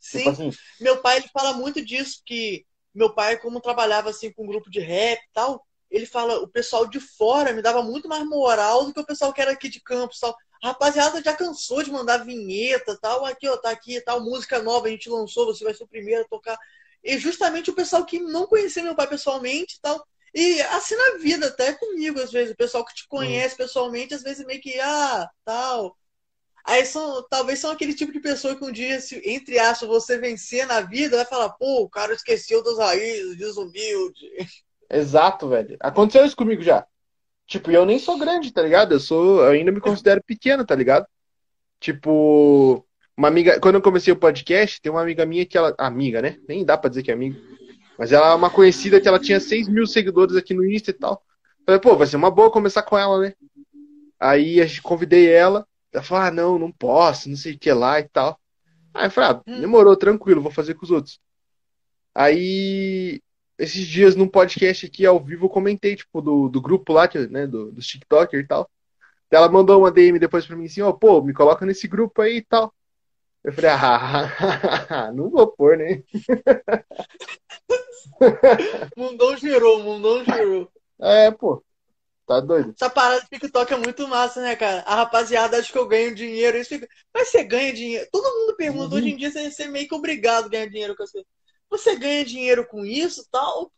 Tipo 0.00 0.18
Sim, 0.18 0.28
assim, 0.28 0.50
meu 0.80 1.00
pai 1.00 1.18
ele 1.18 1.28
fala 1.28 1.52
muito 1.52 1.84
disso, 1.84 2.22
que 2.24 2.64
meu 2.94 3.14
pai, 3.14 3.38
como 3.38 3.60
trabalhava 3.60 4.10
assim 4.10 4.32
com 4.32 4.44
um 4.44 4.46
grupo 4.46 4.70
de 4.70 4.80
rap 4.80 5.18
e 5.18 5.32
tal, 5.32 5.64
ele 5.90 6.06
fala, 6.06 6.40
o 6.40 6.48
pessoal 6.48 6.86
de 6.86 6.98
fora 6.98 7.52
me 7.52 7.62
dava 7.62 7.82
muito 7.82 8.08
mais 8.08 8.24
moral 8.26 8.84
do 8.84 8.92
que 8.92 9.00
o 9.00 9.06
pessoal 9.06 9.32
que 9.32 9.40
era 9.40 9.52
aqui 9.52 9.68
de 9.68 9.80
campos 9.80 10.18
tal. 10.18 10.34
A 10.62 10.68
rapaziada 10.68 11.22
já 11.22 11.34
cansou 11.36 11.82
de 11.82 11.90
mandar 11.90 12.18
vinheta 12.24 12.98
tal, 13.00 13.24
aqui 13.26 13.48
ó, 13.48 13.56
tá 13.56 13.70
aqui 13.70 14.00
tal, 14.00 14.20
música 14.22 14.62
nova 14.62 14.86
a 14.88 14.90
gente 14.90 15.08
lançou, 15.08 15.46
você 15.46 15.64
vai 15.64 15.74
ser 15.74 15.84
o 15.84 15.88
primeiro 15.88 16.22
a 16.22 16.28
tocar. 16.28 16.58
E 17.04 17.18
justamente 17.18 17.70
o 17.70 17.74
pessoal 17.74 18.04
que 18.04 18.18
não 18.18 18.46
conhecia 18.46 18.82
meu 18.82 18.94
pai 18.94 19.06
pessoalmente 19.08 19.76
e 19.76 19.80
tal, 19.80 20.04
E 20.34 20.60
assim 20.62 20.94
na 20.96 21.18
vida, 21.18 21.46
até 21.48 21.72
comigo, 21.72 22.20
às 22.20 22.30
vezes, 22.32 22.52
o 22.52 22.56
pessoal 22.56 22.84
que 22.84 22.94
te 22.94 23.08
conhece 23.08 23.54
uhum. 23.54 23.58
pessoalmente, 23.58 24.14
às 24.14 24.22
vezes 24.22 24.44
meio 24.46 24.60
que, 24.60 24.78
ah, 24.80 25.28
tal. 25.44 25.96
Aí 26.64 26.84
são, 26.86 27.26
talvez 27.28 27.58
são 27.60 27.70
aquele 27.70 27.94
tipo 27.94 28.12
de 28.12 28.20
pessoa 28.20 28.56
que 28.56 28.64
um 28.64 28.72
dia, 28.72 29.00
se, 29.00 29.20
entre 29.24 29.58
aspas, 29.58 29.88
você 29.88 30.18
vencer 30.18 30.66
na 30.66 30.80
vida, 30.80 31.16
vai 31.16 31.26
falar, 31.26 31.50
pô, 31.50 31.82
o 31.82 31.88
cara 31.90 32.12
esqueceu 32.14 32.62
das 32.62 32.78
raízes, 32.78 33.36
desumilde. 33.38 34.26
Exato, 34.90 35.48
velho. 35.48 35.76
Aconteceu 35.80 36.24
isso 36.24 36.36
comigo 36.36 36.62
já. 36.62 36.86
Tipo, 37.46 37.70
eu 37.70 37.86
nem 37.86 37.98
sou 37.98 38.18
grande, 38.18 38.52
tá 38.52 38.62
ligado? 38.62 38.92
Eu 38.92 39.00
sou, 39.00 39.40
eu 39.42 39.50
ainda 39.50 39.70
me 39.70 39.80
considero 39.80 40.22
pequeno, 40.22 40.64
tá 40.64 40.74
ligado? 40.74 41.06
Tipo, 41.80 42.84
uma 43.16 43.28
amiga, 43.28 43.60
quando 43.60 43.76
eu 43.76 43.82
comecei 43.82 44.12
o 44.12 44.18
podcast, 44.18 44.80
tem 44.80 44.90
uma 44.90 45.02
amiga 45.02 45.24
minha 45.24 45.46
que 45.46 45.56
ela, 45.56 45.74
amiga, 45.78 46.20
né? 46.20 46.38
Nem 46.48 46.64
dá 46.64 46.76
pra 46.76 46.90
dizer 46.90 47.02
que 47.02 47.10
é 47.10 47.14
amiga. 47.14 47.40
Mas 47.98 48.12
ela 48.12 48.32
é 48.32 48.34
uma 48.34 48.50
conhecida 48.50 49.00
que 49.00 49.08
ela 49.08 49.18
tinha 49.18 49.40
6 49.40 49.68
mil 49.68 49.86
seguidores 49.86 50.36
aqui 50.36 50.52
no 50.52 50.68
Insta 50.68 50.90
e 50.90 50.94
tal. 50.94 51.22
Falei, 51.64 51.80
pô, 51.80 51.96
vai 51.96 52.06
ser 52.06 52.16
uma 52.16 52.30
boa 52.30 52.50
começar 52.50 52.82
com 52.82 52.98
ela, 52.98 53.20
né? 53.20 53.34
Aí 54.20 54.60
a 54.60 54.66
gente 54.66 54.82
convidei 54.82 55.28
ela. 55.28 55.66
Ela 55.92 56.02
falou, 56.02 56.24
ah, 56.24 56.30
não, 56.30 56.58
não 56.58 56.70
posso, 56.70 57.28
não 57.28 57.36
sei 57.36 57.54
o 57.54 57.58
que 57.58 57.72
lá 57.72 58.00
e 58.00 58.08
tal. 58.08 58.38
Aí 58.92 59.06
eu 59.06 59.10
falei, 59.10 59.30
ah, 59.30 59.42
hum. 59.46 59.60
demorou, 59.60 59.96
tranquilo, 59.96 60.42
vou 60.42 60.52
fazer 60.52 60.74
com 60.74 60.84
os 60.84 60.90
outros. 60.90 61.20
Aí, 62.14 63.20
esses 63.58 63.86
dias 63.86 64.14
num 64.14 64.28
podcast 64.28 64.86
aqui 64.86 65.06
ao 65.06 65.22
vivo, 65.22 65.46
eu 65.46 65.50
comentei, 65.50 65.96
tipo, 65.96 66.20
do, 66.20 66.48
do 66.48 66.60
grupo 66.60 66.92
lá, 66.92 67.08
né, 67.30 67.46
do, 67.46 67.72
dos 67.72 67.86
TikTokers 67.86 68.44
e 68.44 68.46
tal. 68.46 68.70
Ela 69.30 69.48
mandou 69.48 69.80
uma 69.80 69.90
DM 69.90 70.18
depois 70.18 70.46
pra 70.46 70.56
mim 70.56 70.66
assim, 70.66 70.82
ó, 70.82 70.90
oh, 70.90 70.94
pô, 70.94 71.22
me 71.22 71.32
coloca 71.32 71.66
nesse 71.66 71.88
grupo 71.88 72.22
aí 72.22 72.36
e 72.36 72.42
tal. 72.42 72.72
Eu 73.42 73.52
falei, 73.52 73.70
ah, 73.70 75.10
não 75.14 75.30
vou 75.30 75.46
pôr, 75.48 75.78
né? 75.78 76.02
mundão 78.96 79.36
girou, 79.36 79.82
mundão 79.82 80.24
girou. 80.24 80.70
É, 81.00 81.30
pô. 81.30 81.62
Tá 82.26 82.40
doido? 82.40 82.74
Essa 82.74 82.90
parada 82.90 83.20
de 83.20 83.28
TikTok 83.28 83.72
é 83.72 83.76
muito 83.76 84.08
massa, 84.08 84.42
né, 84.42 84.56
cara? 84.56 84.80
A 84.80 84.96
rapaziada 84.96 85.58
acha 85.58 85.70
que 85.70 85.78
eu 85.78 85.86
ganho 85.86 86.12
dinheiro. 86.12 86.58
Isso 86.58 86.70
fica... 86.70 86.88
Mas 87.14 87.28
você 87.28 87.44
ganha 87.44 87.72
dinheiro. 87.72 88.08
Todo 88.10 88.24
mundo 88.24 88.56
pergunta, 88.56 88.94
uhum. 88.94 89.00
hoje 89.00 89.10
em 89.10 89.16
dia 89.16 89.30
você 89.30 89.62
é 89.62 89.68
meio 89.68 89.86
que 89.86 89.94
obrigado 89.94 90.46
a 90.46 90.48
ganhar 90.48 90.66
dinheiro 90.66 90.96
com 90.96 91.04
as 91.04 91.12
coisas. 91.12 91.28
Você 91.70 91.96
ganha 91.96 92.24
dinheiro 92.24 92.66
com 92.66 92.84
isso 92.84 93.26
tal? 93.30 93.72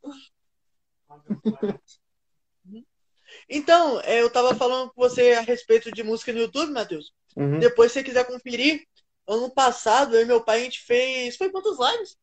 então, 3.49 4.01
é, 4.01 4.21
eu 4.21 4.31
tava 4.31 4.55
falando 4.55 4.91
com 4.93 5.01
você 5.01 5.33
a 5.33 5.41
respeito 5.41 5.91
de 5.91 6.03
música 6.03 6.33
no 6.33 6.41
YouTube, 6.41 6.73
Matheus. 6.73 7.13
Uhum. 7.37 7.59
Depois, 7.59 7.93
se 7.93 7.99
você 7.99 8.05
quiser 8.05 8.27
conferir, 8.27 8.87
ano 9.27 9.51
passado, 9.51 10.17
eu 10.17 10.23
e 10.23 10.27
meu 10.27 10.43
pai, 10.43 10.61
a 10.61 10.65
gente 10.65 10.81
fez. 10.81 11.37
Foi 11.37 11.51
quantas 11.51 11.79
lives? 11.79 12.17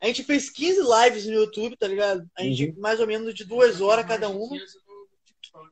A 0.00 0.06
gente 0.06 0.24
fez 0.24 0.50
15 0.50 0.80
lives 0.80 1.26
no 1.26 1.32
YouTube, 1.32 1.76
tá 1.76 1.88
ligado? 1.88 2.28
A 2.36 2.42
gente, 2.42 2.70
uhum. 2.70 2.80
mais 2.80 3.00
ou 3.00 3.06
menos 3.06 3.34
de 3.34 3.44
duas 3.44 3.80
horas 3.80 4.06
cada 4.06 4.28
uma. 4.28 4.56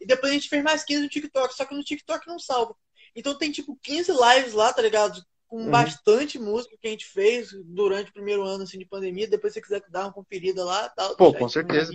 E 0.00 0.06
depois 0.06 0.30
a 0.30 0.34
gente 0.34 0.48
fez 0.48 0.62
mais 0.62 0.84
15 0.84 1.02
no 1.02 1.08
TikTok, 1.08 1.54
só 1.54 1.64
que 1.64 1.74
no 1.74 1.84
TikTok 1.84 2.26
não 2.26 2.38
salva. 2.38 2.74
Então 3.14 3.36
tem 3.36 3.50
tipo 3.50 3.78
15 3.82 4.12
lives 4.12 4.52
lá, 4.54 4.72
tá 4.72 4.80
ligado? 4.80 5.22
Com 5.52 5.64
uhum. 5.64 5.70
bastante 5.70 6.38
música 6.38 6.78
que 6.80 6.86
a 6.88 6.90
gente 6.90 7.04
fez 7.04 7.52
durante 7.66 8.08
o 8.08 8.14
primeiro 8.14 8.42
ano 8.42 8.64
assim, 8.64 8.78
de 8.78 8.86
pandemia. 8.86 9.28
Depois 9.28 9.52
se 9.52 9.60
você 9.60 9.62
quiser 9.62 9.82
dar 9.90 10.04
uma 10.04 10.12
conferida 10.14 10.64
lá, 10.64 10.88
tal. 10.88 11.14
Pô, 11.14 11.30
com 11.34 11.46
certeza. 11.46 11.92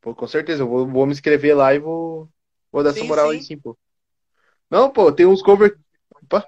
Pô, 0.00 0.12
com 0.12 0.26
certeza. 0.26 0.64
Eu 0.64 0.68
vou, 0.68 0.84
vou 0.84 1.06
me 1.06 1.12
inscrever 1.12 1.56
lá 1.56 1.72
e 1.72 1.78
vou, 1.78 2.28
vou 2.72 2.82
dar 2.82 2.92
sim, 2.92 2.98
essa 2.98 3.08
moral 3.08 3.30
sim. 3.30 3.36
aí 3.36 3.42
sim, 3.44 3.56
pô. 3.56 3.78
Não, 4.68 4.90
pô, 4.90 5.12
tem 5.12 5.26
uns 5.26 5.42
cover. 5.42 5.78
Opa. 6.24 6.44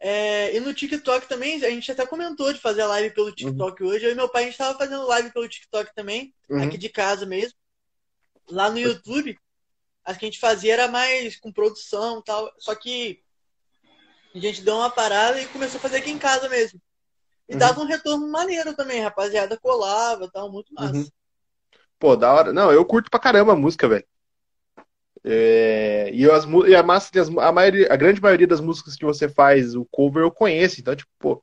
É, 0.00 0.56
e 0.56 0.58
no 0.58 0.74
TikTok 0.74 1.28
também, 1.28 1.64
a 1.64 1.70
gente 1.70 1.92
até 1.92 2.04
comentou 2.04 2.52
de 2.52 2.58
fazer 2.58 2.84
live 2.86 3.14
pelo 3.14 3.28
uhum. 3.28 3.34
TikTok 3.36 3.84
uhum. 3.84 3.88
hoje. 3.88 4.04
Eu 4.04 4.10
e 4.10 4.16
meu 4.16 4.28
pai, 4.28 4.42
a 4.42 4.44
gente 4.46 4.54
estava 4.54 4.76
fazendo 4.76 5.06
live 5.06 5.32
pelo 5.32 5.48
TikTok 5.48 5.94
também, 5.94 6.34
uhum. 6.50 6.60
aqui 6.60 6.76
de 6.76 6.88
casa 6.88 7.24
mesmo. 7.24 7.56
Lá 8.50 8.68
no 8.68 8.80
YouTube, 8.80 9.38
as 10.04 10.16
que 10.16 10.24
a 10.24 10.28
gente 10.28 10.40
fazia 10.40 10.74
era 10.74 10.88
mais 10.88 11.36
com 11.36 11.52
produção 11.52 12.18
e 12.18 12.24
tal. 12.24 12.52
Só 12.58 12.74
que 12.74 13.22
a 14.34 14.38
gente 14.38 14.62
deu 14.62 14.74
uma 14.74 14.90
parada 14.90 15.40
e 15.40 15.46
começou 15.46 15.78
a 15.78 15.80
fazer 15.80 15.98
aqui 15.98 16.10
em 16.10 16.18
casa 16.18 16.48
mesmo. 16.48 16.80
E 17.48 17.52
uhum. 17.52 17.58
dava 17.58 17.80
um 17.80 17.86
retorno 17.86 18.26
maneiro 18.30 18.74
também, 18.74 19.00
rapaziada 19.00 19.58
colava 19.58 20.30
tal, 20.30 20.50
muito 20.50 20.72
massa. 20.74 20.94
Uhum. 20.94 21.08
Pô, 21.98 22.16
da 22.16 22.32
hora. 22.32 22.52
Não, 22.52 22.72
eu 22.72 22.84
curto 22.84 23.10
pra 23.10 23.20
caramba 23.20 23.52
a 23.52 23.56
música, 23.56 23.88
velho. 23.88 24.04
É, 25.26 26.10
e, 26.12 26.30
as, 26.30 26.44
e 26.44 26.74
a, 26.74 26.82
massa, 26.82 27.10
a, 27.40 27.52
maioria, 27.52 27.90
a 27.90 27.96
grande 27.96 28.20
maioria 28.20 28.46
das 28.46 28.60
músicas 28.60 28.94
que 28.94 29.06
você 29.06 29.26
faz, 29.26 29.74
o 29.74 29.86
cover 29.86 30.22
eu 30.22 30.30
conheço. 30.30 30.80
Então, 30.80 30.94
tipo, 30.94 31.10
pô, 31.18 31.42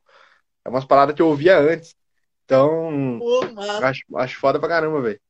é 0.64 0.68
umas 0.68 0.84
paradas 0.84 1.14
que 1.16 1.22
eu 1.22 1.28
ouvia 1.28 1.58
antes. 1.58 1.96
Então, 2.44 3.18
pô, 3.18 3.40
acho, 3.82 4.02
acho 4.16 4.38
foda 4.38 4.60
pra 4.60 4.68
caramba, 4.68 5.00
velho. 5.00 5.20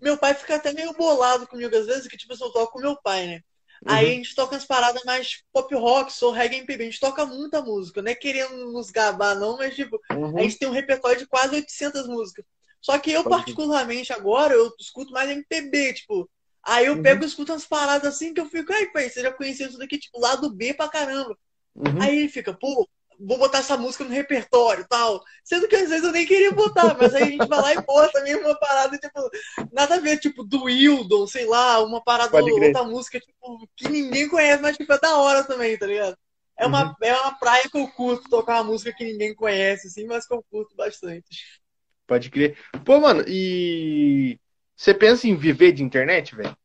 Meu 0.00 0.16
pai 0.18 0.34
fica 0.34 0.56
até 0.56 0.72
meio 0.72 0.92
bolado 0.94 1.46
comigo 1.46 1.74
às 1.76 1.86
vezes, 1.86 2.06
que 2.06 2.16
tipo, 2.16 2.32
eu 2.32 2.50
toco 2.50 2.72
com 2.72 2.80
meu 2.80 2.96
pai, 3.02 3.26
né? 3.26 3.40
Uhum. 3.86 3.94
Aí 3.94 4.06
a 4.06 4.14
gente 4.14 4.34
toca 4.34 4.56
as 4.56 4.64
paradas 4.64 5.02
mais 5.04 5.42
pop 5.52 5.74
rock, 5.74 6.12
sou 6.12 6.32
reggae 6.32 6.56
MPB. 6.56 6.82
A 6.82 6.86
gente 6.86 7.00
toca 7.00 7.24
muita 7.24 7.62
música, 7.62 8.02
não 8.02 8.10
é 8.10 8.14
querendo 8.14 8.72
nos 8.72 8.90
gabar, 8.90 9.34
não, 9.34 9.56
mas 9.56 9.74
tipo, 9.74 9.98
uhum. 10.10 10.38
a 10.38 10.42
gente 10.42 10.58
tem 10.58 10.68
um 10.68 10.72
repertório 10.72 11.18
de 11.18 11.26
quase 11.26 11.54
800 11.54 12.06
músicas. 12.06 12.44
Só 12.80 12.98
que 12.98 13.10
eu, 13.10 13.24
particularmente, 13.24 14.12
agora, 14.12 14.54
eu 14.54 14.72
escuto 14.78 15.12
mais 15.12 15.28
MPB, 15.30 15.94
tipo, 15.94 16.28
Aí 16.62 16.86
eu 16.86 16.94
uhum. 16.94 17.02
pego 17.02 17.24
e 17.24 17.26
escuto 17.26 17.52
umas 17.52 17.66
paradas 17.66 18.14
assim 18.14 18.34
que 18.34 18.40
eu 18.40 18.46
fico, 18.46 18.72
ai, 18.72 18.86
pai, 18.90 19.08
você 19.08 19.22
já 19.22 19.32
conheceu 19.32 19.68
isso 19.68 19.78
daqui, 19.78 19.98
tipo, 19.98 20.20
lado 20.20 20.50
B 20.50 20.74
pra 20.74 20.88
caramba. 20.88 21.36
Uhum. 21.74 22.02
Aí 22.02 22.18
ele 22.18 22.28
fica, 22.28 22.52
pô, 22.52 22.88
vou 23.20 23.38
botar 23.38 23.58
essa 23.58 23.76
música 23.76 24.04
no 24.04 24.10
repertório 24.10 24.86
tal. 24.88 25.22
Sendo 25.44 25.68
que 25.68 25.76
às 25.76 25.88
vezes 25.88 26.04
eu 26.04 26.12
nem 26.12 26.26
queria 26.26 26.52
botar, 26.52 26.96
mas 26.98 27.14
aí 27.14 27.22
a 27.22 27.26
gente 27.26 27.46
vai 27.46 27.60
lá 27.60 27.74
e 27.74 27.82
bota 27.82 28.22
mesmo 28.22 28.46
uma 28.46 28.58
parada, 28.58 28.96
tipo, 28.96 29.30
nada 29.72 29.96
a 29.96 30.00
ver, 30.00 30.18
tipo, 30.18 30.42
do 30.42 30.64
Wildon, 30.64 31.26
sei 31.26 31.46
lá, 31.46 31.82
uma 31.82 32.02
parada, 32.02 32.36
outra 32.36 32.84
música, 32.84 33.20
tipo, 33.20 33.68
que 33.76 33.88
ninguém 33.88 34.28
conhece, 34.28 34.62
mas 34.62 34.76
tipo, 34.76 34.92
é 34.92 34.98
da 34.98 35.18
hora 35.18 35.44
também, 35.44 35.76
tá 35.78 35.86
ligado? 35.86 36.16
É 36.58 36.66
uma, 36.66 36.88
uhum. 36.88 36.94
é 37.02 37.14
uma 37.14 37.38
praia 37.38 37.68
que 37.68 37.78
eu 37.78 37.88
curto 37.88 38.28
tocar 38.28 38.56
uma 38.56 38.72
música 38.72 38.92
que 38.92 39.04
ninguém 39.04 39.34
conhece, 39.34 39.88
assim, 39.88 40.06
mas 40.06 40.26
que 40.26 40.34
eu 40.34 40.44
curto 40.50 40.74
bastante. 40.76 41.60
Pode 42.06 42.28
crer. 42.28 42.58
Pô, 42.84 43.00
mano, 43.00 43.24
e 43.26 44.38
você 44.76 44.92
pensa 44.92 45.26
em 45.26 45.36
viver 45.36 45.72
de 45.72 45.82
internet, 45.82 46.34
velho? 46.34 46.56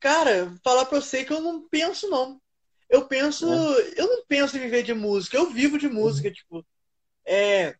Cara, 0.00 0.52
falar 0.64 0.86
pra 0.86 1.00
você 1.00 1.24
que 1.24 1.32
eu 1.32 1.40
não 1.40 1.68
penso, 1.68 2.10
não. 2.10 2.40
Eu 2.92 3.08
penso. 3.08 3.50
É. 3.50 3.94
Eu 3.96 4.06
não 4.06 4.24
penso 4.28 4.54
em 4.54 4.60
viver 4.60 4.82
de 4.82 4.92
música, 4.92 5.38
eu 5.38 5.50
vivo 5.50 5.78
de 5.78 5.88
música, 5.88 6.28
uhum. 6.28 6.34
tipo. 6.34 6.66
É. 7.26 7.74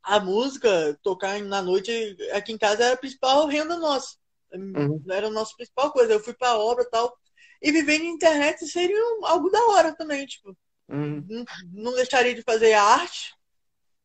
A 0.00 0.20
música, 0.20 0.96
tocar 1.02 1.40
na 1.40 1.60
noite 1.60 2.16
aqui 2.32 2.52
em 2.52 2.58
casa 2.58 2.84
era 2.84 2.94
a 2.94 2.96
principal 2.96 3.48
renda 3.48 3.76
nossa. 3.76 4.16
Uhum. 4.52 5.02
Era 5.10 5.26
a 5.26 5.30
nossa 5.30 5.52
principal 5.56 5.90
coisa. 5.90 6.12
Eu 6.12 6.20
fui 6.20 6.32
pra 6.32 6.56
obra 6.56 6.84
e 6.84 6.90
tal. 6.90 7.18
E 7.60 7.72
viver 7.72 7.98
na 7.98 8.04
internet 8.04 8.64
seria 8.68 8.96
algo 9.24 9.50
da 9.50 9.60
hora 9.66 9.96
também, 9.96 10.24
tipo. 10.24 10.56
Uhum. 10.88 11.26
Não, 11.28 11.44
não 11.72 11.94
deixaria 11.94 12.36
de 12.36 12.42
fazer 12.42 12.74
arte. 12.74 13.34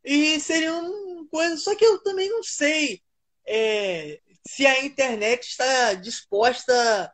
E 0.03 0.39
seria 0.39 0.73
uma 0.73 1.27
coisa. 1.27 1.55
Só 1.57 1.75
que 1.75 1.85
eu 1.85 2.01
também 2.01 2.27
não 2.29 2.41
sei 2.41 3.03
é, 3.45 4.19
se 4.47 4.65
a 4.65 4.83
internet 4.83 5.43
está 5.49 5.93
disposta 5.93 7.13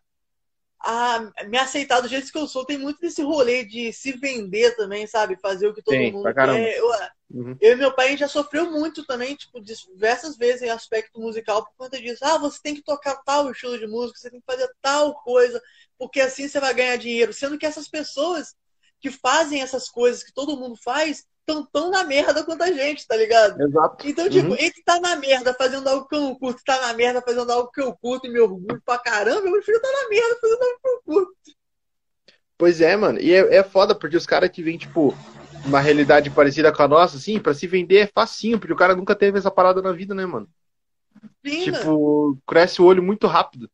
a 0.79 1.31
me 1.47 1.57
aceitar 1.57 2.01
do 2.01 2.07
jeito 2.07 2.31
que 2.31 2.37
eu 2.37 2.47
sou. 2.47 2.65
Tem 2.65 2.77
muito 2.77 2.99
desse 2.99 3.21
rolê 3.21 3.65
de 3.65 3.91
se 3.91 4.13
vender 4.13 4.75
também, 4.75 5.07
sabe? 5.07 5.37
Fazer 5.41 5.67
o 5.67 5.73
que 5.73 5.81
todo 5.81 5.95
Sim, 5.95 6.11
mundo 6.11 6.33
quer. 6.33 6.77
Eu, 6.77 6.87
uhum. 7.31 7.57
eu, 7.59 7.73
e 7.73 7.75
meu 7.75 7.93
pai 7.93 8.15
já 8.15 8.27
sofreu 8.27 8.71
muito 8.71 9.05
também, 9.05 9.35
tipo, 9.35 9.59
diversas 9.61 10.37
vezes 10.37 10.61
em 10.61 10.69
aspecto 10.69 11.19
musical 11.19 11.65
por 11.65 11.73
conta 11.75 11.99
disso. 11.99 12.23
Ah, 12.23 12.37
você 12.37 12.59
tem 12.61 12.75
que 12.75 12.83
tocar 12.83 13.15
tal 13.23 13.51
estilo 13.51 13.77
de 13.77 13.87
música, 13.87 14.19
você 14.19 14.29
tem 14.29 14.39
que 14.39 14.45
fazer 14.45 14.69
tal 14.81 15.15
coisa, 15.23 15.61
porque 15.97 16.21
assim 16.21 16.47
você 16.47 16.59
vai 16.59 16.73
ganhar 16.73 16.95
dinheiro. 16.97 17.33
Sendo 17.33 17.57
que 17.57 17.65
essas 17.65 17.87
pessoas 17.87 18.55
que 18.99 19.11
fazem 19.11 19.61
essas 19.61 19.89
coisas 19.89 20.23
que 20.23 20.33
todo 20.33 20.57
mundo 20.57 20.75
faz 20.83 21.25
tão 21.47 21.65
tão 21.65 21.89
na 21.89 22.03
merda 22.03 22.43
quanto 22.43 22.61
a 22.61 22.71
gente, 22.71 23.07
tá 23.07 23.15
ligado? 23.15 23.59
Exato. 23.61 24.05
Então, 24.05 24.29
tipo, 24.29 24.49
uhum. 24.49 24.57
entre 24.59 24.83
tá 24.83 24.99
na 24.99 25.15
merda 25.15 25.53
fazendo 25.53 25.87
algo 25.87 26.05
que 26.05 26.15
eu 26.15 26.21
não 26.21 26.35
curto, 26.35 26.61
tá 26.63 26.79
na 26.81 26.93
merda 26.93 27.21
fazendo 27.21 27.49
algo 27.49 27.71
que 27.71 27.81
eu 27.81 27.95
curto 27.95 28.27
e 28.27 28.29
me 28.29 28.39
orgulho 28.39 28.81
pra 28.85 28.99
caramba, 28.99 29.47
eu 29.47 29.51
prefiro 29.53 29.81
tá 29.81 29.87
na 29.87 30.09
merda 30.09 30.37
fazendo 30.41 30.61
algo 30.61 30.79
que 30.81 30.89
eu 30.89 31.01
curto. 31.05 31.37
Pois 32.57 32.81
é, 32.81 32.95
mano. 32.97 33.19
E 33.19 33.33
é, 33.33 33.55
é 33.55 33.63
foda, 33.63 33.95
porque 33.95 34.17
os 34.17 34.25
caras 34.25 34.49
que 34.49 34.61
vêm, 34.61 34.77
tipo, 34.77 35.15
uma 35.65 35.79
realidade 35.79 36.29
parecida 36.29 36.73
com 36.73 36.83
a 36.83 36.87
nossa, 36.87 37.15
assim, 37.15 37.39
pra 37.39 37.53
se 37.53 37.65
vender 37.65 37.99
é 37.99 38.07
facinho, 38.07 38.59
porque 38.59 38.73
o 38.73 38.77
cara 38.77 38.95
nunca 38.95 39.15
teve 39.15 39.37
essa 39.37 39.51
parada 39.51 39.81
na 39.81 39.93
vida, 39.93 40.13
né, 40.13 40.25
mano? 40.25 40.49
Sim, 41.45 41.71
tipo, 41.71 42.37
cresce 42.45 42.81
o 42.81 42.85
olho 42.85 43.01
muito 43.01 43.25
rápido. 43.25 43.69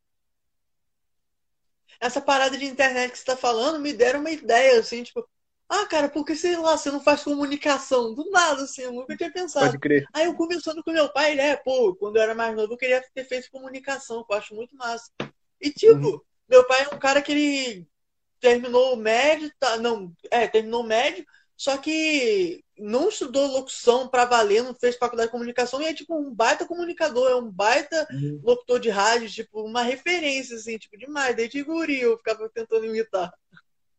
Essa 1.99 2.21
parada 2.21 2.57
de 2.57 2.65
internet 2.65 3.11
que 3.11 3.17
você 3.17 3.25
tá 3.25 3.37
falando 3.37 3.79
me 3.79 3.93
deram 3.93 4.19
uma 4.19 4.31
ideia, 4.31 4.79
assim, 4.79 5.03
tipo, 5.03 5.25
ah, 5.69 5.85
cara, 5.87 6.09
porque 6.09 6.35
sei 6.35 6.55
lá, 6.57 6.77
você 6.77 6.91
não 6.91 7.01
faz 7.01 7.23
comunicação? 7.23 8.13
Do 8.13 8.29
nada, 8.29 8.63
assim, 8.63 8.83
eu 8.83 8.91
nunca 8.91 9.15
tinha 9.17 9.31
pensado. 9.31 9.65
Pode 9.65 9.79
crer. 9.79 10.05
Aí 10.13 10.25
eu 10.25 10.35
conversando 10.35 10.83
com 10.83 10.91
meu 10.91 11.09
pai, 11.11 11.31
ele 11.31 11.41
é, 11.41 11.55
pô, 11.55 11.95
quando 11.95 12.17
eu 12.17 12.21
era 12.21 12.35
mais 12.35 12.55
novo, 12.55 12.73
eu 12.73 12.77
queria 12.77 13.03
ter 13.13 13.25
feito 13.25 13.49
comunicação, 13.51 14.23
que 14.23 14.33
eu 14.33 14.37
acho 14.37 14.55
muito 14.55 14.75
massa. 14.75 15.09
E 15.59 15.71
tipo, 15.71 16.07
uhum. 16.07 16.19
meu 16.47 16.65
pai 16.67 16.83
é 16.83 16.95
um 16.95 16.99
cara 16.99 17.21
que 17.21 17.31
ele 17.31 17.87
terminou 18.39 18.93
o 18.93 18.97
médio, 18.97 19.51
tá, 19.59 19.77
não, 19.77 20.11
é, 20.29 20.47
terminou 20.47 20.81
o 20.81 20.87
médio, 20.87 21.25
só 21.55 21.77
que 21.77 22.63
não 22.77 23.07
estudou 23.09 23.47
locução 23.47 24.07
pra 24.07 24.25
valer, 24.25 24.63
não 24.63 24.75
fez 24.75 24.97
faculdade 24.97 25.27
de 25.27 25.31
comunicação 25.31 25.81
e 25.81 25.85
é 25.85 25.93
tipo 25.93 26.15
um 26.15 26.33
baita 26.33 26.65
comunicador, 26.65 27.29
é 27.31 27.35
um 27.35 27.49
baita 27.49 28.05
Uhum. 28.11 28.41
locutor 28.43 28.79
de 28.79 28.89
rádio, 28.89 29.29
tipo, 29.29 29.61
uma 29.61 29.81
referência, 29.81 30.57
assim, 30.57 30.77
tipo, 30.77 30.97
demais. 30.97 31.35
Desde 31.35 31.63
guri 31.63 32.01
eu 32.01 32.17
ficava 32.17 32.49
tentando 32.49 32.85
imitar. 32.85 33.31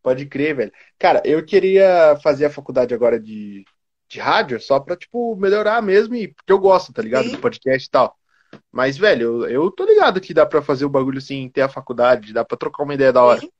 Pode 0.04 0.26
crer, 0.26 0.54
velho. 0.54 0.72
Cara, 0.98 1.22
eu 1.24 1.42
queria 1.42 2.14
fazer 2.22 2.44
a 2.44 2.50
faculdade 2.50 2.92
agora 2.92 3.18
de, 3.18 3.64
de 4.06 4.20
rádio 4.20 4.60
só 4.60 4.78
pra, 4.78 4.94
tipo, 4.94 5.34
melhorar 5.34 5.80
mesmo, 5.80 6.14
e, 6.14 6.28
porque 6.28 6.52
eu 6.52 6.58
gosto, 6.58 6.92
tá 6.92 7.00
ligado? 7.00 7.24
Sim. 7.24 7.36
Do 7.36 7.40
podcast 7.40 7.88
e 7.88 7.90
tal. 7.90 8.14
Mas, 8.70 8.98
velho, 8.98 9.46
eu, 9.46 9.64
eu 9.64 9.70
tô 9.70 9.86
ligado 9.86 10.20
que 10.20 10.34
dá 10.34 10.44
pra 10.44 10.60
fazer 10.60 10.84
o 10.84 10.90
bagulho 10.90 11.16
assim, 11.16 11.48
ter 11.48 11.62
a 11.62 11.70
faculdade, 11.70 12.34
dá 12.34 12.44
pra 12.44 12.58
trocar 12.58 12.82
uma 12.82 12.92
ideia 12.92 13.14
da 13.14 13.22
hora. 13.24 13.40
Sim. 13.40 13.50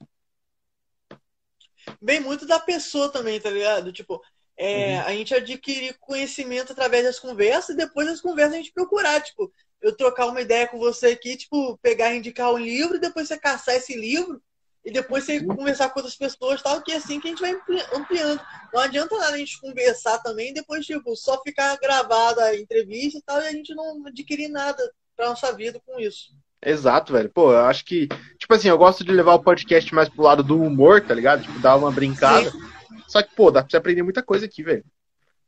Vem 2.03 2.20
muito 2.20 2.47
da 2.47 2.61
pessoa 2.61 3.09
também, 3.11 3.40
tá 3.40 3.49
ligado? 3.49 3.90
Tipo, 3.90 4.20
é, 4.55 4.99
Uhum. 4.99 5.01
a 5.07 5.11
gente 5.12 5.34
adquirir 5.34 5.97
conhecimento 5.99 6.72
através 6.72 7.05
das 7.05 7.18
conversas 7.18 7.70
e 7.70 7.78
depois 7.78 8.07
das 8.07 8.20
conversas 8.20 8.53
a 8.53 8.57
gente 8.59 8.72
procurar, 8.74 9.22
tipo, 9.22 9.51
eu 9.80 9.97
trocar 9.97 10.26
uma 10.26 10.42
ideia 10.42 10.68
com 10.68 10.78
você 10.78 11.07
aqui, 11.07 11.38
tipo, 11.38 11.78
pegar 11.78 12.12
e 12.12 12.18
indicar 12.18 12.53
um 12.53 12.59
livro, 12.59 12.97
e 12.97 13.01
depois 13.01 13.28
você 13.28 13.38
caçar 13.38 13.76
esse 13.76 13.97
livro, 13.99 14.42
e 14.85 14.91
depois 14.91 15.24
você 15.24 15.39
Uhum. 15.39 15.57
conversar 15.57 15.89
com 15.91 16.01
outras 16.01 16.16
pessoas 16.16 16.61
tal, 16.62 16.82
que 16.82 16.93
é 16.93 16.97
assim 16.97 17.18
que 17.20 17.28
a 17.28 17.30
gente 17.30 17.41
vai 17.41 17.53
ampli- 17.53 17.87
ampliando. 17.93 18.41
Não 18.72 18.80
adianta 18.80 19.16
nada 19.16 19.35
a 19.35 19.39
gente 19.39 19.61
conversar 19.61 20.18
também 20.18 20.53
depois, 20.53 20.85
tipo, 20.85 21.16
só 21.16 21.41
ficar 21.43 21.76
gravada 21.78 22.45
a 22.45 22.57
entrevista 22.57 23.18
e 23.18 23.22
tal, 23.22 23.41
e 23.43 23.47
a 23.47 23.53
gente 23.53 23.74
não 23.74 24.07
adquirir 24.07 24.49
nada 24.49 24.82
pra 25.16 25.28
nossa 25.30 25.53
vida 25.53 25.80
com 25.87 25.99
isso. 25.99 26.32
Exato, 26.66 27.12
velho. 27.12 27.30
Pô, 27.30 27.53
eu 27.53 27.61
acho 27.66 27.85
que, 27.85 28.09
tipo 28.39 28.53
assim, 28.55 28.68
eu 28.68 28.78
gosto 28.78 29.05
de 29.05 29.12
levar 29.12 29.35
o 29.35 29.43
podcast 29.43 29.95
mais 29.95 30.09
pro 30.09 30.22
lado 30.22 30.43
do 30.43 30.61
humor, 30.61 31.01
tá 31.07 31.14
ligado? 31.14 31.43
Tipo, 31.43 31.59
dar 31.61 31.76
uma 31.76 31.91
brincada. 31.93 32.51
Sim. 32.51 32.59
Só 33.07 33.22
que, 33.22 33.35
pô, 33.35 33.51
dá 33.51 33.62
pra 33.62 33.70
você 33.70 33.76
aprender 33.76 34.03
muita 34.03 34.22
coisa 34.22 34.47
aqui, 34.47 34.62
velho. 34.62 34.85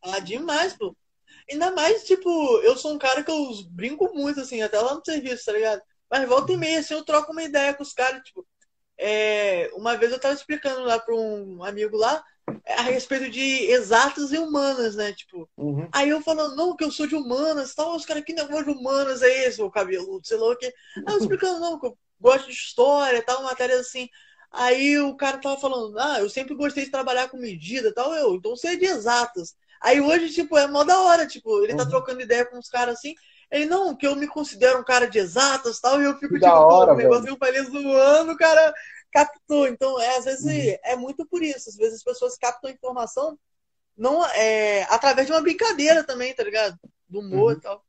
Ah, 0.03 0.19
demais, 0.19 0.75
pô. 0.75 0.95
Ainda 1.51 1.71
mais, 1.73 2.05
tipo, 2.05 2.29
eu 2.61 2.77
sou 2.77 2.93
um 2.93 2.99
cara 2.99 3.23
que 3.23 3.31
eu 3.31 3.49
brinco 3.71 4.13
muito, 4.15 4.41
assim, 4.41 4.61
até 4.63 4.79
lá 4.81 4.95
no 4.95 5.05
serviço, 5.05 5.47
tá 5.47 5.53
ligado? 5.53 5.81
Mas 6.11 6.29
volta 6.29 6.53
e 6.53 6.57
meia, 6.57 6.81
assim, 6.81 6.95
eu 6.95 7.03
troco 7.05 7.33
uma 7.33 7.43
ideia 7.43 7.73
com 7.75 7.83
os 7.83 7.93
caras, 7.93 8.23
tipo, 8.23 8.47
é, 8.99 9.71
uma 9.75 9.97
vez 9.97 10.13
eu 10.13 10.21
tava 10.21 10.35
explicando 10.35 10.83
lá 10.85 10.99
pra 10.99 11.15
um 11.15 11.63
amigo 11.65 11.97
lá 11.97 12.23
é, 12.65 12.75
a 12.75 12.83
respeito 12.83 13.31
de 13.31 13.41
exatas 13.71 14.33
e 14.33 14.39
humanas, 14.39 14.97
né? 14.97 15.13
Tipo, 15.13 15.49
Uhum. 15.57 15.89
aí 15.93 16.09
eu 16.11 16.21
falando, 16.23 16.57
não, 16.57 16.77
que 16.77 16.85
eu 16.85 16.91
sou 16.91 17.07
de 17.07 17.15
humanas, 17.15 17.75
tal, 17.75 17.95
os 17.97 18.05
caras, 18.07 18.25
que 18.25 18.33
negócio 18.33 18.65
de 18.67 18.71
humanas 18.71 19.23
é 19.23 19.47
esse, 19.47 19.63
o 19.63 19.71
cabeludo, 19.71 20.27
sei 20.27 20.37
lá 20.39 20.49
o 20.51 20.57
quê. 20.57 20.73
Aí 21.07 21.15
eu 21.15 21.19
explicando, 21.19 21.61
não, 21.61 21.79
que 21.79 21.87
eu 21.87 21.99
gosto 22.21 22.47
de 22.47 22.53
história, 22.53 23.23
tal, 23.25 23.43
matérias 23.43 23.81
assim. 23.81 24.09
Aí 24.51 24.99
o 25.01 25.17
cara 25.17 25.39
tava 25.39 25.59
falando, 25.61 25.99
ah, 25.99 26.21
eu 26.21 26.31
sempre 26.31 26.55
gostei 26.55 26.85
de 26.85 26.91
trabalhar 26.91 27.29
com 27.29 27.37
medida, 27.37 27.93
tal, 27.95 28.15
eu, 28.15 28.35
então 28.37 28.57
você 28.57 28.69
é 28.69 28.77
de 28.77 28.87
exatas. 28.87 29.55
Aí 29.81 30.01
hoje, 30.01 30.33
tipo, 30.33 30.57
é 30.57 30.67
mó 30.67 30.85
da 30.85 30.99
hora, 31.01 31.27
tipo, 31.27 31.63
ele 31.63 31.75
tá 31.75 31.85
Uhum. 31.85 31.91
trocando 31.91 32.23
ideia 32.23 32.47
com 32.47 32.59
os 32.59 32.69
caras 32.69 32.97
assim. 32.99 33.15
Ele, 33.51 33.67
não, 33.67 33.95
que 33.97 34.07
eu 34.07 34.17
me 34.17 34.27
considero 34.27 34.81
um 34.81 34.85
cara 34.85 35.07
de 35.07 35.19
exatas 35.19 35.81
tal, 35.81 36.01
e 36.01 36.05
eu 36.05 36.15
fico, 36.15 36.29
Que 36.35 36.35
tipo, 36.35 36.41
da 36.41 36.59
hora, 36.59 36.89
pô, 36.89 36.95
o 36.95 36.97
negócio 36.97 37.29
eu 37.29 37.37
falei 37.37 37.63
zoando, 37.63 38.33
o 38.33 38.37
cara 38.37 38.75
captou. 39.13 39.67
Então, 39.69 40.01
é, 40.01 40.17
às 40.17 40.25
vezes, 40.25 40.45
Uhum. 40.45 40.79
é 40.85 40.97
muito 40.97 41.25
por 41.27 41.43
isso. 41.43 41.69
Às 41.69 41.77
vezes 41.77 41.95
as 41.95 42.03
pessoas 42.05 42.37
captam 42.37 42.71
informação 42.71 43.39
não, 43.97 44.25
é, 44.27 44.83
através 44.91 45.27
de 45.27 45.33
uma 45.33 45.41
brincadeira 45.41 46.05
também, 46.05 46.35
tá 46.35 46.43
ligado? 46.45 46.77
Do 47.09 47.21
humor 47.21 47.53
Uhum. 47.53 47.59
e 47.59 47.61
tal. 47.61 47.85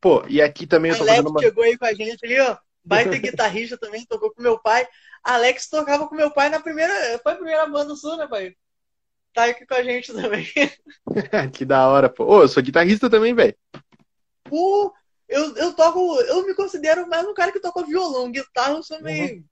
Pô, 0.00 0.24
e 0.28 0.40
aqui 0.40 0.66
também 0.66 0.92
eu 0.92 0.96
tô 0.98 1.02
Alex 1.02 1.16
fazendo 1.16 1.30
uma. 1.30 1.40
chegou 1.40 1.64
aí 1.64 1.76
com 1.76 1.84
a 1.84 1.94
gente 1.94 2.24
ali, 2.24 2.38
ó. 2.38 2.56
Baita 2.84 3.16
guitarrista 3.18 3.76
também, 3.78 4.04
tocou 4.06 4.32
com 4.32 4.42
meu 4.42 4.58
pai. 4.58 4.86
Alex 5.24 5.68
tocava 5.68 6.06
com 6.08 6.14
meu 6.14 6.30
pai 6.30 6.48
na 6.48 6.60
primeira. 6.60 6.92
Foi 7.22 7.32
a 7.32 7.36
primeira 7.36 7.66
banda 7.66 7.96
sua, 7.96 8.16
né, 8.16 8.26
pai? 8.28 8.54
Tá 9.34 9.46
aqui 9.46 9.64
com 9.66 9.74
a 9.74 9.82
gente 9.82 10.12
também. 10.12 10.46
que 11.52 11.64
da 11.64 11.88
hora, 11.88 12.08
pô. 12.08 12.24
Ô, 12.24 12.42
eu 12.42 12.48
sou 12.48 12.62
guitarrista 12.62 13.08
também, 13.08 13.34
velho. 13.34 13.56
Pô, 14.52 14.94
eu, 15.28 15.56
eu 15.56 15.74
toco. 15.74 15.98
Eu 16.22 16.46
me 16.46 16.54
considero 16.54 17.08
mais 17.08 17.26
um 17.26 17.34
cara 17.34 17.52
que 17.52 17.60
toca 17.60 17.84
violão. 17.86 18.30
Guitarra 18.30 18.74
eu 18.74 18.82
sou 18.84 19.00
meio. 19.02 19.44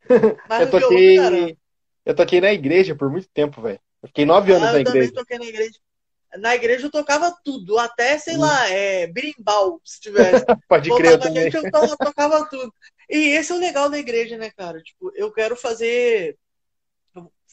Mais 0.48 0.64
Eu 0.64 0.68
no 0.68 0.72
violão 0.72 1.02
toquei. 1.02 1.58
Eu 2.04 2.14
toquei 2.14 2.40
na 2.40 2.52
igreja 2.52 2.94
por 2.96 3.10
muito 3.10 3.28
tempo, 3.30 3.60
velho. 3.62 3.80
Eu 4.02 4.08
fiquei 4.08 4.24
nove 4.26 4.52
anos 4.52 4.70
Ah, 4.70 4.72
na 4.72 4.78
eu 4.78 4.82
também 4.82 5.10
igreja. 5.10 5.12
toquei 5.12 5.38
na 5.38 5.44
igreja. 5.46 5.78
Na 6.38 6.54
igreja 6.54 6.86
eu 6.86 6.90
tocava 6.90 7.34
tudo, 7.44 7.78
até, 7.78 8.18
sei 8.18 8.36
Hum. 8.36 8.38
lá, 8.38 8.68
é, 8.70 9.06
berimbau, 9.08 9.80
se 9.84 10.00
tivesse. 10.00 10.46
Pode 10.68 10.92
crer, 10.94 11.12
eu 11.12 11.18
também. 11.18 11.50
gente, 11.50 11.56
eu 11.56 11.68
to- 11.70 11.98
tocava 12.00 12.48
tudo. 12.48 12.74
E 13.10 13.16
esse 13.36 13.52
é 13.52 13.54
o 13.54 13.58
legal 13.58 13.90
da 13.90 13.98
igreja, 13.98 14.38
né, 14.38 14.50
cara? 14.52 14.82
Tipo, 14.82 15.12
eu 15.16 15.32
quero 15.32 15.56
fazer 15.56 16.38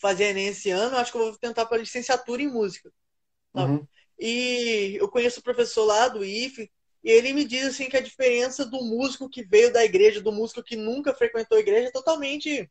fazer 0.01 0.25
Enem 0.25 0.47
esse 0.47 0.69
ano, 0.69 0.97
acho 0.97 1.11
que 1.11 1.17
eu 1.17 1.25
vou 1.31 1.37
tentar 1.37 1.65
para 1.65 1.77
licenciatura 1.77 2.41
em 2.41 2.47
música. 2.51 2.91
Uhum. 3.53 3.87
E 4.23 4.97
eu 4.99 5.09
conheço 5.09 5.39
o 5.39 5.43
professor 5.43 5.83
lá 5.83 6.07
do 6.07 6.23
IFE, 6.23 6.71
e 7.03 7.09
ele 7.09 7.33
me 7.33 7.43
diz 7.43 7.65
assim 7.65 7.89
que 7.89 7.97
a 7.97 8.01
diferença 8.01 8.63
do 8.63 8.83
músico 8.83 9.27
que 9.27 9.43
veio 9.43 9.73
da 9.73 9.83
igreja, 9.83 10.21
do 10.21 10.31
músico 10.31 10.61
que 10.61 10.75
nunca 10.75 11.13
frequentou 11.13 11.57
a 11.57 11.61
igreja, 11.61 11.87
é 11.87 11.91
totalmente 11.91 12.69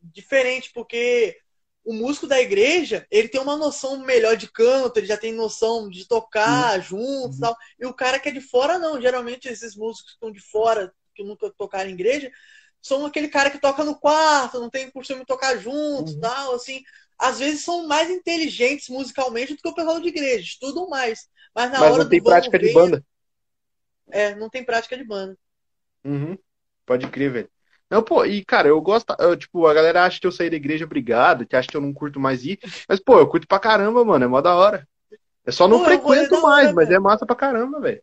diferente, 0.00 0.70
porque 0.72 1.36
o 1.84 1.92
músico 1.92 2.26
da 2.26 2.40
igreja, 2.40 3.06
ele 3.10 3.28
tem 3.28 3.40
uma 3.40 3.56
noção 3.56 3.98
melhor 4.04 4.36
de 4.36 4.50
canto, 4.50 4.96
ele 4.98 5.06
já 5.06 5.16
tem 5.16 5.32
noção 5.32 5.88
de 5.88 6.06
tocar 6.06 6.80
juntos 6.80 7.38
e 7.38 7.40
tal. 7.40 7.56
E 7.78 7.86
o 7.86 7.94
cara 7.94 8.20
que 8.20 8.28
é 8.28 8.32
de 8.32 8.40
fora, 8.40 8.78
não. 8.78 9.00
Geralmente 9.00 9.48
esses 9.48 9.74
músicos 9.74 10.10
que 10.12 10.16
estão 10.16 10.30
de 10.30 10.40
fora, 10.40 10.92
que 11.14 11.24
nunca 11.24 11.50
tocaram 11.50 11.90
em 11.90 11.94
igreja, 11.94 12.30
são 12.82 13.04
aquele 13.04 13.28
cara 13.28 13.50
que 13.50 13.58
toca 13.58 13.82
no 13.84 13.98
quarto, 13.98 14.60
não 14.60 14.70
tem 14.70 14.90
costume 14.90 15.20
de 15.20 15.26
tocar 15.26 15.56
juntos 15.58 16.14
Uhum. 16.14 16.20
tal, 16.20 16.54
assim. 16.54 16.82
Às 17.20 17.38
vezes 17.38 17.64
são 17.64 17.86
mais 17.86 18.10
inteligentes 18.10 18.88
musicalmente 18.88 19.54
do 19.54 19.62
que 19.62 19.68
o 19.68 19.74
pessoal 19.74 20.00
de 20.00 20.08
igreja, 20.08 20.42
estudam 20.42 20.88
mais. 20.88 21.28
Mas 21.54 21.70
na 21.70 21.80
Mas 21.80 21.92
hora 21.92 22.04
não 22.04 22.10
tem 22.10 22.22
prática 22.22 22.58
de 22.58 22.66
ver, 22.66 22.74
banda. 22.74 23.04
É, 24.10 24.34
não 24.34 24.48
tem 24.48 24.64
prática 24.64 24.96
de 24.96 25.04
banda. 25.04 25.36
Uhum. 26.04 26.36
Pode 26.86 27.06
crer, 27.08 27.30
velho. 27.30 27.50
Não, 27.90 28.02
pô, 28.02 28.24
e 28.24 28.44
cara, 28.44 28.68
eu 28.68 28.80
gosto, 28.80 29.14
eu, 29.18 29.36
tipo, 29.36 29.66
a 29.66 29.74
galera 29.74 30.04
acha 30.04 30.20
que 30.20 30.26
eu 30.26 30.32
saí 30.32 30.48
da 30.48 30.56
igreja 30.56 30.84
obrigado, 30.84 31.44
que 31.44 31.56
acha 31.56 31.68
que 31.68 31.76
eu 31.76 31.80
não 31.80 31.92
curto 31.92 32.20
mais 32.20 32.44
ir, 32.44 32.58
mas 32.88 33.00
pô, 33.00 33.18
eu 33.18 33.28
curto 33.28 33.48
pra 33.48 33.58
caramba, 33.58 34.04
mano, 34.04 34.24
é 34.24 34.28
mó 34.28 34.40
da 34.40 34.54
hora. 34.54 34.88
Eu 35.44 35.52
só 35.52 35.66
não 35.66 35.78
Pô, 35.78 35.84
vou 35.84 35.88
frequento 35.88 36.40
mais, 36.40 36.72
mas 36.72 36.88
é 36.88 36.98
massa 36.98 37.26
pra 37.26 37.34
caramba, 37.34 37.80
velho. 37.80 38.02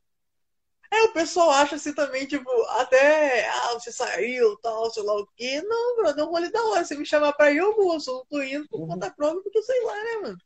É, 0.92 1.04
o 1.04 1.14
pessoal 1.14 1.50
acha 1.52 1.76
assim 1.76 1.94
também, 1.94 2.26
tipo, 2.28 2.50
até, 2.80 3.48
ah, 3.50 3.74
você 3.74 3.92
saiu, 3.92 4.58
tal, 4.60 4.90
sei 4.92 5.04
lá 5.04 5.14
o 5.20 5.28
quê. 5.36 5.62
Não, 5.64 5.98
brother, 5.98 6.24
é 6.24 6.28
um 6.28 6.32
rolê 6.32 6.50
da 6.52 6.64
hora. 6.64 6.86
Você 6.86 6.96
me 6.96 7.06
chamar 7.06 7.34
pra 7.34 7.52
ir, 7.52 7.58
eu 7.58 7.76
vou. 7.76 7.94
Eu 7.96 8.00
só 8.00 8.24
tô 8.30 8.42
indo 8.42 8.68
por 8.70 8.82
Uhum. 8.82 8.88
conta 8.88 9.12
própria, 9.12 9.42
porque 9.44 9.58
eu 9.58 9.64
sei 9.64 9.84
lá, 9.84 9.96
né, 10.04 10.16
mano? 10.24 10.38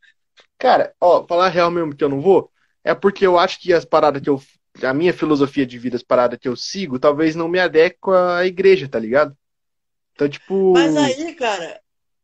Cara, 0.57 0.93
ó, 1.01 1.25
falar 1.27 1.47
a 1.47 1.49
real 1.49 1.71
mesmo 1.71 1.95
que 1.95 2.03
eu 2.03 2.09
não 2.09 2.21
vou, 2.21 2.51
é 2.83 2.93
porque 2.93 3.25
eu 3.25 3.37
acho 3.39 3.59
que 3.59 3.73
as 3.73 3.85
paradas 3.85 4.21
que 4.21 4.29
eu, 4.29 4.41
a 4.83 4.93
minha 4.93 5.13
filosofia 5.13 5.65
de 5.65 5.77
vida, 5.79 5.95
as 5.97 6.03
paradas 6.03 6.37
que 6.39 6.47
eu 6.47 6.55
sigo, 6.55 6.99
talvez 6.99 7.35
não 7.35 7.47
me 7.47 7.59
adequa 7.59 8.37
à 8.37 8.45
igreja, 8.45 8.87
tá 8.87 8.99
ligado? 8.99 9.35
Então, 10.13 10.29
tipo, 10.29 10.55
Mas 10.73 10.95
aí, 10.95 11.35
cara, 11.35 11.81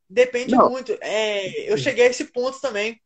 depende 0.09 0.57
Não. 0.57 0.59
muito. 0.59 0.93
É, 1.01 1.71
eu 1.71 1.77
cheguei 1.77 2.07
a 2.07 2.09
esse 2.09 2.25
ponto 2.25 2.59
também. 2.61 3.01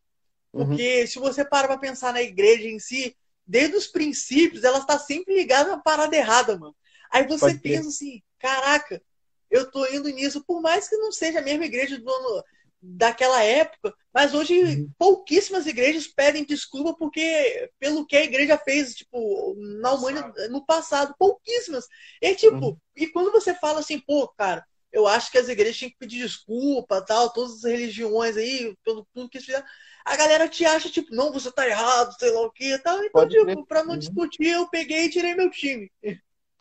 uhum, 0.53 0.86
Porque 0.86 1.07
se 1.07 1.20
você 1.20 1.45
para 1.45 1.68
pra 1.68 1.78
pensar 1.80 2.14
na 2.14 2.22
igreja 2.24 2.68
em 2.68 2.80
si, 2.80 3.18
desde 3.52 3.76
os 3.78 3.88
princípios, 3.88 4.64
ela 4.64 4.80
está 4.80 4.97
sempre 4.99 5.36
ligada 5.36 5.72
a 5.72 5.76
uma 5.76 5.84
parada 5.84 6.16
errada, 6.16 6.58
mano. 6.58 6.76
Aí 7.12 7.28
você 7.28 7.54
Pode 7.54 7.56
pensa 7.56 7.89
assim, 7.89 8.22
caraca, 8.39 9.02
eu 9.49 9.70
tô 9.70 9.86
indo 9.88 10.10
nisso, 10.10 10.43
por 10.45 10.62
mais 10.62 10.88
que 10.88 10.95
não 10.97 11.12
seja 11.12 11.39
a 11.39 11.41
mesma 11.41 11.66
igreja 11.66 11.99
do 11.99 12.10
ano 12.10 12.43
daquela 12.82 13.43
época, 13.43 13.93
mas 14.14 14.34
hoje 14.34 14.56
Uhum. 14.62 14.93
pouquíssimas 14.97 15.68
igrejas 15.68 16.08
pedem 16.08 16.43
desculpa 16.45 16.95
porque 16.97 17.70
pelo 17.80 18.06
que 18.08 18.16
a 18.16 18.24
igreja 18.24 18.58
fez, 18.58 18.95
tipo, 18.95 19.56
na 19.82 19.93
humanidade 19.93 20.47
no 20.49 20.66
passado, 20.66 21.14
pouquíssimas. 21.20 21.86
E 22.22 22.34
tipo, 22.36 22.76
Uhum. 22.76 22.80
e 22.95 23.08
quando 23.08 23.32
você 23.32 23.54
fala 23.54 23.80
assim, 23.82 23.99
pô, 23.99 24.28
cara, 24.30 24.66
eu 24.91 25.08
acho 25.08 25.32
que 25.32 25.38
as 25.38 25.47
igrejas 25.47 25.80
têm 25.80 25.89
que 25.89 25.97
pedir 25.97 26.24
desculpa, 26.24 27.06
tal, 27.06 27.32
todas 27.32 27.58
as 27.58 27.64
religiões 27.72 28.36
aí, 28.36 28.76
pelo 28.84 29.06
tudo 29.14 29.30
que 29.30 29.38
eles 29.38 29.45
fizeram. 29.45 29.66
A 30.06 30.16
galera 30.16 30.47
te 30.47 30.66
acha, 30.66 30.89
tipo, 30.89 31.14
não, 31.16 31.32
você 31.32 31.52
tá 31.52 31.68
errado, 31.68 32.14
sei 32.20 32.32
lá 32.32 32.41
o 32.41 32.52
que 32.52 32.78
tal. 32.80 33.04
Então, 33.04 33.12
Pode 33.12 33.30
tipo, 33.30 33.45
crer. 33.45 33.66
pra 33.68 33.84
não 33.84 33.95
Uhum. 33.95 33.99
discutir, 33.99 34.47
eu 34.47 34.68
peguei 34.70 35.06
e 35.06 35.10
tirei 35.10 35.36
meu 35.36 35.49
time. 35.49 35.91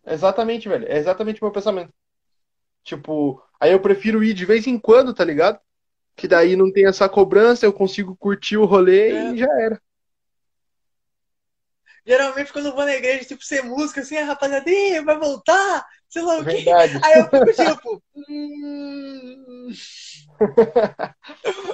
exatamente, 0.07 0.69
velho, 0.69 0.87
é 0.89 0.99
exatamente 0.99 1.41
o 1.41 1.45
meu 1.45 1.53
pensamento. 1.53 1.93
Tipo, 2.85 3.43
aí 3.61 3.73
eu 3.73 3.81
prefiro 3.83 4.25
ir 4.25 4.35
de 4.35 4.47
vez 4.47 4.67
em 4.69 4.79
quando, 4.79 5.15
tá 5.15 5.25
ligado? 5.25 5.61
Que 6.17 6.29
daí 6.29 6.57
não 6.57 6.73
tem 6.73 6.87
essa 6.89 7.09
cobrança, 7.09 7.67
eu 7.67 7.73
consigo 7.75 8.17
curtir 8.17 8.57
o 8.59 8.67
rolê 8.67 9.13
É. 9.13 9.35
e 9.35 9.39
já 9.39 9.49
era. 9.63 9.81
Geralmente, 12.07 12.53
quando 12.53 12.67
eu 12.67 12.75
vou 12.75 12.85
na 12.85 12.95
igreja, 12.95 13.25
tipo, 13.25 13.45
ser 13.45 13.63
música, 13.63 14.01
assim, 14.01 14.17
a 14.17 14.25
rapaziada, 14.25 14.69
"Ih, 14.71 15.01
vai 15.03 15.19
voltar, 15.19 15.87
sei 16.09 16.23
lá 16.23 16.39
o 16.41 16.47
quê. 16.47 16.77
Verdade. 16.77 17.01
Aí 17.03 17.15
eu 17.15 17.31
fico 17.31 17.53
tipo, 17.55 18.03
hum... 18.29 19.69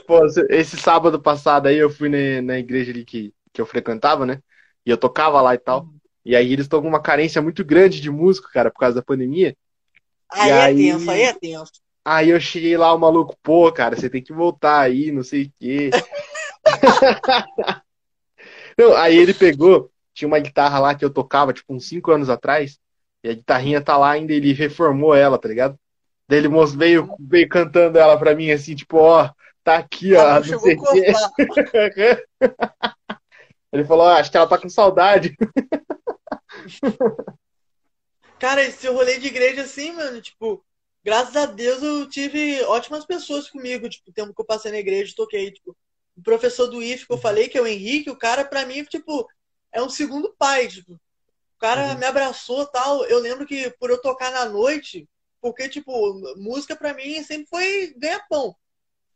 Pô, 0.06 0.24
esse 0.50 0.76
sábado 0.76 1.20
passado 1.20 1.66
aí 1.66 1.76
eu 1.76 1.90
fui 1.90 2.08
na, 2.08 2.42
na 2.42 2.58
igreja 2.58 2.90
ali 2.92 3.04
que, 3.04 3.32
que 3.52 3.60
eu 3.60 3.66
frequentava, 3.66 4.26
né? 4.26 4.40
E 4.84 4.90
eu 4.90 4.96
tocava 4.96 5.40
lá 5.40 5.54
e 5.54 5.58
tal. 5.58 5.88
E 6.24 6.34
aí 6.34 6.52
eles 6.52 6.66
estão 6.66 6.82
com 6.82 6.88
uma 6.88 7.02
carência 7.02 7.40
muito 7.40 7.64
grande 7.64 8.00
de 8.00 8.10
músico, 8.10 8.50
cara, 8.52 8.70
por 8.70 8.80
causa 8.80 8.96
da 8.96 9.02
pandemia. 9.02 9.56
Aí 10.30 10.48
E 10.48 10.52
é 10.52 10.60
aí- 10.60 10.76
tenso, 10.76 11.10
aí 11.10 11.22
é 11.22 11.32
tenso. 11.32 11.72
Aí 12.04 12.30
eu 12.30 12.40
cheguei 12.40 12.76
lá, 12.76 12.94
o 12.94 12.98
maluco, 12.98 13.36
pô, 13.42 13.70
cara, 13.72 13.96
você 13.96 14.08
tem 14.08 14.22
que 14.22 14.32
voltar 14.32 14.80
aí, 14.80 15.10
não 15.10 15.24
sei 15.24 15.46
o 15.46 15.52
quê. 15.58 15.90
não, 18.78 18.96
aí 18.96 19.16
ele 19.16 19.34
pegou, 19.34 19.90
tinha 20.14 20.28
uma 20.28 20.38
guitarra 20.38 20.78
lá 20.78 20.94
que 20.94 21.04
eu 21.04 21.10
tocava, 21.10 21.52
tipo, 21.52 21.74
uns 21.74 21.88
5 21.88 22.12
anos 22.12 22.30
atrás, 22.30 22.78
e 23.24 23.28
a 23.28 23.34
guitarrinha 23.34 23.80
tá 23.80 23.96
lá 23.96 24.10
ainda, 24.12 24.32
ele 24.32 24.52
reformou 24.52 25.14
ela, 25.14 25.38
tá 25.38 25.48
ligado? 25.48 25.76
Daí 26.28 26.38
ele 26.38 26.48
veio, 26.76 27.14
veio 27.20 27.48
cantando 27.48 27.98
ela 27.98 28.18
pra 28.18 28.34
mim, 28.34 28.50
assim, 28.50 28.74
tipo, 28.74 28.98
ó, 28.98 29.30
tá 29.62 29.76
aqui, 29.76 30.14
ó, 30.14 30.26
ah, 30.26 30.40
não 30.40 30.58
sei 30.58 30.76
ele 33.72 33.84
falou, 33.84 34.06
ah, 34.06 34.16
acho 34.16 34.28
que 34.30 34.36
ela 34.36 34.48
tá 34.48 34.58
com 34.58 34.68
saudade. 34.68 35.36
Cara, 38.38 38.62
esse 38.64 38.86
rolê 38.88 39.18
de 39.18 39.28
igreja, 39.28 39.62
assim, 39.62 39.92
mano, 39.92 40.20
tipo, 40.20 40.62
graças 41.04 41.36
a 41.36 41.46
Deus 41.46 41.82
eu 41.82 42.06
tive 42.08 42.62
ótimas 42.64 43.06
pessoas 43.06 43.48
comigo, 43.48 43.88
tipo, 43.88 44.10
o 44.10 44.12
tempo 44.12 44.34
que 44.34 44.40
eu 44.40 44.46
passei 44.46 44.72
na 44.72 44.78
igreja, 44.78 45.14
toquei, 45.16 45.52
tipo, 45.52 45.76
o 46.16 46.22
professor 46.22 46.66
do 46.66 46.82
IF 46.82 47.06
que 47.06 47.12
eu 47.12 47.18
falei, 47.18 47.48
que 47.48 47.56
é 47.56 47.62
o 47.62 47.66
Henrique, 47.66 48.10
o 48.10 48.16
cara, 48.16 48.44
pra 48.44 48.66
mim, 48.66 48.84
tipo, 48.84 49.26
é 49.72 49.82
um 49.82 49.88
segundo 49.88 50.34
pai, 50.38 50.68
tipo, 50.68 50.92
o 50.92 51.58
cara 51.58 51.92
uhum. 51.92 51.98
me 51.98 52.04
abraçou 52.04 52.66
tal. 52.66 53.04
Eu 53.06 53.18
lembro 53.18 53.46
que 53.46 53.70
por 53.78 53.90
eu 53.90 54.00
tocar 54.00 54.30
na 54.30 54.44
noite, 54.44 55.08
porque, 55.46 55.68
tipo, 55.68 56.12
música 56.36 56.74
pra 56.74 56.92
mim 56.92 57.22
sempre 57.22 57.46
foi 57.46 57.94
ganha-pão. 57.96 58.56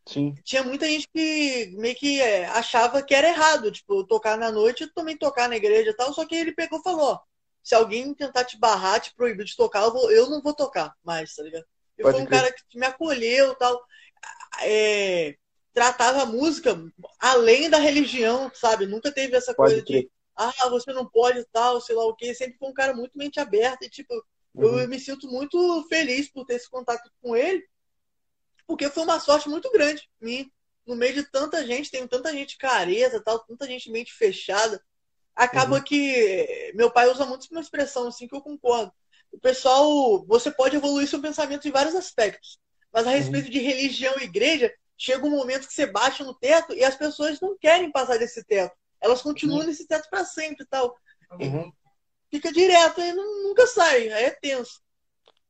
Sim. 0.06 0.32
Tinha 0.44 0.62
muita 0.62 0.86
gente 0.86 1.08
que 1.12 1.72
meio 1.76 1.96
que 1.96 2.20
é, 2.20 2.46
achava 2.46 3.02
que 3.02 3.12
era 3.12 3.28
errado, 3.28 3.72
tipo, 3.72 4.04
tocar 4.04 4.38
na 4.38 4.52
noite 4.52 4.84
e 4.84 4.94
também 4.94 5.16
tocar 5.16 5.48
na 5.48 5.56
igreja 5.56 5.90
e 5.90 5.94
tal, 5.96 6.14
só 6.14 6.24
que 6.24 6.36
ele 6.36 6.52
pegou 6.52 6.78
e 6.78 6.82
falou, 6.84 7.14
ó, 7.14 7.20
se 7.64 7.74
alguém 7.74 8.14
tentar 8.14 8.44
te 8.44 8.56
barrar, 8.56 9.00
te 9.00 9.12
proibir 9.12 9.44
de 9.44 9.56
tocar, 9.56 9.82
eu, 9.82 9.92
vou, 9.92 10.08
eu 10.12 10.30
não 10.30 10.40
vou 10.40 10.54
tocar 10.54 10.94
mais, 11.02 11.34
tá 11.34 11.42
ligado? 11.42 11.64
Eu 11.98 12.04
Pode 12.04 12.16
fui 12.16 12.24
um 12.24 12.28
crer. 12.28 12.40
cara 12.42 12.54
que 12.68 12.78
me 12.78 12.86
acolheu 12.86 13.56
tal. 13.56 13.84
É, 14.62 15.34
tratava 15.74 16.22
a 16.22 16.26
música 16.26 16.80
além 17.18 17.68
da 17.68 17.78
religião, 17.78 18.52
sabe? 18.54 18.86
Nunca 18.86 19.10
teve 19.10 19.36
essa 19.36 19.52
Pode 19.52 19.72
coisa 19.72 19.84
crer. 19.84 20.02
de 20.02 20.10
ah, 20.36 20.68
você 20.70 20.92
não 20.92 21.04
pode 21.04 21.44
tal, 21.52 21.80
sei 21.80 21.96
lá 21.96 22.06
o 22.06 22.14
quê. 22.14 22.32
Sempre 22.34 22.56
foi 22.56 22.68
um 22.68 22.72
cara 22.72 22.94
muito 22.94 23.18
mente 23.18 23.40
aberta 23.40 23.84
e, 23.84 23.90
tipo, 23.90 24.14
uhum. 24.54 24.78
eu 24.80 24.88
me 24.88 24.98
sinto 24.98 25.28
muito 25.28 25.86
feliz 25.88 26.30
por 26.30 26.44
ter 26.44 26.54
esse 26.54 26.68
contato 26.68 27.10
com 27.22 27.36
ele, 27.36 27.66
porque 28.66 28.88
foi 28.88 29.02
uma 29.02 29.20
sorte 29.20 29.48
muito 29.48 29.70
grande 29.70 30.08
mim. 30.20 30.50
No 30.86 30.96
meio 30.96 31.14
de 31.14 31.22
tanta 31.24 31.64
gente, 31.64 31.90
tem 31.90 32.06
tanta 32.06 32.32
gente 32.32 32.56
careta, 32.56 33.22
tal, 33.22 33.38
tanta 33.40 33.66
gente 33.66 33.90
mente 33.90 34.12
fechada 34.12 34.82
acaba 35.40 35.76
uhum. 35.76 35.82
que 35.82 36.72
meu 36.74 36.90
pai 36.90 37.10
usa 37.10 37.24
muito 37.24 37.46
uma 37.50 37.60
expressão 37.60 38.06
assim 38.06 38.28
que 38.28 38.34
eu 38.34 38.42
concordo. 38.42 38.92
O 39.32 39.38
pessoal, 39.38 40.24
você 40.26 40.50
pode 40.50 40.76
evoluir 40.76 41.08
seu 41.08 41.20
pensamento 41.20 41.66
em 41.66 41.70
vários 41.70 41.94
aspectos, 41.94 42.58
mas 42.92 43.06
a 43.06 43.10
respeito 43.10 43.46
uhum. 43.46 43.52
de 43.52 43.58
religião 43.60 44.14
e 44.18 44.24
igreja, 44.24 44.72
chega 44.98 45.24
um 45.24 45.30
momento 45.30 45.66
que 45.66 45.72
você 45.72 45.86
bate 45.86 46.22
no 46.22 46.34
teto 46.34 46.74
e 46.74 46.84
as 46.84 46.94
pessoas 46.94 47.40
não 47.40 47.56
querem 47.56 47.90
passar 47.90 48.18
desse 48.18 48.44
teto. 48.44 48.74
Elas 49.00 49.22
continuam 49.22 49.60
uhum. 49.60 49.66
nesse 49.66 49.86
teto 49.86 50.10
para 50.10 50.24
sempre 50.24 50.66
tal. 50.66 50.94
Uhum. 51.40 51.72
Fica 52.30 52.52
direto 52.52 53.00
e 53.00 53.12
nunca 53.12 53.66
sai, 53.66 54.08
aí 54.10 54.24
é 54.24 54.30
tenso. 54.30 54.80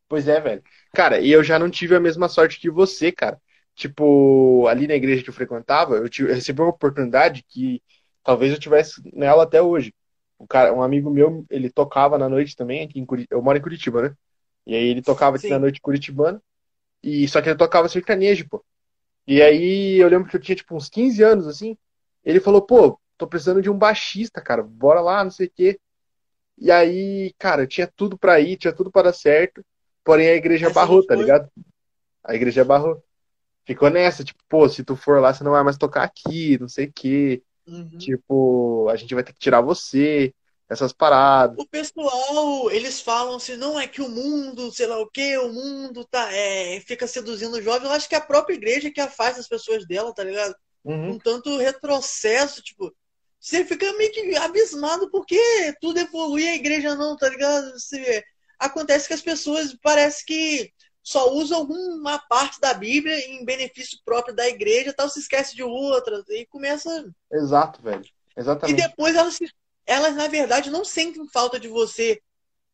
Pois 0.08 0.26
é, 0.28 0.40
velho. 0.40 0.62
Cara, 0.94 1.20
e 1.20 1.30
eu 1.30 1.42
já 1.44 1.58
não 1.58 1.70
tive 1.70 1.94
a 1.94 2.00
mesma 2.00 2.28
sorte 2.28 2.58
que 2.60 2.70
você, 2.70 3.12
cara. 3.12 3.40
Tipo, 3.74 4.66
ali 4.68 4.86
na 4.86 4.94
igreja 4.94 5.22
que 5.22 5.30
eu 5.30 5.34
frequentava, 5.34 5.96
eu, 5.96 6.08
tive, 6.08 6.30
eu 6.30 6.34
recebi 6.34 6.60
uma 6.60 6.70
oportunidade 6.70 7.44
que 7.48 7.82
talvez 8.22 8.52
eu 8.52 8.58
tivesse 8.58 9.00
nela 9.14 9.44
até 9.44 9.62
hoje. 9.62 9.94
Um, 10.38 10.46
cara, 10.46 10.72
um 10.74 10.82
amigo 10.82 11.10
meu, 11.10 11.46
ele 11.50 11.70
tocava 11.70 12.18
na 12.18 12.28
noite 12.28 12.56
também, 12.56 12.82
aqui 12.84 12.98
em 12.98 13.06
Curitiba. 13.06 13.34
Eu 13.36 13.42
moro 13.42 13.56
em 13.58 13.62
Curitiba, 13.62 14.02
né? 14.10 14.16
E 14.66 14.74
aí 14.74 14.84
ele 14.84 15.02
tocava 15.02 15.36
aqui 15.36 15.46
Sim. 15.46 15.50
na 15.50 15.58
noite 15.58 15.80
curitibana. 15.80 16.42
E 17.02 17.28
só 17.28 17.42
que 17.42 17.48
ele 17.50 17.58
tocava 17.58 17.88
sertanejo, 17.88 18.48
pô. 18.48 18.64
E 19.26 19.42
aí 19.42 19.96
eu 19.98 20.08
lembro 20.08 20.28
que 20.28 20.36
eu 20.36 20.40
tinha 20.40 20.56
tipo 20.56 20.74
uns 20.76 20.88
15 20.88 21.22
anos 21.22 21.46
assim. 21.46 21.76
Ele 22.24 22.40
falou: 22.40 22.62
"Pô, 22.62 23.00
tô 23.18 23.26
precisando 23.26 23.62
de 23.62 23.70
um 23.70 23.78
baixista, 23.78 24.40
cara. 24.42 24.62
Bora 24.62 25.00
lá, 25.00 25.24
não 25.24 25.30
sei 25.30 25.46
o 25.48 25.52
quê". 25.54 25.80
E 26.60 26.70
aí, 26.70 27.32
cara, 27.38 27.66
tinha 27.66 27.86
tudo 27.86 28.18
para 28.18 28.38
ir, 28.38 28.58
tinha 28.58 28.72
tudo 28.72 28.90
para 28.90 29.10
dar 29.10 29.14
certo. 29.14 29.64
Porém 30.04 30.28
a 30.28 30.34
igreja 30.34 30.66
Essa 30.66 30.74
barrou, 30.74 31.04
tá 31.04 31.14
ligado? 31.14 31.50
A 32.22 32.34
igreja 32.34 32.64
barrou. 32.64 33.02
Ficou 33.64 33.88
nessa, 33.88 34.22
tipo, 34.22 34.40
pô, 34.48 34.68
se 34.68 34.84
tu 34.84 34.94
for 34.94 35.20
lá, 35.20 35.32
você 35.32 35.42
não 35.42 35.52
vai 35.52 35.62
mais 35.62 35.78
tocar 35.78 36.02
aqui, 36.02 36.58
não 36.58 36.68
sei 36.68 36.86
o 36.86 36.92
quê. 36.92 37.42
Uhum. 37.66 37.98
Tipo, 37.98 38.88
a 38.90 38.96
gente 38.96 39.14
vai 39.14 39.24
ter 39.24 39.32
que 39.32 39.38
tirar 39.38 39.60
você, 39.60 40.34
essas 40.68 40.92
paradas. 40.92 41.56
O 41.58 41.66
pessoal, 41.66 42.70
eles 42.70 43.00
falam 43.00 43.36
assim, 43.36 43.56
não 43.56 43.78
é 43.78 43.86
que 43.86 44.02
o 44.02 44.08
mundo, 44.08 44.70
sei 44.70 44.86
lá 44.86 44.98
o 45.00 45.08
que, 45.08 45.36
o 45.38 45.52
mundo 45.52 46.04
tá, 46.04 46.32
é, 46.32 46.80
fica 46.80 47.06
seduzindo 47.06 47.54
o 47.54 47.62
jovem. 47.62 47.88
Eu 47.88 47.94
acho 47.94 48.08
que 48.08 48.14
é 48.14 48.18
a 48.18 48.22
própria 48.22 48.54
igreja 48.54 48.90
que 48.90 49.00
afasta 49.00 49.40
as 49.40 49.48
pessoas 49.48 49.86
dela, 49.86 50.14
tá 50.14 50.22
ligado? 50.24 50.54
Uhum. 50.84 51.12
Um 51.12 51.18
tanto 51.18 51.58
retrocesso, 51.58 52.62
tipo, 52.62 52.92
você 53.40 53.64
fica 53.64 53.90
meio 53.94 54.12
que 54.12 54.36
abismado 54.36 55.10
porque 55.10 55.40
tudo 55.80 55.98
evolui 55.98 56.46
a 56.46 56.54
igreja 56.54 56.94
não, 56.94 57.16
tá 57.16 57.28
ligado? 57.28 57.72
Você, 57.72 58.22
acontece 58.58 59.08
que 59.08 59.14
as 59.14 59.22
pessoas 59.22 59.74
parece 59.82 60.24
que 60.26 60.70
só 61.02 61.32
usa 61.32 61.56
alguma 61.56 62.18
parte 62.18 62.60
da 62.60 62.74
Bíblia 62.74 63.18
em 63.26 63.44
benefício 63.44 63.98
próprio 64.04 64.34
da 64.34 64.46
igreja, 64.46 64.92
tal, 64.92 65.08
se 65.08 65.20
esquece 65.20 65.56
de 65.56 65.62
outras 65.62 66.28
e 66.28 66.44
começa. 66.46 67.10
Exato, 67.32 67.80
velho. 67.82 68.04
Exatamente. 68.36 68.78
E 68.78 68.88
depois 68.88 69.16
elas, 69.16 69.38
elas, 69.86 70.14
na 70.14 70.28
verdade, 70.28 70.70
não 70.70 70.84
sentem 70.84 71.26
falta 71.28 71.58
de 71.58 71.68
você, 71.68 72.20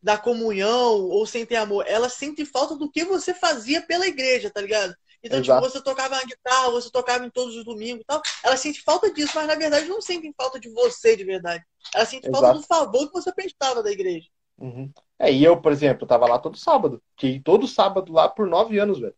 da 0.02 0.18
comunhão, 0.18 1.08
ou 1.08 1.24
sentem 1.24 1.56
amor. 1.56 1.84
Elas 1.86 2.14
sentem 2.14 2.44
falta 2.44 2.74
do 2.74 2.90
que 2.90 3.04
você 3.04 3.32
fazia 3.32 3.80
pela 3.80 4.06
igreja, 4.06 4.50
tá 4.50 4.60
ligado? 4.60 4.94
Então, 5.26 5.42
tipo, 5.42 5.52
Exato. 5.52 5.66
tipo, 5.66 5.72
você 5.72 5.82
tocava 5.82 6.16
na 6.16 6.24
guitarra, 6.24 6.70
você 6.70 6.90
tocava 6.90 7.26
em 7.26 7.30
todos 7.30 7.56
os 7.56 7.64
domingos 7.64 8.02
e 8.02 8.04
tal. 8.04 8.22
Elas 8.44 8.60
sentem 8.60 8.80
falta 8.82 9.12
disso, 9.12 9.32
mas 9.34 9.46
na 9.46 9.56
verdade 9.56 9.86
não 9.88 10.00
sentem 10.00 10.32
falta 10.36 10.58
de 10.60 10.68
você 10.70 11.16
de 11.16 11.24
verdade. 11.24 11.64
Elas 11.92 12.08
sentem 12.08 12.30
Exato. 12.30 12.44
falta 12.44 12.60
do 12.60 12.66
favor 12.66 13.06
que 13.06 13.12
você 13.12 13.32
prestava 13.32 13.82
da 13.82 13.90
igreja. 13.90 14.28
Uhum. 14.58 14.90
É, 15.18 15.32
e 15.32 15.44
eu, 15.44 15.60
por 15.60 15.72
exemplo, 15.72 16.06
tava 16.06 16.26
lá 16.26 16.38
todo 16.38 16.56
sábado. 16.56 17.02
Fiquei 17.10 17.40
todo 17.40 17.66
sábado 17.66 18.12
lá 18.12 18.28
por 18.28 18.46
nove 18.46 18.78
anos, 18.78 19.00
velho. 19.00 19.14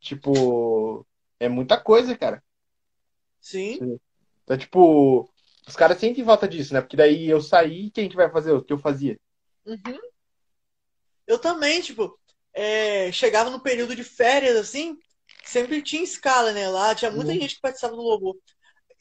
Tipo, 0.00 1.06
é 1.38 1.48
muita 1.48 1.78
coisa, 1.78 2.16
cara. 2.16 2.42
Sim. 3.40 3.98
Então, 4.42 4.56
tipo, 4.56 5.30
os 5.68 5.76
caras 5.76 5.98
sentem 5.98 6.24
falta 6.24 6.48
disso, 6.48 6.72
né? 6.72 6.80
Porque 6.80 6.96
daí 6.96 7.28
eu 7.28 7.40
saí, 7.40 7.90
quem 7.90 8.08
que 8.08 8.16
vai 8.16 8.30
fazer 8.30 8.52
o 8.52 8.62
que 8.62 8.72
eu 8.72 8.78
fazia? 8.78 9.18
Uhum. 9.66 10.00
Eu 11.26 11.38
também, 11.38 11.80
tipo, 11.80 12.18
é, 12.54 13.12
chegava 13.12 13.50
no 13.50 13.60
período 13.60 13.94
de 13.94 14.02
férias, 14.02 14.56
assim, 14.56 14.98
sempre 15.48 15.82
tinha 15.82 16.02
escala, 16.02 16.52
né? 16.52 16.68
Lá 16.68 16.94
tinha 16.94 17.10
muita 17.10 17.32
uhum. 17.32 17.40
gente 17.40 17.56
que 17.56 17.60
participava 17.60 17.96
do 17.96 18.02
logo. 18.02 18.38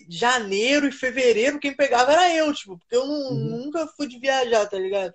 Janeiro 0.10 0.88
e 0.88 0.92
fevereiro, 0.92 1.60
quem 1.60 1.76
pegava 1.76 2.12
era 2.12 2.36
eu, 2.36 2.52
tipo, 2.54 2.78
porque 2.78 2.96
eu 2.96 3.06
não, 3.06 3.32
uhum. 3.32 3.66
nunca 3.66 3.88
fui 3.88 4.08
de 4.08 4.20
viajar, 4.20 4.68
tá 4.68 4.78
ligado? 4.78 5.14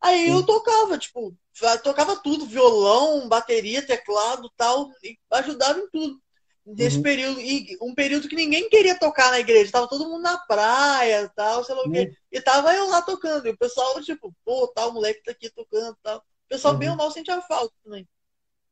Aí 0.00 0.28
eu 0.28 0.44
tocava, 0.44 0.98
tipo, 0.98 1.34
tocava 1.82 2.16
tudo, 2.22 2.46
violão, 2.46 3.28
bateria, 3.28 3.84
teclado 3.84 4.50
tal, 4.56 4.90
e 5.02 5.16
ajudava 5.32 5.78
em 5.78 5.88
tudo. 5.88 6.20
Nesse 6.66 6.96
uhum. 6.96 7.02
período, 7.02 7.40
e 7.40 7.78
um 7.80 7.94
período 7.94 8.28
que 8.28 8.34
ninguém 8.34 8.68
queria 8.68 8.98
tocar 8.98 9.30
na 9.30 9.38
igreja, 9.38 9.70
tava 9.70 9.88
todo 9.88 10.08
mundo 10.08 10.22
na 10.22 10.36
praia, 10.36 11.30
tal, 11.34 11.64
sei 11.64 11.74
lá 11.76 11.82
o 11.82 11.90
quê. 11.90 12.00
Uhum. 12.00 12.14
E 12.32 12.40
tava 12.40 12.74
eu 12.74 12.88
lá 12.88 13.00
tocando, 13.02 13.46
e 13.46 13.50
o 13.50 13.56
pessoal, 13.56 14.02
tipo, 14.02 14.34
pô, 14.44 14.66
tal, 14.68 14.90
o 14.90 14.94
moleque 14.94 15.22
tá 15.22 15.30
aqui 15.30 15.48
tocando 15.48 15.96
tal. 16.02 16.18
O 16.18 16.48
pessoal 16.48 16.74
uhum. 16.74 16.80
bem 16.80 16.90
ou 16.90 16.96
mal 16.96 17.10
sentia 17.10 17.40
falta 17.40 17.72
também. 17.84 18.06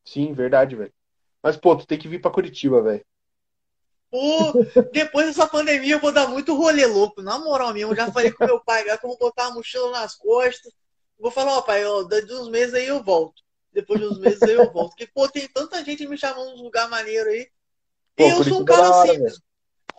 Sim, 0.04 0.32
verdade, 0.32 0.76
velho. 0.76 0.92
Mas, 1.44 1.58
pô, 1.58 1.76
tu 1.76 1.86
tem 1.86 1.98
que 1.98 2.08
vir 2.08 2.22
pra 2.22 2.30
Curitiba, 2.30 2.80
velho. 2.80 3.04
Pô, 4.10 4.64
depois 4.90 5.26
dessa 5.26 5.46
pandemia 5.46 5.96
eu 5.96 6.00
vou 6.00 6.10
dar 6.10 6.26
muito 6.26 6.56
rolê 6.56 6.86
louco, 6.86 7.20
na 7.20 7.38
moral 7.38 7.74
mesmo. 7.74 7.92
Eu 7.92 7.96
já 7.96 8.10
falei 8.10 8.32
com 8.32 8.46
meu 8.46 8.58
pai, 8.64 8.86
já 8.86 8.96
que 8.96 9.04
eu 9.04 9.10
vou 9.10 9.18
botar 9.18 9.48
a 9.48 9.50
mochila 9.50 9.90
nas 9.90 10.16
costas 10.16 10.72
Vou 11.18 11.30
falar, 11.30 11.58
ó, 11.58 11.62
pai, 11.62 11.84
ó, 11.84 12.02
de 12.02 12.32
uns 12.32 12.48
meses 12.48 12.74
aí 12.74 12.86
eu 12.86 13.02
volto. 13.02 13.42
Depois 13.72 14.00
de 14.00 14.06
uns 14.06 14.18
meses 14.18 14.42
aí 14.42 14.54
eu 14.54 14.72
volto. 14.72 14.90
Porque, 14.90 15.06
pô, 15.06 15.28
tem 15.28 15.46
tanta 15.48 15.84
gente 15.84 16.06
me 16.06 16.16
chamando 16.16 16.54
uns 16.54 16.62
lugar 16.62 16.88
maneiro 16.88 17.28
aí. 17.28 17.46
Pô, 18.16 18.26
e 18.26 18.30
eu 18.30 18.42
sou 18.42 18.62
um 18.62 18.64
cara 18.64 18.90
hora, 18.90 19.10
assim. 19.10 19.22
Véio. 19.22 19.34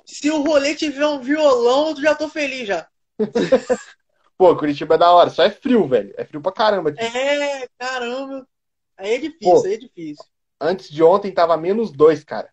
Se 0.03 0.31
o 0.31 0.41
rolê 0.41 0.73
tiver 0.73 1.05
um 1.05 1.21
violão, 1.21 1.89
eu 1.89 2.01
já 2.01 2.15
tô 2.15 2.27
feliz 2.27 2.67
já. 2.67 2.87
pô, 4.35 4.55
Curitiba 4.55 4.95
é 4.95 4.97
da 4.97 5.11
hora. 5.11 5.29
Só 5.29 5.43
é 5.43 5.51
frio, 5.51 5.87
velho. 5.87 6.11
É 6.17 6.25
frio 6.25 6.41
pra 6.41 6.51
caramba 6.51 6.89
aqui. 6.89 7.03
É, 7.03 7.67
caramba. 7.77 8.47
Aí 8.97 9.13
é 9.13 9.17
difícil, 9.19 9.61
pô, 9.61 9.65
aí 9.65 9.73
é 9.73 9.77
difícil. 9.77 10.25
Antes 10.65 10.89
de 10.89 11.03
ontem 11.03 11.33
tava 11.33 11.55
menos 11.57 11.91
dois, 11.91 12.23
cara. 12.23 12.49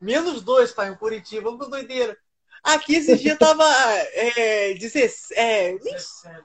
Menos 0.00 0.42
dois, 0.42 0.72
pai, 0.72 0.88
em 0.90 0.96
Curitiba. 0.96 1.42
Vamos 1.42 1.64
com 1.64 1.70
doideira. 1.70 2.16
Aqui 2.62 2.96
esses 2.96 3.20
dias 3.20 3.38
tava 3.38 3.64
é, 3.64 4.74
17, 4.74 5.34
é, 5.34 5.78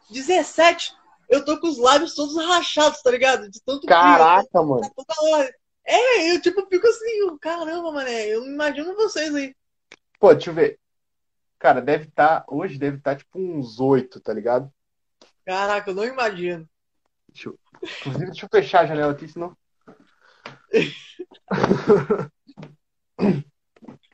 17 0.10 0.94
eu 1.30 1.44
tô 1.44 1.60
com 1.60 1.68
os 1.68 1.78
lábios 1.78 2.14
todos 2.14 2.36
rachados, 2.36 3.02
tá 3.02 3.10
ligado? 3.10 3.50
De 3.50 3.62
tanto 3.64 3.88
Caraca, 3.88 4.48
frio, 4.50 4.66
mano. 4.66 4.82
Tá 4.82 5.50
é, 5.86 6.32
eu 6.32 6.42
tipo 6.42 6.66
fico 6.68 6.88
assim, 6.88 7.38
caramba, 7.42 7.92
mané, 7.92 8.28
eu 8.28 8.46
imagino 8.46 8.96
vocês 8.96 9.34
aí. 9.34 9.56
Pô, 10.20 10.34
deixa 10.34 10.50
eu 10.50 10.54
ver. 10.54 10.80
Cara, 11.60 11.82
deve 11.82 12.06
estar, 12.06 12.42
tá, 12.42 12.46
hoje 12.48 12.78
deve 12.78 12.98
estar 12.98 13.12
tá, 13.12 13.18
tipo 13.18 13.40
uns 13.40 13.80
oito, 13.80 14.20
tá 14.20 14.34
ligado? 14.34 14.72
Caraca, 15.46 15.90
eu 15.90 15.96
não 15.96 16.06
imagino. 16.06 16.70
Deixa 17.28 17.50
eu, 17.50 17.60
inclusive, 17.82 18.26
deixa 18.26 18.46
eu 18.46 18.50
fechar 18.50 18.82
a 18.82 18.86
janela 18.86 19.12
aqui, 19.12 19.28
senão. 19.28 19.58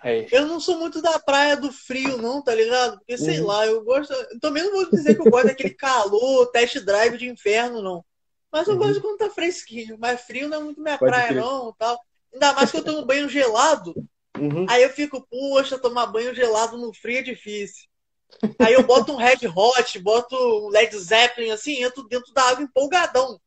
É. 0.04 0.28
Eu 0.32 0.48
não 0.48 0.60
sou 0.60 0.78
muito 0.80 1.02
da 1.02 1.20
praia 1.20 1.58
do 1.58 1.72
frio, 1.74 2.18
não, 2.18 2.42
tá 2.42 2.56
ligado? 2.56 2.98
Porque, 3.00 3.18
sei 3.18 3.40
Uhum. 3.42 3.48
lá, 3.48 3.66
eu 3.68 3.84
gosto. 3.84 4.14
Também 4.40 4.64
não 4.64 4.72
vou 4.72 4.90
dizer 4.90 5.16
que 5.16 5.22
eu 5.22 5.30
gosto 5.30 5.48
daquele 5.48 5.74
calor, 5.74 6.50
test 6.52 6.80
drive 6.80 7.18
de 7.18 7.28
inferno, 7.28 7.82
não. 7.82 8.04
Mas 8.52 8.68
eu 8.68 8.76
Uhum. 8.76 8.80
gosto 8.80 9.02
quando 9.02 9.18
tá 9.18 9.30
fresquinho. 9.30 9.98
Mas 10.00 10.22
frio 10.22 10.48
não 10.48 10.58
é 10.58 10.64
muito 10.64 10.82
minha 10.82 10.98
Pode 10.98 11.12
praia, 11.12 11.28
crer. 11.28 11.42
não, 11.42 11.74
tal. 11.78 12.00
Ainda 12.34 12.54
mais 12.54 12.72
que 12.72 12.78
eu 12.78 12.84
tomo 12.84 13.06
banho 13.06 13.28
gelado. 13.28 13.94
Uhum. 14.38 14.66
Aí 14.70 14.84
eu 14.84 14.90
fico, 14.90 15.26
poxa, 15.30 15.78
tomar 15.78 16.06
banho 16.08 16.34
gelado 16.34 16.78
no 16.78 16.94
frio 16.94 17.18
é 17.20 17.22
difícil. 17.22 17.86
Aí 18.60 18.74
eu 18.74 18.84
boto 18.84 19.12
um 19.12 19.18
Red 19.18 19.40
Hot, 19.54 20.00
boto 20.00 20.36
um 20.36 20.70
Led 20.70 20.98
Zeppelin, 20.98 21.52
assim, 21.52 21.84
entro 21.84 22.08
dentro 22.08 22.32
da 22.34 22.44
água 22.44 22.64
empolgadão. 22.64 23.38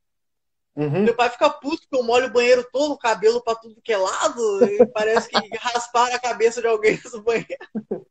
Uhum. 0.75 1.03
Meu 1.03 1.15
pai 1.15 1.29
fica 1.29 1.51
puto 1.51 1.83
que 1.89 1.97
eu 1.97 2.03
molho 2.03 2.27
o 2.27 2.33
banheiro 2.33 2.67
todo, 2.73 2.93
o 2.93 2.99
cabelo 2.99 3.43
pra 3.43 3.55
tudo 3.55 3.81
que 3.83 3.93
é 3.93 3.97
lado, 3.97 4.65
e 4.65 4.87
parece 4.87 5.29
que 5.29 5.37
rasparam 5.59 6.15
a 6.15 6.19
cabeça 6.19 6.61
de 6.61 6.67
alguém 6.67 6.99
no 7.13 7.23
banheiro. 7.23 8.07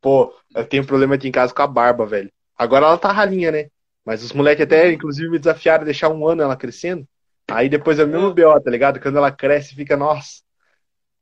Pô, 0.00 0.34
eu 0.54 0.66
tenho 0.66 0.86
problema 0.86 1.14
aqui 1.14 1.28
em 1.28 1.32
casa 1.32 1.54
com 1.54 1.62
a 1.62 1.66
barba, 1.66 2.06
velho. 2.06 2.30
Agora 2.56 2.86
ela 2.86 2.98
tá 2.98 3.12
ralinha, 3.12 3.50
né? 3.50 3.68
Mas 4.04 4.22
os 4.22 4.32
moleques 4.32 4.64
até, 4.64 4.90
inclusive, 4.92 5.30
me 5.30 5.38
desafiaram 5.38 5.82
a 5.82 5.84
deixar 5.84 6.08
um 6.08 6.26
ano 6.26 6.42
ela 6.42 6.56
crescendo. 6.56 7.06
Aí 7.50 7.68
depois 7.68 7.98
é 7.98 8.04
o 8.04 8.08
mesmo 8.08 8.28
Ah. 8.28 8.34
BO, 8.34 8.60
tá 8.60 8.70
ligado? 8.70 9.00
Quando 9.00 9.18
ela 9.18 9.30
cresce, 9.30 9.74
fica, 9.74 9.96
nossa. 9.96 10.42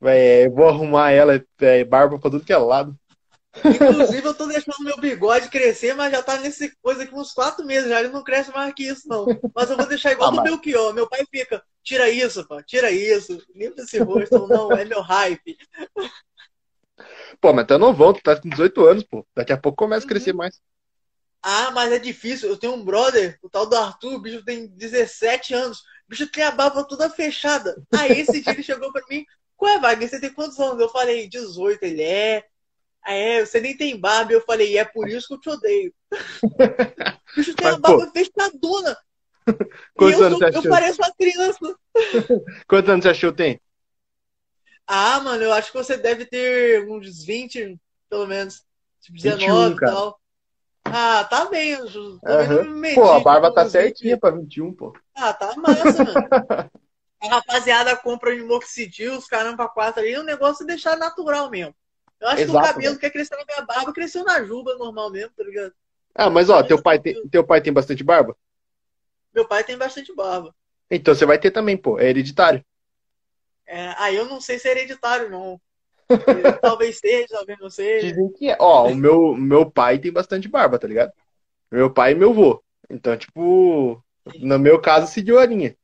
Véi, 0.01 0.47
eu 0.47 0.53
vou 0.53 0.69
arrumar 0.69 1.11
ela, 1.11 1.43
é, 1.61 1.85
barba 1.85 2.19
pra 2.19 2.31
tudo 2.31 2.45
que 2.45 2.53
é 2.53 2.57
lado. 2.57 2.97
Inclusive, 3.71 4.27
eu 4.27 4.35
tô 4.35 4.47
deixando 4.47 4.83
meu 4.85 4.97
bigode 4.99 5.49
crescer, 5.51 5.95
mas 5.95 6.13
já 6.13 6.23
tá 6.23 6.39
nesse 6.39 6.75
coisa 6.83 7.03
aqui 7.05 7.15
uns 7.15 7.33
quatro 7.33 7.65
meses, 7.65 7.89
já 7.89 8.01
ele 8.01 8.09
não 8.11 8.25
cresce 8.25 8.51
mais 8.53 8.73
que 8.75 8.85
isso, 8.85 9.09
não. 9.09 9.33
Mas 9.55 9.71
eu 9.71 9.77
vou 9.77 9.87
deixar 9.87 10.13
igual 10.13 10.29
Ah, 10.29 10.33
do 10.33 10.41
Belchior. 10.43 10.93
Meu 10.95 11.09
pai 11.09 11.25
fica, 11.31 11.63
tira 11.83 12.09
isso, 12.11 12.47
pá, 12.47 12.63
tira 12.63 12.91
isso, 12.91 13.43
limpa 13.55 13.83
esse 13.83 13.99
rosto, 14.01 14.47
não, 14.49 14.75
é 14.77 14.85
meu 14.85 15.01
hype. 15.03 15.57
Pô, 17.41 17.53
mas 17.53 17.67
tá 17.67 17.79
novão, 17.79 18.13
tu 18.13 18.23
tá 18.23 18.41
com 18.41 18.49
18 18.49 18.85
anos, 18.87 19.05
pô. 19.05 19.27
Daqui 19.35 19.53
a 19.53 19.57
pouco 19.59 19.77
começa 19.79 20.05
a 20.05 20.07
Uhum. 20.07 20.09
crescer 20.09 20.33
mais. 20.33 20.61
Ah, 21.43 21.71
mas 21.71 21.93
é 21.93 21.99
difícil. 21.99 22.49
Eu 22.49 22.59
tenho 22.59 22.75
um 22.75 22.85
brother, 22.85 23.39
o 23.43 23.49
tal 23.49 23.67
do 23.67 23.77
Arthur, 23.77 24.15
o 24.15 24.21
bicho 24.21 24.45
tem 24.45 24.67
17 24.69 25.55
anos. 25.55 25.79
O 25.81 26.11
bicho 26.11 26.27
tem 26.31 26.43
a 26.45 26.51
barba 26.51 26.85
toda 26.87 27.09
fechada. 27.11 27.77
Aí 27.93 28.19
esse 28.19 28.41
dia 28.41 28.53
ele 28.55 28.63
chegou 28.63 28.93
pra 28.93 29.03
mim, 29.09 29.25
qual 29.57 29.73
é, 29.73 29.79
Wagner? 29.81 30.09
Você 30.09 30.21
tem 30.21 30.33
quantos 30.33 30.59
anos? 30.59 30.81
Eu 30.81 30.89
falei, 30.89 31.29
18. 31.29 31.83
Ele 31.85 32.03
é. 32.03 32.45
Ah, 33.09 33.15
é, 33.15 33.45
você 33.45 33.61
nem 33.61 33.77
tem 33.77 33.99
barba. 33.99 34.33
Eu 34.33 34.41
falei, 34.43 34.77
é 34.79 34.85
por 34.85 35.09
isso 35.09 35.29
que 35.29 35.35
eu 35.35 35.41
te 35.41 35.51
odeio. 35.51 35.91
O 35.91 36.19
bicho 37.37 37.55
tem 37.57 37.67
Mas, 37.67 37.75
a 37.75 37.79
barba 37.79 38.11
fechadona. 38.13 38.97
E 39.97 40.03
Quantos 40.03 40.11
eu, 40.11 40.25
anos 40.25 40.39
sou- 40.39 40.39
você 40.39 40.45
eu 40.53 40.63
achou? 40.63 40.73
pareço 40.73 41.01
uma 41.03 41.13
criança. 41.15 41.79
Quantos 42.69 42.91
anos 42.91 43.05
você 43.05 43.11
achou 43.11 43.33
tem? 43.33 43.61
Ah, 44.87 45.21
mano, 45.21 45.43
eu 45.45 45.53
acho 45.53 45.71
que 45.71 45.77
você 45.79 45.97
deve 45.97 46.25
ter 46.27 46.89
uns 46.91 47.25
20, 47.25 47.79
pelo 48.09 48.27
menos. 48.27 48.65
Tipo, 49.01 49.17
19 49.19 49.77
21, 49.77 49.77
e 49.77 49.83
tal. 49.83 50.21
Ah, 50.85 51.25
tá 51.25 51.47
bem. 51.47 51.73
eu 51.73 52.65
meti, 52.65 52.95
Pô, 52.95 53.11
a 53.11 53.21
barba 53.21 53.51
tipo, 53.51 53.55
tá 53.55 53.65
uns 53.65 53.77
20. 53.77 54.07
certinha 54.07 54.19
pra 54.19 54.31
21, 54.31 54.75
pô. 54.75 54.93
Ah, 55.15 55.33
tá 55.35 55.55
massa, 55.57 56.03
mano. 56.03 56.25
A 57.23 57.29
rapaziada 57.29 57.97
compra 57.97 58.35
minoxidil, 58.35 59.17
os 59.17 59.27
caramba 59.29 59.69
quatro 59.69 60.01
ali, 60.03 60.17
o 60.19 60.25
negócio 60.25 60.65
é 60.65 60.67
deixar 60.67 60.97
natural 60.97 61.51
mesmo. 61.51 61.75
Eu 62.21 62.29
acho 62.29 62.37
que 62.37 62.43
Exato, 62.43 62.59
o 62.59 62.73
cabelo 62.73 62.99
quer 62.99 63.11
crescer 63.11 63.37
na 63.37 63.45
minha 63.45 63.62
barba, 63.62 63.93
cresceu 63.93 64.25
na 64.25 64.43
juba 64.43 64.75
normal 64.77 65.11
mesmo, 65.11 65.33
tá 65.37 65.45
ligado? 65.45 65.73
Ah, 66.14 66.29
mas 66.29 66.51
ó, 66.51 66.62
teu 66.62 66.83
pai 66.83 66.99
tem, 66.99 67.29
teu 67.29 67.45
pai 67.45 67.61
tem 67.61 67.73
bastante 67.73 68.03
barba? 68.03 68.37
Meu 69.33 69.47
pai 69.47 69.62
tem 69.62 69.79
bastante 69.79 70.12
barba. 70.14 70.55
Então 70.91 71.14
você 71.14 71.25
vai 71.25 71.39
ter 71.39 71.51
também, 71.51 71.77
pô. 71.77 71.99
É 71.99 72.09
hereditário. 72.09 72.64
É, 73.66 73.95
aí 73.99 74.16
eu 74.16 74.25
não 74.25 74.41
sei 74.41 74.59
se 74.59 74.66
é 74.66 74.73
hereditário, 74.73 75.31
não. 75.31 75.61
talvez 76.62 76.99
seja, 76.99 77.27
talvez 77.29 77.59
não 77.61 77.71
seja. 77.71 78.09
Dizem 78.09 78.33
que 78.33 78.51
é. 78.51 78.57
Ó, 78.59 78.89
o 78.89 78.95
meu, 78.95 79.35
meu 79.35 79.71
pai 79.71 79.99
tem 79.99 80.11
bastante 80.11 80.49
barba, 80.49 80.79
tá 80.79 80.89
ligado? 80.89 81.12
Meu 81.71 81.93
pai 81.93 82.12
e 82.12 82.14
meu 82.14 82.33
vô. 82.33 82.62
Então, 82.89 83.16
tipo, 83.16 84.03
no 84.41 84.59
meu 84.59 84.81
caso 84.81 85.12
seguiu 85.12 85.39
a 85.39 85.47
linha. 85.47 85.77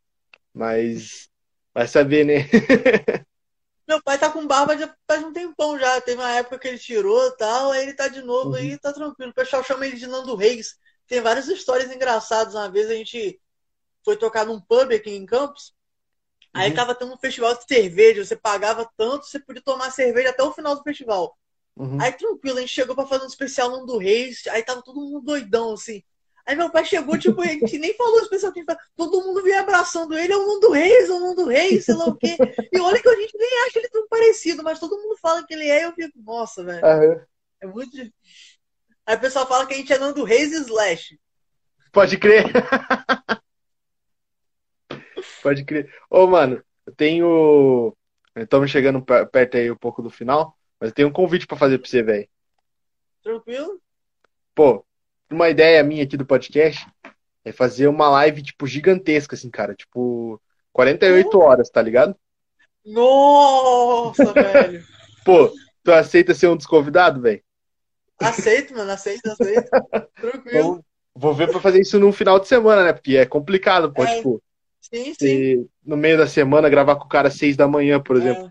Mas 0.52 1.28
vai 1.74 1.86
saber, 1.86 2.24
né? 2.24 2.48
Meu 3.86 4.02
pai 4.02 4.18
tá 4.18 4.30
com 4.30 4.46
barba 4.46 4.76
já 4.78 4.94
faz 5.06 5.22
um 5.24 5.32
tempão 5.32 5.78
já. 5.78 6.00
Teve 6.00 6.20
uma 6.20 6.30
época 6.32 6.58
que 6.58 6.68
ele 6.68 6.78
tirou 6.78 7.26
e 7.28 7.36
tal, 7.36 7.70
aí 7.72 7.82
ele 7.82 7.94
tá 7.94 8.08
de 8.08 8.22
novo 8.22 8.50
Uhum. 8.50 8.56
aí, 8.56 8.78
tá 8.78 8.92
tranquilo. 8.92 9.30
O 9.30 9.34
pessoal 9.34 9.62
chama 9.64 9.86
ele 9.86 9.96
de 9.96 10.06
Nando 10.06 10.34
Reis. 10.36 10.76
Tem 11.06 11.20
várias 11.20 11.48
histórias 11.48 11.90
engraçadas. 11.92 12.54
Uma 12.54 12.70
vez 12.70 12.90
a 12.90 12.94
gente 12.94 13.40
foi 14.04 14.16
tocar 14.16 14.46
num 14.46 14.60
pub 14.60 14.92
aqui 14.94 15.10
em 15.10 15.26
Campos. 15.26 15.74
Aí 16.54 16.70
Uhum. 16.70 16.76
tava 16.76 16.94
tendo 16.94 17.14
um 17.14 17.18
festival 17.18 17.54
de 17.56 17.64
cerveja. 17.66 18.24
Você 18.24 18.36
pagava 18.36 18.90
tanto, 18.96 19.26
você 19.26 19.40
podia 19.40 19.62
tomar 19.62 19.90
cerveja 19.92 20.30
até 20.30 20.42
o 20.42 20.52
final 20.52 20.76
do 20.76 20.82
festival. 20.82 21.36
Uhum. 21.76 22.00
Aí 22.00 22.12
tranquilo, 22.12 22.58
a 22.58 22.60
gente 22.62 22.72
chegou 22.72 22.94
pra 22.96 23.06
fazer 23.06 23.24
um 23.24 23.28
especial 23.28 23.70
Nando 23.70 23.98
Reis. 23.98 24.46
Aí 24.48 24.62
tava 24.64 24.82
todo 24.82 25.00
mundo 25.00 25.22
doidão, 25.22 25.74
assim. 25.74 26.02
Aí 26.46 26.54
meu 26.54 26.70
pai 26.70 26.84
chegou, 26.84 27.18
tipo, 27.18 27.40
a 27.40 27.46
gente 27.46 27.78
nem 27.78 27.94
falou 27.94 28.20
especial 28.20 28.52
que 28.52 28.58
a 28.58 28.62
gente 28.62 28.66
fala, 28.66 28.78
todo 28.96 29.22
mundo 29.22 29.42
veio 29.42 29.58
abraçando 29.60 30.16
ele, 30.16 30.32
é 30.32 30.36
o 30.36 30.46
Nando 30.46 30.70
Reis, 30.72 31.08
é 31.08 31.12
o 31.12 31.20
Nando 31.20 31.46
Reis, 31.46 31.84
sei 31.86 31.94
lá 31.94 32.06
o 32.06 32.16
quê. 32.16 32.38
E 32.70 32.78
olha 32.78 33.00
que 33.00 33.08
a 33.08 33.16
gente 33.16 33.36
nem 33.38 33.66
acha 33.66 33.78
ele 33.78 33.88
tão 33.88 34.06
parecido, 34.08 34.62
mas 34.62 34.78
todo 34.78 34.96
mundo 35.00 35.16
fala 35.16 35.46
que 35.46 35.54
ele 35.54 35.66
é, 35.68 35.80
e 35.80 35.84
eu 35.84 35.92
fico, 35.92 36.18
nossa, 36.22 36.62
velho, 36.62 36.84
Aham. 36.84 37.20
é 37.62 37.66
muito 37.66 37.90
difícil. 37.92 38.12
Aí 39.06 39.16
o 39.16 39.20
pessoal 39.20 39.46
fala 39.46 39.66
que 39.66 39.74
a 39.74 39.76
gente 39.76 39.92
é 39.92 39.98
Nando 39.98 40.22
Reis 40.24 40.52
e 40.52 40.56
Slash. 40.56 41.18
Pode 41.92 42.18
crer. 42.18 42.44
Pode 45.42 45.64
crer. 45.64 45.92
Ô, 46.10 46.26
mano, 46.26 46.62
eu 46.86 46.94
tenho. 46.94 47.96
Estamos 48.36 48.70
chegando 48.70 49.02
per- 49.02 49.28
perto 49.30 49.56
aí 49.56 49.70
um 49.70 49.76
pouco 49.76 50.02
do 50.02 50.10
final, 50.10 50.58
mas 50.80 50.90
eu 50.90 50.94
tenho 50.94 51.08
um 51.08 51.12
convite 51.12 51.46
pra 51.46 51.56
fazer 51.56 51.78
pra 51.78 51.88
você, 51.88 52.02
velho. 52.02 52.28
Tranquilo? 53.22 53.80
Pô, 54.54 54.84
uma 55.34 55.50
ideia 55.50 55.82
minha 55.82 56.04
aqui 56.04 56.16
do 56.16 56.24
podcast 56.24 56.86
é 57.44 57.52
fazer 57.52 57.88
uma 57.88 58.08
live, 58.08 58.42
tipo, 58.42 58.66
gigantesca, 58.66 59.34
assim, 59.34 59.50
cara. 59.50 59.74
Tipo, 59.74 60.40
48 60.72 61.38
horas, 61.38 61.68
tá 61.68 61.82
ligado? 61.82 62.16
Nossa, 62.86 64.24
velho. 64.32 64.82
Pô, 65.24 65.52
tu 65.82 65.92
aceita 65.92 66.34
ser 66.34 66.48
um 66.48 66.56
dos 66.56 66.66
convidados, 66.66 67.20
velho? 67.20 67.42
Aceito, 68.20 68.74
mano, 68.74 68.90
aceito, 68.92 69.26
aceito. 69.30 69.68
Tranquilo. 70.14 70.46
Então, 70.46 70.84
vou 71.14 71.34
ver 71.34 71.50
pra 71.50 71.60
fazer 71.60 71.80
isso 71.80 71.98
num 71.98 72.12
final 72.12 72.38
de 72.38 72.46
semana, 72.48 72.84
né? 72.84 72.92
Porque 72.92 73.16
é 73.16 73.26
complicado, 73.26 73.92
pô, 73.92 74.04
É. 74.04 74.16
tipo, 74.16 74.42
Sim, 74.80 75.14
sim. 75.18 75.68
no 75.84 75.96
meio 75.96 76.16
da 76.18 76.26
semana 76.26 76.68
gravar 76.68 76.96
com 76.96 77.04
o 77.06 77.08
cara 77.08 77.28
às 77.28 77.34
seis 77.34 77.56
da 77.56 77.66
manhã, 77.66 78.00
por 78.00 78.16
exemplo. 78.16 78.46
É, 78.46 78.50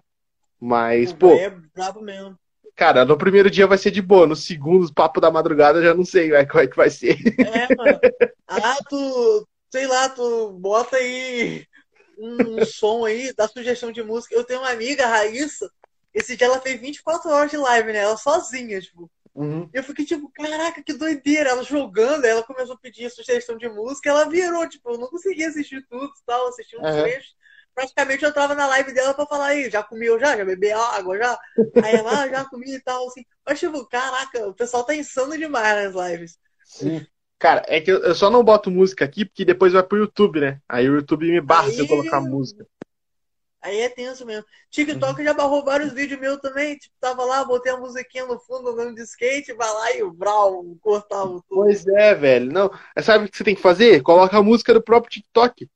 Mas, 0.60 1.14
pô, 1.14 1.32
é 1.34 1.50
brabo 1.74 2.02
mesmo. 2.02 2.38
Cara, 2.76 3.06
no 3.06 3.18
primeiro 3.18 3.50
dia 3.50 3.68
vai 3.68 3.78
ser 3.78 3.92
de 3.92 4.02
boa, 4.02 4.28
no 4.28 4.36
segundo, 4.36 4.94
papo 4.94 5.22
da 5.22 5.32
madrugada, 5.32 5.80
eu 5.80 5.84
já 5.84 5.94
não 5.94 6.06
sei 6.06 6.30
como 6.48 6.62
é 6.62 6.68
que 6.68 6.76
vai 6.76 6.90
ser. 6.90 7.18
É, 7.40 7.68
mano. 7.76 8.02
Ah, 8.48 8.78
tu, 8.90 9.48
sei 9.72 9.88
lá, 9.88 10.10
tu 10.10 10.52
bota 10.54 10.98
aí 10.98 11.66
um, 12.18 12.60
um 12.60 12.66
som 12.66 13.06
aí, 13.06 13.34
dá 13.34 13.48
sugestão 13.48 13.92
de 13.92 14.04
música. 14.04 14.36
Eu 14.36 14.44
tenho 14.44 14.60
uma 14.62 14.72
amiga, 14.72 15.06
a 15.06 15.10
Raíssa, 15.10 15.70
esse 16.14 16.36
dia 16.38 16.48
ela 16.48 16.62
fez 16.62 16.80
24 16.80 17.30
horas 17.32 17.52
de 17.52 17.58
live, 17.58 17.92
né? 17.94 18.00
Ela 18.00 18.18
sozinha, 18.18 18.80
tipo. 18.82 19.10
Uhum. 19.36 19.68
Eu 19.74 19.84
fiquei 19.84 20.06
tipo, 20.06 20.32
caraca, 20.32 20.84
que 20.84 20.94
doideira. 20.94 21.50
Ela 21.50 21.64
jogando, 21.64 22.26
ela 22.26 22.44
começou 22.44 22.76
a 22.76 22.80
pedir 22.80 23.10
sugestão 23.10 23.58
de 23.58 23.68
música, 23.70 24.10
ela 24.10 24.30
virou, 24.30 24.68
tipo, 24.70 24.92
eu 24.92 24.98
não 25.00 25.08
conseguia 25.08 25.48
assistir 25.50 25.86
tudo 25.90 26.06
e 26.06 26.26
tal, 26.26 26.48
assistir 26.48 26.78
uns 26.78 26.88
Aham. 26.88 27.04
trechos. 27.04 27.36
Praticamente 27.76 28.24
eu 28.24 28.34
tava 28.34 28.54
na 28.56 28.68
live 28.68 28.94
dela 28.94 29.14
pra 29.14 29.26
falar 29.26 29.48
aí, 29.48 29.70
já 29.70 29.82
comeu 29.84 30.20
já? 30.20 30.38
Já 30.38 30.46
bebeu 30.46 30.80
água 30.80 31.18
já? 31.18 31.40
Aí 31.84 31.96
ela, 31.96 32.22
ah, 32.22 32.28
já 32.30 32.46
comi 32.46 32.76
e 32.76 32.80
tal, 32.82 33.08
assim. 33.08 33.26
Mas 33.46 33.60
tipo, 33.60 33.86
caraca, 33.88 34.48
o 34.48 34.54
pessoal 34.54 34.84
tá 34.84 34.96
insano 34.96 35.38
demais 35.38 35.94
nas 35.94 36.10
lives. 36.12 36.38
Sim. 36.64 37.06
Cara, 37.40 37.64
é 37.68 37.82
que 37.82 37.92
eu 37.92 38.16
só 38.16 38.30
não 38.30 38.44
boto 38.44 38.72
música 38.72 39.04
aqui 39.04 39.26
porque 39.26 39.44
depois 39.44 39.74
vai 39.74 39.84
pro 39.84 39.98
YouTube, 39.98 40.40
né? 40.40 40.62
Aí 40.70 40.90
o 40.90 40.96
YouTube 40.96 41.30
me 41.30 41.42
barra 41.42 41.70
se 41.70 41.80
eu 41.80 41.84
Aí- 41.84 41.90
colocar 41.90 42.22
música. 42.22 42.66
Aí 43.62 43.80
é 43.80 43.88
tenso 43.88 44.26
mesmo. 44.26 44.44
TikTok 44.70 45.24
já 45.24 45.34
barrou 45.34 45.64
vários 45.64 45.94
vídeos 45.94 46.20
meus 46.20 46.38
também. 46.42 46.78
Tipo, 46.78 46.94
tava 47.00 47.24
lá, 47.24 47.46
botei 47.46 47.72
a 47.72 47.78
musiquinha 47.78 48.26
no 48.26 48.38
fundo, 48.38 48.70
andando 48.70 48.96
de 48.96 49.04
skate, 49.04 49.54
vai 49.54 49.72
lá 49.72 49.92
e 49.96 50.04
o 50.04 50.12
Brau 50.12 50.66
cortava 50.82 51.30
tudo. 51.30 51.44
Pois 51.48 51.88
é, 51.88 52.14
velho. 52.14 52.52
Não, 52.52 52.70
sabe 53.02 53.24
o 53.26 53.30
que 53.30 53.38
você 53.38 53.44
tem 53.44 53.56
que 53.56 53.62
fazer? 53.62 54.02
Coloca 54.02 54.38
a 54.38 54.44
música 54.44 54.74
do 54.74 54.84
próprio 54.84 55.12
TikTok. 55.12 55.70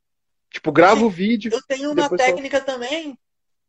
Tipo, 0.50 0.72
grava 0.72 1.02
Sim. 1.02 1.06
o 1.06 1.10
vídeo. 1.10 1.52
Eu 1.54 1.62
tenho 1.64 1.92
uma 1.92 2.10
técnica 2.10 2.62
também 2.62 3.18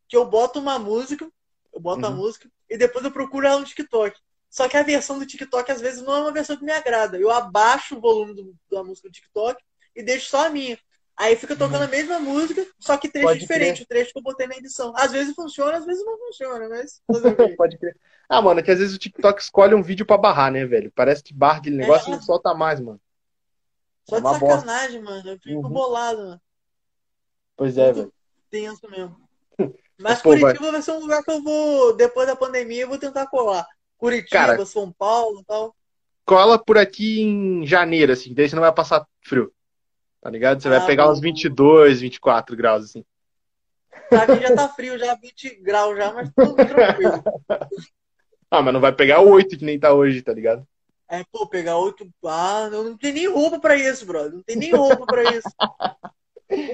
que 0.09 0.17
eu 0.17 0.25
boto 0.25 0.59
uma 0.59 0.79
música, 0.79 1.31
eu 1.73 1.81
boto 1.81 2.07
a 2.07 2.11
Uhum. 2.11 2.17
música 2.17 2.51
e 2.69 2.79
depois 2.79 3.05
eu 3.05 3.11
procuro 3.11 3.47
ela 3.47 3.61
no 3.61 3.67
TikTok. 3.67 4.19
Só 4.51 4.69
que 4.69 4.77
a 4.77 4.83
versão 4.83 5.19
do 5.19 5.27
TikTok 5.27 5.71
às 5.71 5.81
vezes 5.81 6.03
não 6.03 6.17
é 6.17 6.21
uma 6.23 6.33
versão 6.33 6.57
que 6.57 6.65
me 6.65 6.73
agrada. 6.73 7.19
Eu 7.19 7.31
abaixo 7.31 7.97
o 7.97 8.01
volume 8.01 8.35
do- 8.35 8.55
da 8.71 8.83
música 8.83 9.09
do 9.09 9.13
TikTok 9.13 9.63
e 9.95 10.03
deixo 10.03 10.31
só 10.31 10.47
a 10.47 10.51
minha. 10.51 10.79
Aí 11.17 11.35
fica 11.37 11.57
tocando 11.57 11.83
a 11.83 11.89
mesma 11.89 12.21
música, 12.21 12.65
só 12.79 12.97
que 12.97 13.09
trecho 13.09 13.27
Uhum. 13.27 13.33
Pode 13.33 13.41
diferente, 13.41 13.83
o 13.83 13.87
trecho 13.87 14.13
que 14.13 14.19
eu 14.19 14.23
botei 14.23 14.47
na 14.47 14.57
edição. 14.57 14.93
Às 14.97 15.11
vezes 15.13 15.35
funciona, 15.35 15.77
às 15.77 15.85
vezes 15.85 16.05
não 16.05 16.17
funciona, 16.17 16.69
mas? 16.69 17.03
Pode 17.59 17.77
crer. 17.77 17.97
Ah, 18.29 18.41
mano, 18.41 18.61
é 18.61 18.63
que 18.63 18.71
às 18.71 18.79
vezes 18.79 18.95
o 18.95 18.99
TikTok 18.99 19.43
escolhe 19.43 19.75
um 19.75 19.83
vídeo 19.83 20.07
pra 20.07 20.17
barrar, 20.17 20.53
né, 20.53 20.65
velho? 20.65 20.93
Parece 20.95 21.23
que 21.25 21.35
barra 21.35 21.59
aquele 21.59 21.77
negócio 21.77 22.09
e 22.09 22.13
É. 22.13 22.17
não 22.17 22.23
solta 22.23 22.55
mais, 22.55 22.79
mano. 22.79 23.01
Só 24.05 24.17
de 24.19 24.25
Uma 24.25 24.39
bosta. 24.39 24.61
sacanagem, 24.61 25.03
mano. 25.03 25.29
Eu 25.29 25.39
fico 25.41 25.63
Uhum. 25.63 25.69
bolado, 25.71 26.19
mano. 26.23 26.41
Pois 27.59 27.77
é, 27.77 27.93
velho. 27.93 28.13
tenso 28.49 28.89
mesmo. 28.89 29.17
Mas 30.01 30.23
Pô, 30.23 30.31
vai- 30.31 30.41
Curitiba 30.41 30.71
vai 30.73 30.81
ser 30.81 30.93
um 30.93 31.01
lugar 31.01 31.23
que 31.25 31.31
eu 31.31 31.43
vou, 31.43 31.95
depois 31.97 32.27
da 32.27 32.37
pandemia, 32.37 32.83
eu 32.83 32.89
vou 32.89 32.99
tentar 32.99 33.27
colar. 33.27 33.67
Curitiba, 33.99 34.31
Cara- 34.47 34.65
São 34.65 34.93
Paulo 34.93 35.41
e 35.41 35.45
tal. 35.45 35.75
Cola 36.25 36.57
por 36.57 36.79
aqui 36.79 37.21
em 37.21 37.67
janeiro, 37.67 38.13
assim, 38.13 38.33
daí 38.33 38.49
você 38.49 38.55
não 38.55 38.63
vai 38.63 38.73
passar 38.73 39.05
frio. 39.25 39.53
Tá 40.21 40.31
ligado? 40.31 40.63
Você 40.63 40.69
vai 40.69 40.79
Ah, 40.79 40.87
pegar 40.87 41.07
bom. 41.07 41.13
uns 41.13 41.21
22, 41.21 42.01
24 42.01 42.57
graus, 42.57 42.85
assim. 42.85 43.05
Mim 44.13 44.41
já 44.41 44.55
tá 44.55 44.69
frio, 44.69 44.99
já 44.99 45.15
20 45.17 45.57
graus 45.57 45.97
já, 45.97 46.13
mas 46.13 46.31
tudo 46.35 46.55
tranquilo. 46.55 47.23
Ah, 48.51 48.63
mas 48.63 48.73
não 48.73 48.81
vai 48.81 48.93
pegar 48.95 49.21
8 49.21 49.59
que 49.59 49.65
nem 49.65 49.79
tá 49.79 49.93
hoje, 49.93 50.23
tá 50.23 50.33
ligado? 50.33 50.67
É, 51.07 51.23
pô, 51.31 51.47
pegar 51.47 51.77
oito. 51.77 52.09
Ah, 52.25 52.69
eu 52.73 52.83
não 52.83 52.97
tenho 52.97 53.13
nem 53.15 53.29
roupa 53.29 53.59
pra 53.61 53.77
isso, 53.77 54.07
brother. 54.07 54.33
Não 54.33 54.43
tem 54.43 54.57
nem 54.57 54.73
roupa 54.75 55.05
pra 55.07 55.23
isso. 55.25 55.49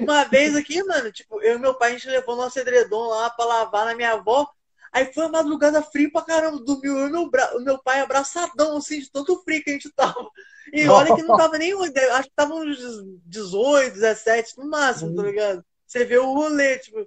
Uma 0.05 0.23
vez 0.25 0.55
aqui, 0.55 0.83
mano, 0.83 1.11
tipo, 1.11 1.41
eu 1.41 1.55
e 1.55 1.59
meu 1.59 1.73
pai, 1.75 1.91
a 1.91 1.93
gente 1.93 2.07
levou 2.09 2.35
nosso 2.35 2.59
edredom 2.59 3.07
lá 3.09 3.29
pra 3.29 3.45
lavar 3.45 3.85
na 3.85 3.95
minha 3.95 4.13
avó. 4.13 4.47
Aí 4.91 5.11
foi 5.13 5.23
uma 5.25 5.31
madrugada 5.43 5.81
frio 5.83 6.11
pra 6.11 6.21
caramba. 6.23 6.63
Dormiu 6.63 6.97
eu 6.97 7.07
e 7.07 7.11
meu, 7.11 7.29
bra... 7.29 7.51
meu 7.59 7.81
pai 7.81 7.99
abraçadão, 8.01 8.77
assim, 8.77 8.99
de 8.99 9.11
tanto 9.11 9.41
frio 9.43 9.63
que 9.63 9.69
a 9.71 9.73
gente 9.73 9.91
tava. 9.93 10.29
E 10.73 10.87
olha 10.89 11.13
que 11.13 11.21
não 11.23 11.33
tava 11.35 11.57
nem. 11.57 11.73
Acho 11.73 12.29
que 12.29 12.35
tava 12.35 12.53
uns 12.55 12.77
18, 13.25 13.93
17 13.93 14.57
no 14.57 14.69
máximo, 14.69 15.13
tá 15.13 15.23
ligado? 15.23 15.63
Você 15.85 16.05
vê 16.05 16.17
o 16.17 16.33
rolê, 16.33 16.79
tipo. 16.79 17.05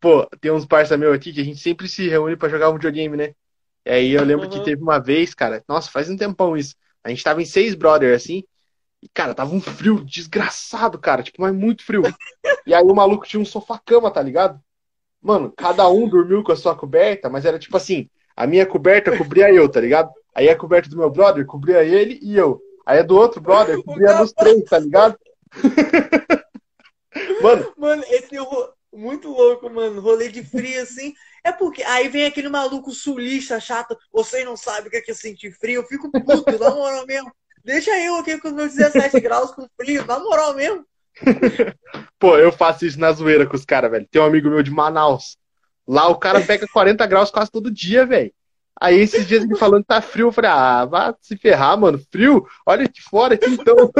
Pô, 0.00 0.26
tem 0.40 0.50
uns 0.50 0.64
parça 0.66 0.96
meu 0.96 1.12
aqui 1.12 1.32
que 1.32 1.40
a 1.40 1.44
gente 1.44 1.60
sempre 1.60 1.88
se 1.88 2.08
reúne 2.08 2.36
pra 2.36 2.48
jogar 2.48 2.70
um 2.70 2.74
videogame, 2.74 3.16
né? 3.16 3.34
E 3.86 3.90
aí 3.90 4.10
eu 4.12 4.24
lembro 4.24 4.48
que 4.48 4.60
Uhum. 4.60 4.62
teve 4.62 4.82
uma 4.82 4.98
vez, 5.00 5.34
cara, 5.34 5.64
nossa, 5.68 5.90
faz 5.90 6.08
um 6.10 6.16
tempão 6.16 6.56
isso. 6.56 6.74
A 7.04 7.10
gente 7.10 7.22
tava 7.24 7.42
em 7.42 7.46
seis 7.46 7.74
brother, 7.74 8.14
assim, 8.16 8.44
e, 9.02 9.08
cara, 9.08 9.34
tava 9.34 9.54
um 9.54 9.60
frio 9.60 10.04
desgraçado, 10.04 10.98
cara, 10.98 11.22
tipo, 11.22 11.40
mas 11.40 11.54
muito 11.54 11.84
frio. 11.84 12.02
E 12.66 12.74
aí 12.74 12.82
o 12.82 12.94
maluco 12.94 13.26
tinha 13.26 13.40
um 13.40 13.44
sofá-cama, 13.44 14.10
tá 14.10 14.20
ligado? 14.20 14.60
Mano, 15.22 15.52
cada 15.56 15.88
um 15.88 16.08
dormiu 16.08 16.42
com 16.42 16.52
a 16.52 16.56
sua 16.56 16.74
coberta, 16.74 17.28
mas 17.28 17.44
era 17.44 17.58
tipo 17.58 17.76
assim, 17.76 18.08
a 18.36 18.46
minha 18.46 18.66
coberta 18.66 19.16
cobria 19.16 19.52
eu, 19.52 19.68
tá 19.68 19.80
ligado? 19.80 20.10
Aí 20.34 20.48
a 20.48 20.56
coberta 20.56 20.88
do 20.88 20.96
meu 20.96 21.10
brother 21.10 21.44
cobria 21.46 21.82
ele 21.82 22.18
e 22.22 22.36
eu. 22.36 22.60
Aí 22.86 22.98
a 22.98 23.02
do 23.02 23.16
outro 23.16 23.40
brother 23.40 23.82
cobria 23.82 24.18
nos 24.18 24.32
três, 24.32 24.64
tá 24.64 24.78
ligado? 24.78 25.18
Mano, 27.42 27.72
Mano, 27.76 28.04
esse 28.08 28.36
é 28.36 28.40
muito 28.92 29.28
louco, 29.30 29.68
mano. 29.68 30.00
Rolê 30.00 30.28
de 30.28 30.44
frio 30.44 30.82
assim. 30.82 31.12
É 31.42 31.50
porque 31.50 31.82
aí 31.82 32.08
vem 32.08 32.26
aquele 32.26 32.48
maluco 32.48 32.92
sulista 32.92 33.58
chato. 33.58 33.96
Vocês 34.12 34.44
não 34.44 34.56
sabem 34.56 34.86
o 34.88 34.90
que 34.90 34.96
é, 34.96 35.00
que 35.00 35.10
é 35.10 35.14
sentir 35.14 35.52
frio. 35.52 35.80
Eu 35.80 35.86
fico 35.86 36.10
puto, 36.10 36.58
na 36.58 36.70
moral 36.70 37.06
mesmo. 37.06 37.32
Deixa 37.64 37.90
eu 37.98 38.16
aqui 38.16 38.38
com 38.38 38.48
os 38.48 38.54
meus 38.54 38.74
17 38.74 39.20
graus 39.20 39.50
com 39.52 39.66
frio, 39.80 40.04
na 40.06 40.18
moral 40.18 40.54
mesmo. 40.54 40.84
Pô, 42.18 42.36
eu 42.36 42.50
faço 42.50 42.86
isso 42.86 42.98
na 42.98 43.12
zoeira 43.12 43.46
com 43.46 43.56
os 43.56 43.64
caras, 43.64 43.90
velho. 43.90 44.08
Tem 44.10 44.20
um 44.20 44.24
amigo 44.24 44.48
meu 44.48 44.62
de 44.62 44.70
Manaus. 44.70 45.36
Lá 45.86 46.08
o 46.08 46.18
cara 46.18 46.40
pega 46.40 46.66
40 46.72 47.04
graus 47.06 47.30
quase 47.30 47.50
todo 47.50 47.70
dia, 47.70 48.06
velho. 48.06 48.32
Aí 48.80 48.98
esses 48.98 49.26
dias 49.26 49.44
ele 49.44 49.56
falando 49.56 49.82
que 49.82 49.88
tá 49.88 50.00
frio, 50.00 50.28
eu 50.28 50.32
falei, 50.32 50.50
ah, 50.50 50.86
vá 50.86 51.14
se 51.20 51.36
ferrar, 51.36 51.78
mano. 51.78 52.00
Frio? 52.10 52.46
Olha 52.64 52.86
aqui 52.86 53.02
fora 53.02 53.34
aqui 53.34 53.50
então. 53.50 53.76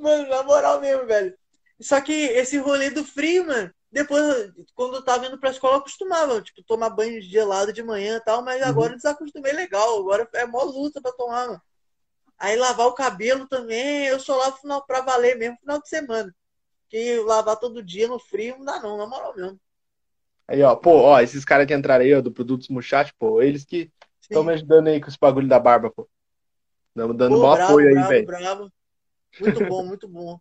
Mano, 0.00 0.28
na 0.28 0.42
moral 0.42 0.80
mesmo, 0.80 1.06
velho. 1.06 1.34
Só 1.80 2.00
que 2.00 2.12
esse 2.12 2.58
rolê 2.58 2.90
do 2.90 3.04
frio, 3.04 3.46
mano, 3.46 3.70
depois, 3.90 4.52
quando 4.74 4.96
eu 4.96 5.04
tava 5.04 5.26
indo 5.26 5.38
pra 5.38 5.50
escola, 5.50 5.74
eu 5.74 5.78
acostumava, 5.80 6.42
tipo, 6.42 6.62
tomar 6.64 6.90
banho 6.90 7.20
gelado 7.22 7.72
de 7.72 7.82
manhã 7.82 8.16
e 8.16 8.20
tal, 8.24 8.42
mas 8.42 8.62
agora 8.62 8.92
eu 8.92 8.96
desacostumei 8.96 9.52
legal. 9.52 9.98
Agora 10.00 10.28
é 10.34 10.46
mó 10.46 10.62
luta 10.64 11.00
pra 11.00 11.12
tomar, 11.12 11.46
mano. 11.48 11.62
Aí 12.38 12.56
lavar 12.56 12.86
o 12.88 12.94
cabelo 12.94 13.48
também, 13.48 14.06
eu 14.06 14.20
só 14.20 14.36
lavo 14.36 14.58
final, 14.58 14.84
pra 14.86 15.00
valer 15.00 15.36
mesmo 15.36 15.58
final 15.58 15.80
de 15.80 15.88
semana. 15.88 16.34
Porque 16.82 17.20
lavar 17.20 17.58
todo 17.58 17.82
dia 17.82 18.08
no 18.08 18.18
frio 18.18 18.56
não 18.58 18.64
dá 18.64 18.80
não, 18.80 18.96
na 18.98 19.06
moral 19.06 19.34
mesmo. 19.36 19.60
Aí, 20.48 20.62
ó, 20.62 20.76
pô, 20.76 20.90
ó, 21.02 21.20
esses 21.20 21.44
caras 21.44 21.66
que 21.66 21.74
entraram 21.74 22.04
aí, 22.04 22.14
ó, 22.14 22.20
do 22.20 22.30
Produtos 22.30 22.68
Muchat, 22.68 23.12
pô, 23.18 23.42
eles 23.42 23.64
que 23.64 23.90
estão 24.20 24.44
me 24.44 24.52
ajudando 24.52 24.88
aí 24.88 25.00
com 25.00 25.08
esse 25.08 25.18
bagulho 25.18 25.48
da 25.48 25.58
barba, 25.58 25.90
pô. 25.90 26.08
Dando, 26.94 27.14
dando 27.14 27.36
Pô, 27.36 27.50
bravo, 27.50 27.72
apoio 27.72 27.88
aí, 27.88 28.02
velho. 28.02 28.26
bravo. 28.26 28.72
Muito 29.40 29.60
bom, 29.60 29.84
muito 29.84 30.08
bom. 30.08 30.40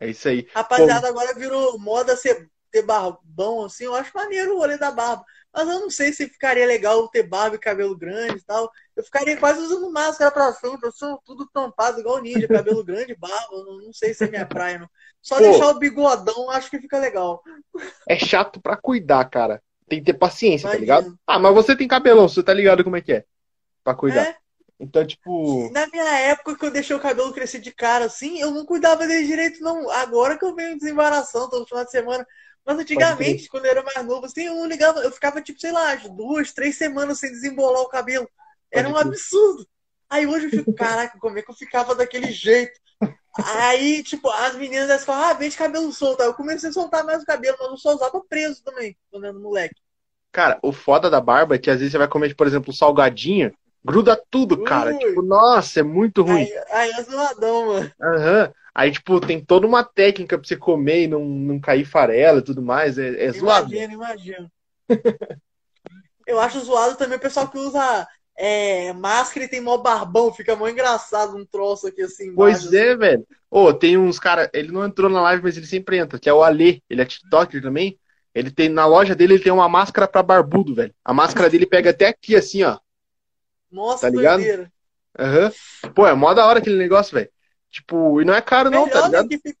É 0.00 0.08
isso 0.08 0.28
aí. 0.28 0.48
Rapaziada, 0.54 1.08
agora 1.08 1.34
virou 1.34 1.78
moda 1.78 2.16
ser, 2.16 2.48
ter 2.70 2.82
barbão, 2.82 3.64
assim. 3.64 3.84
Eu 3.84 3.94
acho 3.94 4.10
maneiro 4.14 4.54
o 4.54 4.58
rolê 4.58 4.78
da 4.78 4.90
barba. 4.90 5.24
Mas 5.52 5.68
eu 5.68 5.80
não 5.80 5.90
sei 5.90 6.12
se 6.12 6.28
ficaria 6.28 6.64
legal 6.64 7.08
ter 7.08 7.24
barba 7.24 7.56
e 7.56 7.58
cabelo 7.58 7.96
grande 7.98 8.36
e 8.38 8.44
tal. 8.44 8.70
Eu 8.96 9.02
ficaria 9.02 9.36
quase 9.36 9.60
usando 9.60 9.90
máscara 9.92 10.30
pra 10.30 10.52
frente. 10.52 10.82
Eu 10.82 10.92
sou 10.92 11.20
tudo 11.24 11.46
tampado, 11.52 12.00
igual 12.00 12.22
ninja. 12.22 12.46
Cabelo 12.48 12.84
grande, 12.84 13.14
barba. 13.16 13.48
eu 13.52 13.64
Não, 13.64 13.78
não 13.78 13.92
sei 13.92 14.14
se 14.14 14.24
é 14.24 14.28
minha 14.30 14.46
praia, 14.46 14.78
não. 14.78 14.88
Só 15.20 15.36
Pô. 15.36 15.42
deixar 15.42 15.68
o 15.68 15.78
bigodão, 15.78 16.50
acho 16.50 16.70
que 16.70 16.80
fica 16.80 16.98
legal. 16.98 17.42
É 18.08 18.16
chato 18.18 18.60
pra 18.60 18.76
cuidar, 18.76 19.24
cara. 19.28 19.62
Tem 19.88 19.98
que 19.98 20.06
ter 20.06 20.18
paciência, 20.18 20.68
tá 20.68 20.76
Imagina. 20.76 21.00
ligado? 21.00 21.18
Ah, 21.26 21.38
mas 21.38 21.52
você 21.52 21.76
tem 21.76 21.88
cabelão, 21.88 22.28
você 22.28 22.42
tá 22.44 22.54
ligado 22.54 22.84
como 22.84 22.96
é 22.96 23.00
que 23.00 23.12
é? 23.12 23.24
Pra 23.82 23.92
cuidar. 23.94 24.22
É, 24.24 24.36
Então, 24.80 25.06
tipo. 25.06 25.70
na 25.72 25.86
minha 25.88 26.18
época 26.20 26.56
que 26.56 26.64
eu 26.64 26.70
deixei 26.70 26.96
o 26.96 27.00
cabelo 27.00 27.32
crescer 27.34 27.60
de 27.60 27.70
cara 27.70 28.06
assim, 28.06 28.40
eu 28.40 28.50
não 28.50 28.64
cuidava 28.64 29.06
dele 29.06 29.26
direito, 29.26 29.62
não. 29.62 29.90
Agora 29.90 30.38
que 30.38 30.44
eu 30.44 30.54
venho 30.54 30.78
desembaraçando 30.78 31.50
todo 31.50 31.66
final 31.66 31.84
de 31.84 31.90
semana. 31.90 32.26
Mas 32.64 32.78
antigamente, 32.78 33.48
quando 33.48 33.66
eu 33.66 33.70
era 33.72 33.82
mais 33.82 34.06
novo, 34.06 34.26
assim, 34.26 34.44
eu 34.44 34.54
não 34.54 34.66
ligava, 34.66 35.00
eu 35.00 35.10
ficava, 35.10 35.42
tipo, 35.42 35.60
sei 35.60 35.72
lá, 35.72 35.94
duas, 35.96 36.52
três 36.52 36.76
semanas 36.76 37.18
sem 37.18 37.30
desembolar 37.30 37.82
o 37.82 37.88
cabelo. 37.88 38.28
Era 38.70 38.88
um 38.88 38.96
absurdo. 38.96 39.66
Aí 40.08 40.26
hoje 40.26 40.46
eu 40.46 40.50
fico, 40.50 40.72
caraca, 40.72 41.18
como 41.18 41.38
é 41.38 41.42
que 41.42 41.50
eu 41.50 41.54
ficava 41.54 41.94
daquele 41.94 42.32
jeito? 42.32 42.78
Aí, 43.38 44.02
tipo, 44.02 44.28
as 44.28 44.56
meninas 44.56 44.88
da 44.88 44.96
escola, 44.96 45.30
ah, 45.30 45.34
vem 45.34 45.48
de 45.48 45.56
cabelo 45.56 45.92
solto. 45.92 46.20
Aí 46.20 46.28
eu 46.28 46.34
comecei 46.34 46.70
a 46.70 46.72
soltar 46.72 47.04
mais 47.04 47.22
o 47.22 47.26
cabelo, 47.26 47.56
mas 47.60 47.70
eu 47.70 47.76
só 47.76 47.94
usava 47.94 48.20
preso 48.28 48.62
também, 48.64 48.96
quando 49.10 49.24
era 49.24 49.38
moleque. 49.38 49.80
Cara, 50.32 50.58
o 50.62 50.72
foda 50.72 51.10
da 51.10 51.20
barba 51.20 51.54
é 51.54 51.58
que 51.58 51.70
às 51.70 51.78
vezes 51.78 51.92
você 51.92 51.98
vai 51.98 52.08
comer, 52.08 52.34
por 52.34 52.46
exemplo, 52.46 52.70
um 52.70 52.76
salgadinho, 52.76 53.52
gruda 53.84 54.20
tudo, 54.30 54.62
cara. 54.62 54.92
Ui. 54.92 54.98
Tipo, 54.98 55.22
nossa, 55.22 55.80
é 55.80 55.82
muito 55.82 56.22
ruim. 56.22 56.42
Aí, 56.42 56.58
aí 56.70 56.90
é 56.90 57.02
zoadão, 57.02 57.66
mano. 57.66 57.92
Aham. 58.00 58.52
Aí, 58.74 58.92
tipo, 58.92 59.20
tem 59.20 59.44
toda 59.44 59.66
uma 59.66 59.82
técnica 59.82 60.38
pra 60.38 60.46
você 60.46 60.56
comer 60.56 61.04
e 61.04 61.08
não, 61.08 61.24
não 61.24 61.60
cair 61.60 61.84
farela 61.84 62.38
e 62.38 62.42
tudo 62.42 62.62
mais. 62.62 62.98
É, 62.98 63.24
é 63.24 63.32
zoado. 63.32 63.74
Imagina, 63.74 63.92
imagina. 63.94 64.52
Eu 66.26 66.38
acho 66.40 66.60
zoado 66.60 66.96
também 66.96 67.18
o 67.18 67.20
pessoal 67.20 67.48
que 67.48 67.58
usa 67.58 68.06
é, 68.38 68.92
máscara 68.92 69.44
e 69.44 69.48
tem 69.48 69.60
mó 69.60 69.76
barbão, 69.76 70.32
fica 70.32 70.56
mó 70.56 70.68
engraçado 70.68 71.36
um 71.36 71.44
troço 71.44 71.88
aqui 71.88 72.02
assim. 72.02 72.34
Pois 72.34 72.64
embaixo, 72.64 72.76
é, 72.76 72.96
velho. 72.96 73.26
Ô, 73.50 73.72
tem 73.72 73.98
uns 73.98 74.18
cara, 74.18 74.48
ele 74.54 74.70
não 74.70 74.84
entrou 74.84 75.10
na 75.10 75.20
live, 75.22 75.42
mas 75.42 75.56
ele 75.56 75.66
sempre 75.66 75.98
entra, 75.98 76.18
que 76.18 76.28
é 76.28 76.32
o 76.32 76.42
Alê. 76.42 76.80
Ele 76.88 77.02
é 77.02 77.04
TikToker 77.04 77.60
também. 77.60 77.98
Ele 78.34 78.50
tem, 78.50 78.68
na 78.68 78.86
loja 78.86 79.14
dele, 79.14 79.34
ele 79.34 79.42
tem 79.42 79.52
uma 79.52 79.68
máscara 79.68 80.06
pra 80.06 80.22
barbudo, 80.22 80.74
velho. 80.74 80.94
A 81.04 81.12
máscara 81.12 81.50
dele 81.50 81.66
pega 81.66 81.90
até 81.90 82.08
aqui, 82.08 82.36
assim, 82.36 82.62
ó. 82.62 82.78
Assim. 83.72 83.76
Nossa, 83.76 84.08
tá 84.08 84.10
ligado? 84.10 84.42
doideira. 84.42 84.72
Aham. 85.18 85.52
Pô, 85.94 86.06
é 86.06 86.14
mó 86.14 86.34
da 86.34 86.46
hora 86.46 86.60
aquele 86.60 86.76
negócio, 86.78 87.14
velho. 87.16 87.30
Tipo, 87.70 88.20
e 88.22 88.24
não 88.24 88.34
é 88.34 88.42
caro 88.42 88.70
não, 88.70 88.88
tá 88.88 89.00
Melhor, 89.00 89.10
né, 89.10 89.18
ligado? 89.18 89.28
fica- 89.28 89.54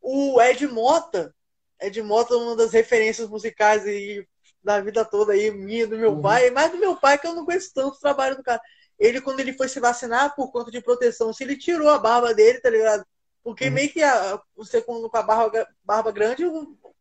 O 0.00 0.40
Ed 0.42 0.66
Mota, 0.68 1.34
Ed 1.80 2.02
Mota 2.02 2.34
é 2.34 2.36
uma 2.36 2.56
das 2.56 2.72
referências 2.72 3.28
musicais 3.28 3.84
aí 3.86 4.26
da 4.62 4.80
vida 4.80 5.04
toda 5.04 5.32
aí, 5.32 5.50
minha, 5.50 5.86
do 5.86 5.98
meu 5.98 6.12
Uhum. 6.12 6.22
pai, 6.22 6.50
mais 6.50 6.70
do 6.72 6.78
meu 6.78 6.96
pai, 6.96 7.18
que 7.18 7.26
eu 7.26 7.34
não 7.34 7.44
conheço 7.44 7.72
tanto 7.74 7.96
o 7.96 8.00
trabalho 8.00 8.36
do 8.36 8.42
cara. 8.42 8.60
Ele, 8.98 9.20
quando 9.20 9.40
ele 9.40 9.52
foi 9.54 9.68
se 9.68 9.80
vacinar 9.80 10.34
por 10.36 10.52
conta 10.52 10.70
de 10.70 10.80
proteção, 10.80 11.32
se 11.32 11.44
ele 11.44 11.56
tirou 11.58 11.88
a 11.90 11.98
barba 11.98 12.34
dele, 12.34 12.60
tá 12.60 12.70
ligado? 12.70 13.04
Porque 13.42 13.66
Uhum. 13.66 13.74
meio 13.74 13.92
que 13.92 14.02
a, 14.02 14.40
você 14.56 14.80
com 14.82 15.08
com 15.08 15.16
a 15.16 15.22
barba, 15.22 15.66
barba 15.84 16.12
grande 16.12 16.44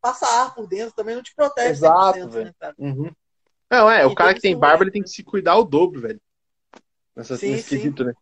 passa 0.01 0.25
ar 0.27 0.55
por 0.55 0.67
dentro, 0.67 0.95
também 0.95 1.15
não 1.15 1.23
te 1.23 1.35
protege 1.35 1.71
Exato, 1.71 2.19
100%, 2.19 2.33
velho. 2.33 2.45
né, 2.47 2.53
cara? 2.59 2.75
Uhum. 2.79 3.11
Não, 3.71 3.89
é, 3.89 4.05
o 4.05 4.11
E 4.11 4.15
cara 4.15 4.29
tem 4.29 4.35
que 4.35 4.41
tem 4.41 4.57
barba, 4.59 4.83
ele 4.83 4.91
tem 4.91 5.01
que 5.01 5.09
se 5.09 5.23
cuidar 5.23 5.55
o 5.55 5.63
dobro, 5.63 6.01
velho. 6.01 6.21
Nessa, 7.15 7.37
Sim, 7.37 7.53
nesse 7.53 7.69
sim. 7.69 7.77
quesito, 7.77 8.03
né? 8.03 8.13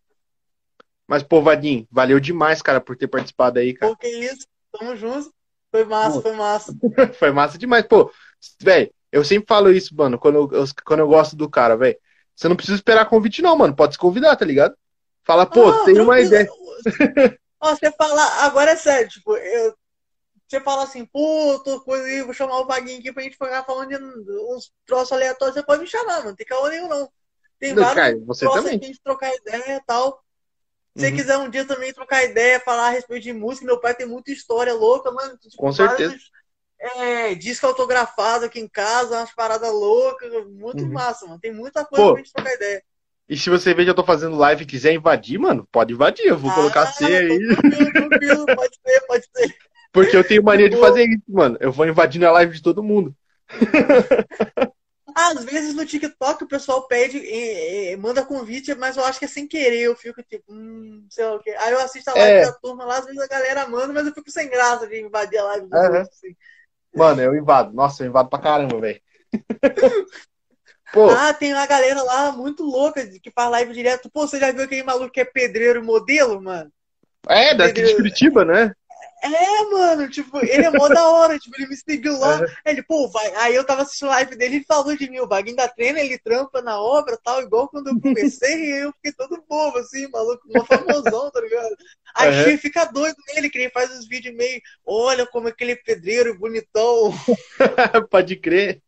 Mas, 1.07 1.23
pô, 1.23 1.41
Vadim, 1.41 1.87
valeu 1.91 2.19
demais, 2.19 2.61
cara, 2.61 2.79
por 2.79 2.95
ter 2.95 3.07
participado 3.07 3.59
aí, 3.59 3.73
cara. 3.73 3.91
Porque 3.91 4.07
isso, 4.07 4.47
tamo 4.71 4.95
juntos. 4.95 5.31
Foi 5.71 5.83
massa, 5.85 6.15
Pô. 6.15 6.21
foi 6.21 6.33
massa. 6.33 6.73
Foi 7.19 7.31
massa 7.31 7.57
demais. 7.57 7.85
Pô, 7.85 8.11
velho, 8.61 8.91
eu 9.11 9.23
sempre 9.23 9.45
falo 9.47 9.71
isso, 9.71 9.95
mano, 9.95 10.17
quando 10.17 10.49
eu, 10.51 10.65
quando 10.83 10.99
eu 10.99 11.07
gosto 11.07 11.35
do 11.35 11.49
cara, 11.49 11.75
velho. 11.77 11.97
Você 12.35 12.47
não 12.47 12.55
precisa 12.55 12.75
esperar 12.77 13.05
convite, 13.07 13.41
não, 13.41 13.55
mano. 13.55 13.75
Pode 13.75 13.93
se 13.93 13.99
convidar, 13.99 14.35
tá 14.35 14.45
ligado? 14.45 14.75
Fala, 15.23 15.45
pô, 15.45 15.69
Ah, 15.69 15.85
tem 15.85 15.99
uma 15.99 16.19
ideia. 16.19 16.47
Ó, 17.61 17.75
você 17.75 17.91
fala, 17.91 18.23
agora 18.45 18.71
é 18.71 18.75
sério, 18.75 19.09
tipo, 19.09 19.35
eu, 19.35 19.75
você 20.49 20.61
fala 20.61 20.83
assim, 20.83 21.05
pô, 21.05 21.59
tô 21.63 21.81
coisa 21.81 22.05
aí, 22.05 22.23
vou 22.23 22.33
chamar 22.33 22.59
o 22.59 22.65
Vaguinho 22.67 22.99
aqui 22.99 23.13
pra 23.13 23.23
gente 23.23 23.33
ficar 23.33 23.63
falando 23.65 23.89
de 23.89 23.97
uns 23.97 24.71
troços 24.85 25.11
aleatórios, 25.13 25.55
você 25.55 25.63
pode 25.63 25.81
me 25.81 25.87
chamar, 25.87 26.17
mano, 26.17 26.29
não 26.29 26.35
tem 26.35 26.45
caô 26.47 26.67
nenhum 26.69 26.87
não. 26.87 27.11
Tem 27.59 27.75
Não, 27.75 27.75
vários 27.75 27.95
cara, 27.95 28.17
você 28.25 28.45
troços 28.45 28.65
também. 28.65 28.73
aqui 28.73 28.85
a 28.85 28.87
gente 28.87 29.01
trocar 29.03 29.33
ideia 29.35 29.77
e 29.77 29.81
tal. 29.85 30.23
Se 30.95 31.05
você 31.07 31.11
Uhum. 31.11 31.15
quiser 31.15 31.37
um 31.37 31.49
dia 31.49 31.65
também 31.65 31.93
trocar 31.93 32.23
ideia, 32.25 32.59
falar 32.59 32.87
a 32.87 32.91
respeito 32.91 33.23
de 33.23 33.33
música, 33.33 33.65
meu 33.65 33.79
pai 33.79 33.95
tem 33.95 34.07
muita 34.07 34.31
história 34.31 34.73
louca, 34.73 35.11
mano. 35.11 35.37
Tipo, 35.37 35.57
Com 35.57 35.71
vários, 35.71 36.05
certeza. 36.05 36.17
É, 36.79 37.35
disco 37.35 37.67
autografado 37.67 38.45
aqui 38.45 38.59
em 38.59 38.67
casa, 38.69 39.17
umas 39.19 39.33
paradas 39.35 39.71
loucas, 39.71 40.31
muito 40.51 40.85
Uhum. 40.85 40.91
massa, 40.91 41.25
mano. 41.27 41.39
Tem 41.39 41.53
muita 41.53 41.85
coisa 41.85 42.09
Pô, 42.09 42.11
pra 42.11 42.21
gente 42.21 42.33
trocar 42.33 42.53
ideia. 42.55 42.83
E 43.29 43.37
se 43.37 43.49
você 43.49 43.73
vê 43.73 43.83
que 43.85 43.89
eu 43.89 43.95
tô 43.95 44.03
fazendo 44.03 44.35
live 44.35 44.63
e 44.63 44.67
quiser 44.67 44.93
invadir, 44.93 45.39
mano, 45.39 45.67
pode 45.71 45.93
invadir. 45.93 46.25
Eu 46.25 46.37
vou 46.37 46.51
colocar 46.51 46.85
Ah, 46.85 46.91
C 46.91 47.05
aí. 47.05 47.39
Tranquilo, 47.47 47.93
tranquilo, 47.93 48.51
pode 48.53 48.75
ser, 48.85 49.01
pode 49.07 49.25
ser. 49.35 49.55
Porque 49.91 50.15
eu 50.15 50.23
tenho 50.23 50.43
mania 50.43 50.69
de 50.69 50.77
fazer 50.77 51.05
isso, 51.05 51.23
mano. 51.27 51.57
Eu 51.59 51.71
vou 51.71 51.87
invadindo 51.87 52.27
a 52.27 52.31
live 52.31 52.53
de 52.53 52.61
todo 52.61 52.83
mundo. 52.83 53.15
Às 55.15 55.43
vezes 55.43 55.73
no 55.73 55.85
TikTok 55.85 56.43
o 56.43 56.47
pessoal 56.47 56.87
pede, 56.87 57.17
e, 57.17 57.91
e, 57.91 57.97
manda 57.97 58.25
convite, 58.25 58.73
mas 58.75 58.95
eu 58.95 59.03
acho 59.03 59.19
que 59.19 59.25
é 59.25 59.27
sem 59.27 59.47
querer. 59.47 59.81
Eu 59.81 59.95
fico 59.95 60.21
tipo, 60.23 60.45
hum, 60.53 61.05
sei 61.09 61.25
lá 61.25 61.35
o 61.35 61.39
quê. 61.39 61.55
Aí 61.59 61.73
eu 61.73 61.79
assisto 61.79 62.09
a 62.09 62.13
live 62.13 62.37
é. 62.37 62.45
da 62.45 62.53
turma 62.53 62.85
lá, 62.85 62.99
às 62.99 63.05
vezes 63.05 63.19
a 63.19 63.27
galera 63.27 63.67
manda, 63.67 63.91
mas 63.91 64.05
eu 64.05 64.13
fico 64.13 64.29
sem 64.29 64.49
graça 64.49 64.87
de 64.87 65.01
invadir 65.01 65.39
a 65.39 65.43
live 65.43 65.67
dos 65.67 65.79
uhum. 65.79 65.95
Assim. 65.97 66.35
Mano, 66.95 67.21
eu 67.21 67.35
invado. 67.35 67.73
Nossa, 67.73 68.03
eu 68.03 68.07
invado 68.07 68.29
pra 68.29 68.39
caramba, 68.39 68.79
velho. 68.79 69.01
ah, 71.17 71.33
tem 71.33 71.53
uma 71.53 71.65
galera 71.65 72.01
lá 72.01 72.31
muito 72.31 72.63
louca 72.63 73.05
que 73.05 73.31
faz 73.31 73.51
live 73.51 73.73
direto. 73.73 74.09
Pô, 74.09 74.27
você 74.27 74.39
já 74.39 74.51
viu 74.51 74.63
aquele 74.63 74.83
maluco 74.83 75.11
que 75.11 75.21
é 75.21 75.25
pedreiro 75.25 75.83
modelo, 75.83 76.41
mano? 76.41 76.71
É, 77.27 77.53
daqui 77.53 77.73
pedreiro... 77.73 77.89
de 77.89 77.95
Curitiba, 77.95 78.45
né? 78.45 78.73
É, 79.21 79.65
mano, 79.69 80.09
tipo, 80.09 80.37
ele 80.37 80.63
é 80.63 80.69
mó 80.69 80.87
da 80.87 81.09
hora, 81.09 81.37
tipo, 81.37 81.55
ele 81.57 81.67
me 81.67 81.75
seguiu 81.75 82.17
lá. 82.17 82.39
Uhum. 82.39 82.45
Ele, 82.65 82.81
pô, 82.83 83.07
vai. 83.09 83.35
Aí 83.35 83.55
eu 83.55 83.65
tava 83.65 83.81
assistindo 83.81 84.07
a 84.07 84.15
live 84.15 84.35
dele 84.37 84.57
e 84.57 84.63
falou 84.63 84.95
de 84.95 85.09
mim, 85.09 85.19
o 85.19 85.27
Baguinho 85.27 85.57
da 85.57 85.67
treina, 85.67 85.99
ele 85.99 86.17
trampa 86.17 86.61
na 86.61 86.79
obra 86.81 87.19
tal, 87.21 87.41
igual 87.41 87.67
quando 87.67 87.87
eu 87.87 87.99
comecei, 87.99 88.55
e 88.55 88.83
eu 88.83 88.93
fiquei 88.93 89.11
todo 89.11 89.43
bobo, 89.47 89.77
assim, 89.77 90.07
maluco, 90.09 90.41
uma 90.47 90.65
famosão, 90.65 91.29
tá 91.31 91.41
ligado? 91.41 91.75
Aí 92.15 92.51
uhum. 92.51 92.57
fica 92.57 92.85
doido 92.85 93.17
nele, 93.33 93.49
que 93.49 93.57
ele 93.57 93.69
faz 93.69 93.91
os 93.97 94.07
vídeos 94.07 94.35
meio, 94.35 94.61
olha 94.85 95.27
como 95.27 95.49
aquele 95.49 95.75
pedreiro 95.75 96.37
bonitão. 96.37 97.13
Pode 98.09 98.37
crer. 98.37 98.81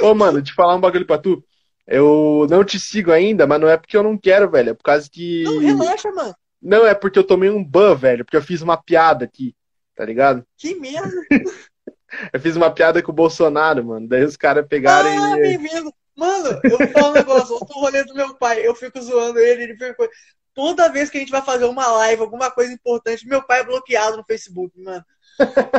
Ô, 0.00 0.14
mano, 0.14 0.42
te 0.42 0.52
falar 0.52 0.74
um 0.74 0.80
bagulho 0.80 1.06
pra 1.06 1.18
tu. 1.18 1.44
Eu 1.86 2.46
não 2.48 2.64
te 2.64 2.78
sigo 2.78 3.12
ainda, 3.12 3.46
mas 3.46 3.60
não 3.60 3.68
é 3.68 3.76
porque 3.76 3.96
eu 3.96 4.02
não 4.02 4.16
quero, 4.16 4.50
velho. 4.50 4.70
É 4.70 4.74
por 4.74 4.84
causa 4.84 5.08
que. 5.10 5.42
Não, 5.42 5.58
relaxa, 5.58 6.10
mano. 6.10 6.34
Não, 6.62 6.86
é 6.86 6.94
porque 6.94 7.18
eu 7.18 7.24
tomei 7.24 7.50
um 7.50 7.64
ban, 7.64 7.94
velho, 7.96 8.24
porque 8.24 8.36
eu 8.36 8.42
fiz 8.42 8.62
uma 8.62 8.76
piada 8.76 9.24
aqui, 9.24 9.54
tá 9.96 10.04
ligado? 10.04 10.46
Que 10.56 10.74
merda! 10.76 11.10
eu 12.32 12.40
fiz 12.40 12.54
uma 12.54 12.70
piada 12.70 13.02
com 13.02 13.10
o 13.10 13.14
Bolsonaro, 13.14 13.84
mano. 13.84 14.06
Daí 14.06 14.24
os 14.24 14.36
caras 14.36 14.66
pegaram 14.68 15.08
ah, 15.08 15.38
e. 15.38 15.40
Bem-vindo. 15.40 15.92
Mano, 16.14 16.60
eu 16.62 16.78
vou 16.78 16.88
falar 16.88 17.10
um 17.10 17.14
negócio, 17.14 17.56
eu 17.56 17.60
tô 17.60 17.80
rolê 17.80 18.04
do 18.04 18.14
meu 18.14 18.34
pai, 18.34 18.64
eu 18.66 18.74
fico 18.74 19.00
zoando 19.00 19.38
ele, 19.38 19.64
ele 19.64 19.72
fica. 19.72 20.08
Toda 20.54 20.90
vez 20.90 21.08
que 21.08 21.16
a 21.16 21.20
gente 21.20 21.32
vai 21.32 21.40
fazer 21.40 21.64
uma 21.64 21.86
live, 21.86 22.20
alguma 22.20 22.50
coisa 22.50 22.72
importante, 22.72 23.26
meu 23.26 23.42
pai 23.42 23.60
é 23.60 23.64
bloqueado 23.64 24.18
no 24.18 24.24
Facebook, 24.24 24.78
mano. 24.78 25.04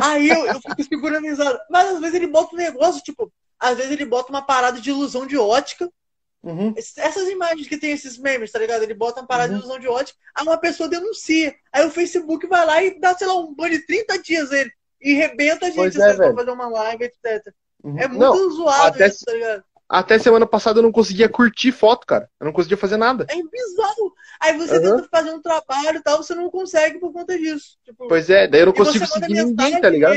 Aí 0.02 0.28
eu, 0.28 0.46
eu 0.46 0.60
fico 0.60 0.82
segurando. 0.82 1.24
Mas 1.70 1.94
às 1.94 2.00
vezes 2.00 2.14
ele 2.14 2.26
bota 2.26 2.54
um 2.54 2.58
negócio, 2.58 3.00
tipo, 3.00 3.32
às 3.58 3.76
vezes 3.76 3.92
ele 3.92 4.04
bota 4.04 4.30
uma 4.30 4.42
parada 4.42 4.80
de 4.80 4.90
ilusão 4.90 5.26
de 5.26 5.38
ótica, 5.38 5.88
Uhum. 6.44 6.74
Essas 6.76 7.28
imagens 7.28 7.66
que 7.66 7.78
tem 7.78 7.92
esses 7.92 8.18
memes, 8.18 8.52
tá 8.52 8.58
ligado? 8.58 8.82
Ele 8.82 8.92
bota 8.92 9.22
uma 9.22 9.26
parada 9.26 9.52
uhum. 9.52 9.58
de 9.58 9.64
ilusão 9.64 9.80
de 9.80 9.88
ótica, 9.88 10.18
aí 10.34 10.44
uma 10.44 10.58
pessoa 10.58 10.88
denuncia. 10.88 11.54
Aí 11.72 11.86
o 11.86 11.90
Facebook 11.90 12.46
vai 12.46 12.66
lá 12.66 12.82
e 12.82 13.00
dá, 13.00 13.16
sei 13.16 13.26
lá, 13.26 13.38
um 13.38 13.54
ban 13.54 13.70
de 13.70 13.80
30 13.86 14.18
dias 14.18 14.52
ele. 14.52 14.70
E 15.00 15.14
rebenta 15.14 15.66
a 15.66 15.70
gente 15.70 16.00
é, 16.00 16.14
pra 16.14 16.34
fazer 16.34 16.50
uma 16.50 16.68
live, 16.68 17.04
etc. 17.04 17.52
Uhum. 17.82 17.98
É 17.98 18.06
muito 18.06 18.20
não, 18.20 18.50
zoado 18.50 18.96
até, 18.96 19.08
isso, 19.08 19.24
tá 19.24 19.32
ligado? 19.32 19.64
Até 19.88 20.18
semana 20.18 20.46
passada 20.46 20.78
eu 20.78 20.82
não 20.82 20.92
conseguia 20.92 21.28
curtir 21.28 21.72
foto, 21.72 22.06
cara. 22.06 22.28
Eu 22.40 22.46
não 22.46 22.52
conseguia 22.52 22.76
fazer 22.76 22.96
nada. 22.96 23.26
É 23.28 23.34
bizarro. 23.34 24.14
Aí 24.40 24.56
você 24.56 24.80
tenta 24.80 25.08
fazer 25.10 25.30
um 25.30 25.40
trabalho 25.40 25.98
e 25.98 26.02
tal, 26.02 26.22
você 26.22 26.34
não 26.34 26.50
consegue 26.50 26.98
por 26.98 27.12
conta 27.12 27.38
disso. 27.38 27.78
Tipo, 27.84 28.08
pois 28.08 28.28
é, 28.28 28.46
daí 28.46 28.60
eu 28.60 28.66
não 28.66 28.72
consigo 28.72 29.06
seguir 29.06 29.34
ninguém, 29.34 29.80
tá 29.80 29.88
ligado? 29.88 30.14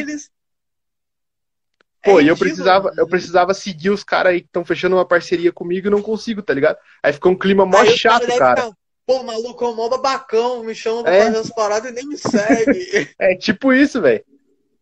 Pô, 2.07 2.21
é 2.21 2.23
e 2.23 2.27
eu 2.29 2.37
precisava, 2.37 2.93
eu 2.95 3.05
precisava 3.05 3.53
seguir 3.53 3.89
os 3.89 4.01
caras 4.01 4.31
aí 4.31 4.39
que 4.39 4.47
estão 4.47 4.63
fechando 4.63 4.95
uma 4.95 5.05
parceria 5.05 5.51
comigo 5.51 5.87
e 5.87 5.91
não 5.91 6.01
consigo, 6.01 6.41
tá 6.41 6.53
ligado? 6.53 6.77
Aí 7.03 7.11
ficou 7.11 7.33
um 7.33 7.37
clima 7.37 7.65
mó 7.65 7.79
aí 7.79 7.97
chato, 7.97 8.25
cara. 8.37 8.61
Ficar, 8.61 8.77
Pô, 9.05 9.23
maluco, 9.23 9.63
é 9.63 9.67
um 9.67 9.75
mó 9.75 9.89
babacão, 9.89 10.63
me 10.63 10.73
chama 10.73 11.03
pra 11.03 11.13
é. 11.13 11.25
fazer 11.25 11.37
as 11.37 11.49
paradas 11.49 11.91
e 11.91 11.93
nem 11.93 12.07
me 12.07 12.17
segue. 12.17 13.09
é 13.19 13.35
tipo 13.35 13.73
isso, 13.73 14.01
velho. 14.01 14.23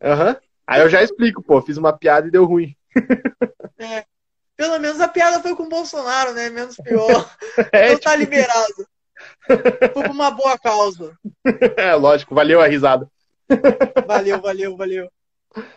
Uhum. 0.01 0.35
Aí 0.67 0.81
eu 0.81 0.89
já 0.89 1.01
explico, 1.01 1.41
pô, 1.41 1.61
fiz 1.61 1.77
uma 1.77 1.97
piada 1.97 2.27
e 2.27 2.31
deu 2.31 2.45
ruim. 2.45 2.75
é. 3.79 4.05
Pelo 4.55 4.79
menos 4.79 5.01
a 5.01 5.07
piada 5.07 5.41
foi 5.41 5.53
com 5.55 5.63
o 5.63 5.69
Bolsonaro, 5.69 6.33
né? 6.33 6.49
Menos 6.49 6.77
pior. 6.77 7.29
É, 7.71 7.87
então 7.87 7.87
tá 7.87 7.95
tipo... 7.95 8.03
tá 8.03 8.15
liberado. 8.15 8.87
Foi 9.93 10.03
por 10.03 10.11
uma 10.11 10.29
boa 10.29 10.57
causa. 10.59 11.17
É, 11.77 11.93
lógico, 11.95 12.35
valeu 12.35 12.61
a 12.61 12.67
risada. 12.67 13.09
Valeu, 14.07 14.41
valeu, 14.41 14.77
valeu 14.77 15.09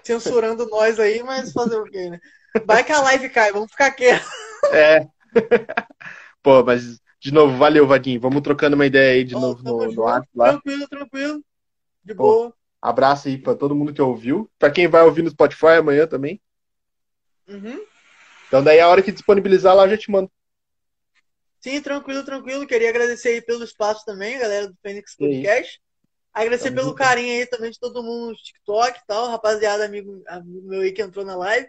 censurando 0.02 0.68
nós 0.68 0.98
aí, 0.98 1.22
mas 1.22 1.52
fazer 1.52 1.76
o 1.76 1.84
quê, 1.84 2.10
né? 2.10 2.20
Vai 2.64 2.82
que 2.84 2.92
a 2.92 3.00
live 3.00 3.28
cai, 3.28 3.52
vamos 3.52 3.70
ficar 3.70 3.90
quietos. 3.92 4.28
É. 4.72 5.06
Pô, 6.42 6.62
mas, 6.64 7.00
de 7.20 7.32
novo, 7.32 7.56
valeu, 7.56 7.86
Vadinho. 7.86 8.20
Vamos 8.20 8.42
trocando 8.42 8.74
uma 8.74 8.86
ideia 8.86 9.14
aí 9.14 9.24
de 9.24 9.34
oh, 9.34 9.40
novo 9.40 9.62
no, 9.62 9.92
no 9.92 10.06
ar. 10.06 10.22
Tranquilo, 10.34 10.88
tranquilo. 10.88 11.44
De 12.04 12.14
Pô, 12.14 12.22
boa. 12.22 12.54
Abraço 12.80 13.28
aí 13.28 13.36
pra 13.36 13.54
todo 13.54 13.74
mundo 13.74 13.92
que 13.92 14.00
ouviu. 14.00 14.50
Pra 14.58 14.70
quem 14.70 14.88
vai 14.88 15.02
ouvir 15.02 15.22
no 15.22 15.30
Spotify 15.30 15.78
amanhã 15.78 16.06
também. 16.06 16.40
Uhum. 17.46 17.80
Então 18.46 18.62
daí 18.62 18.80
a 18.80 18.88
hora 18.88 19.02
que 19.02 19.12
disponibilizar 19.12 19.74
lá, 19.74 19.84
eu 19.84 19.90
já 19.90 19.98
te 19.98 20.10
mando. 20.10 20.30
Sim, 21.60 21.82
tranquilo, 21.82 22.24
tranquilo. 22.24 22.66
Queria 22.66 22.88
agradecer 22.88 23.28
aí 23.30 23.42
pelo 23.42 23.64
espaço 23.64 24.04
também, 24.04 24.38
galera 24.38 24.68
do 24.68 24.76
Fênix 24.80 25.16
Podcast. 25.16 25.80
Agradecer 26.32 26.70
pelo 26.70 26.94
carinho 26.94 27.32
aí 27.32 27.46
também 27.46 27.70
de 27.70 27.78
todo 27.78 28.02
mundo 28.02 28.28
no 28.28 28.36
TikTok 28.36 28.98
e 28.98 29.06
tal, 29.06 29.28
rapaziada, 29.28 29.84
amigo, 29.84 30.22
amigo 30.26 30.68
meu 30.68 30.80
aí 30.82 30.92
que 30.92 31.02
entrou 31.02 31.24
na 31.24 31.36
live. 31.36 31.68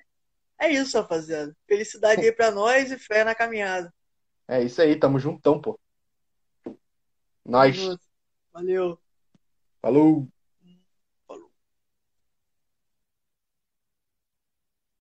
É 0.59 0.69
isso, 0.69 0.97
rapaziada. 0.97 1.55
Felicidade 1.67 2.21
aí 2.21 2.31
pra 2.31 2.51
nós 2.51 2.91
e 2.91 2.97
fé 2.97 3.23
na 3.23 3.33
caminhada. 3.33 3.93
É 4.47 4.61
isso 4.61 4.81
aí, 4.81 4.95
tamo 4.95 5.19
juntão, 5.19 5.59
pô. 5.59 5.79
Nós. 7.45 7.97
Valeu. 8.53 8.99
Falou. 9.81 10.27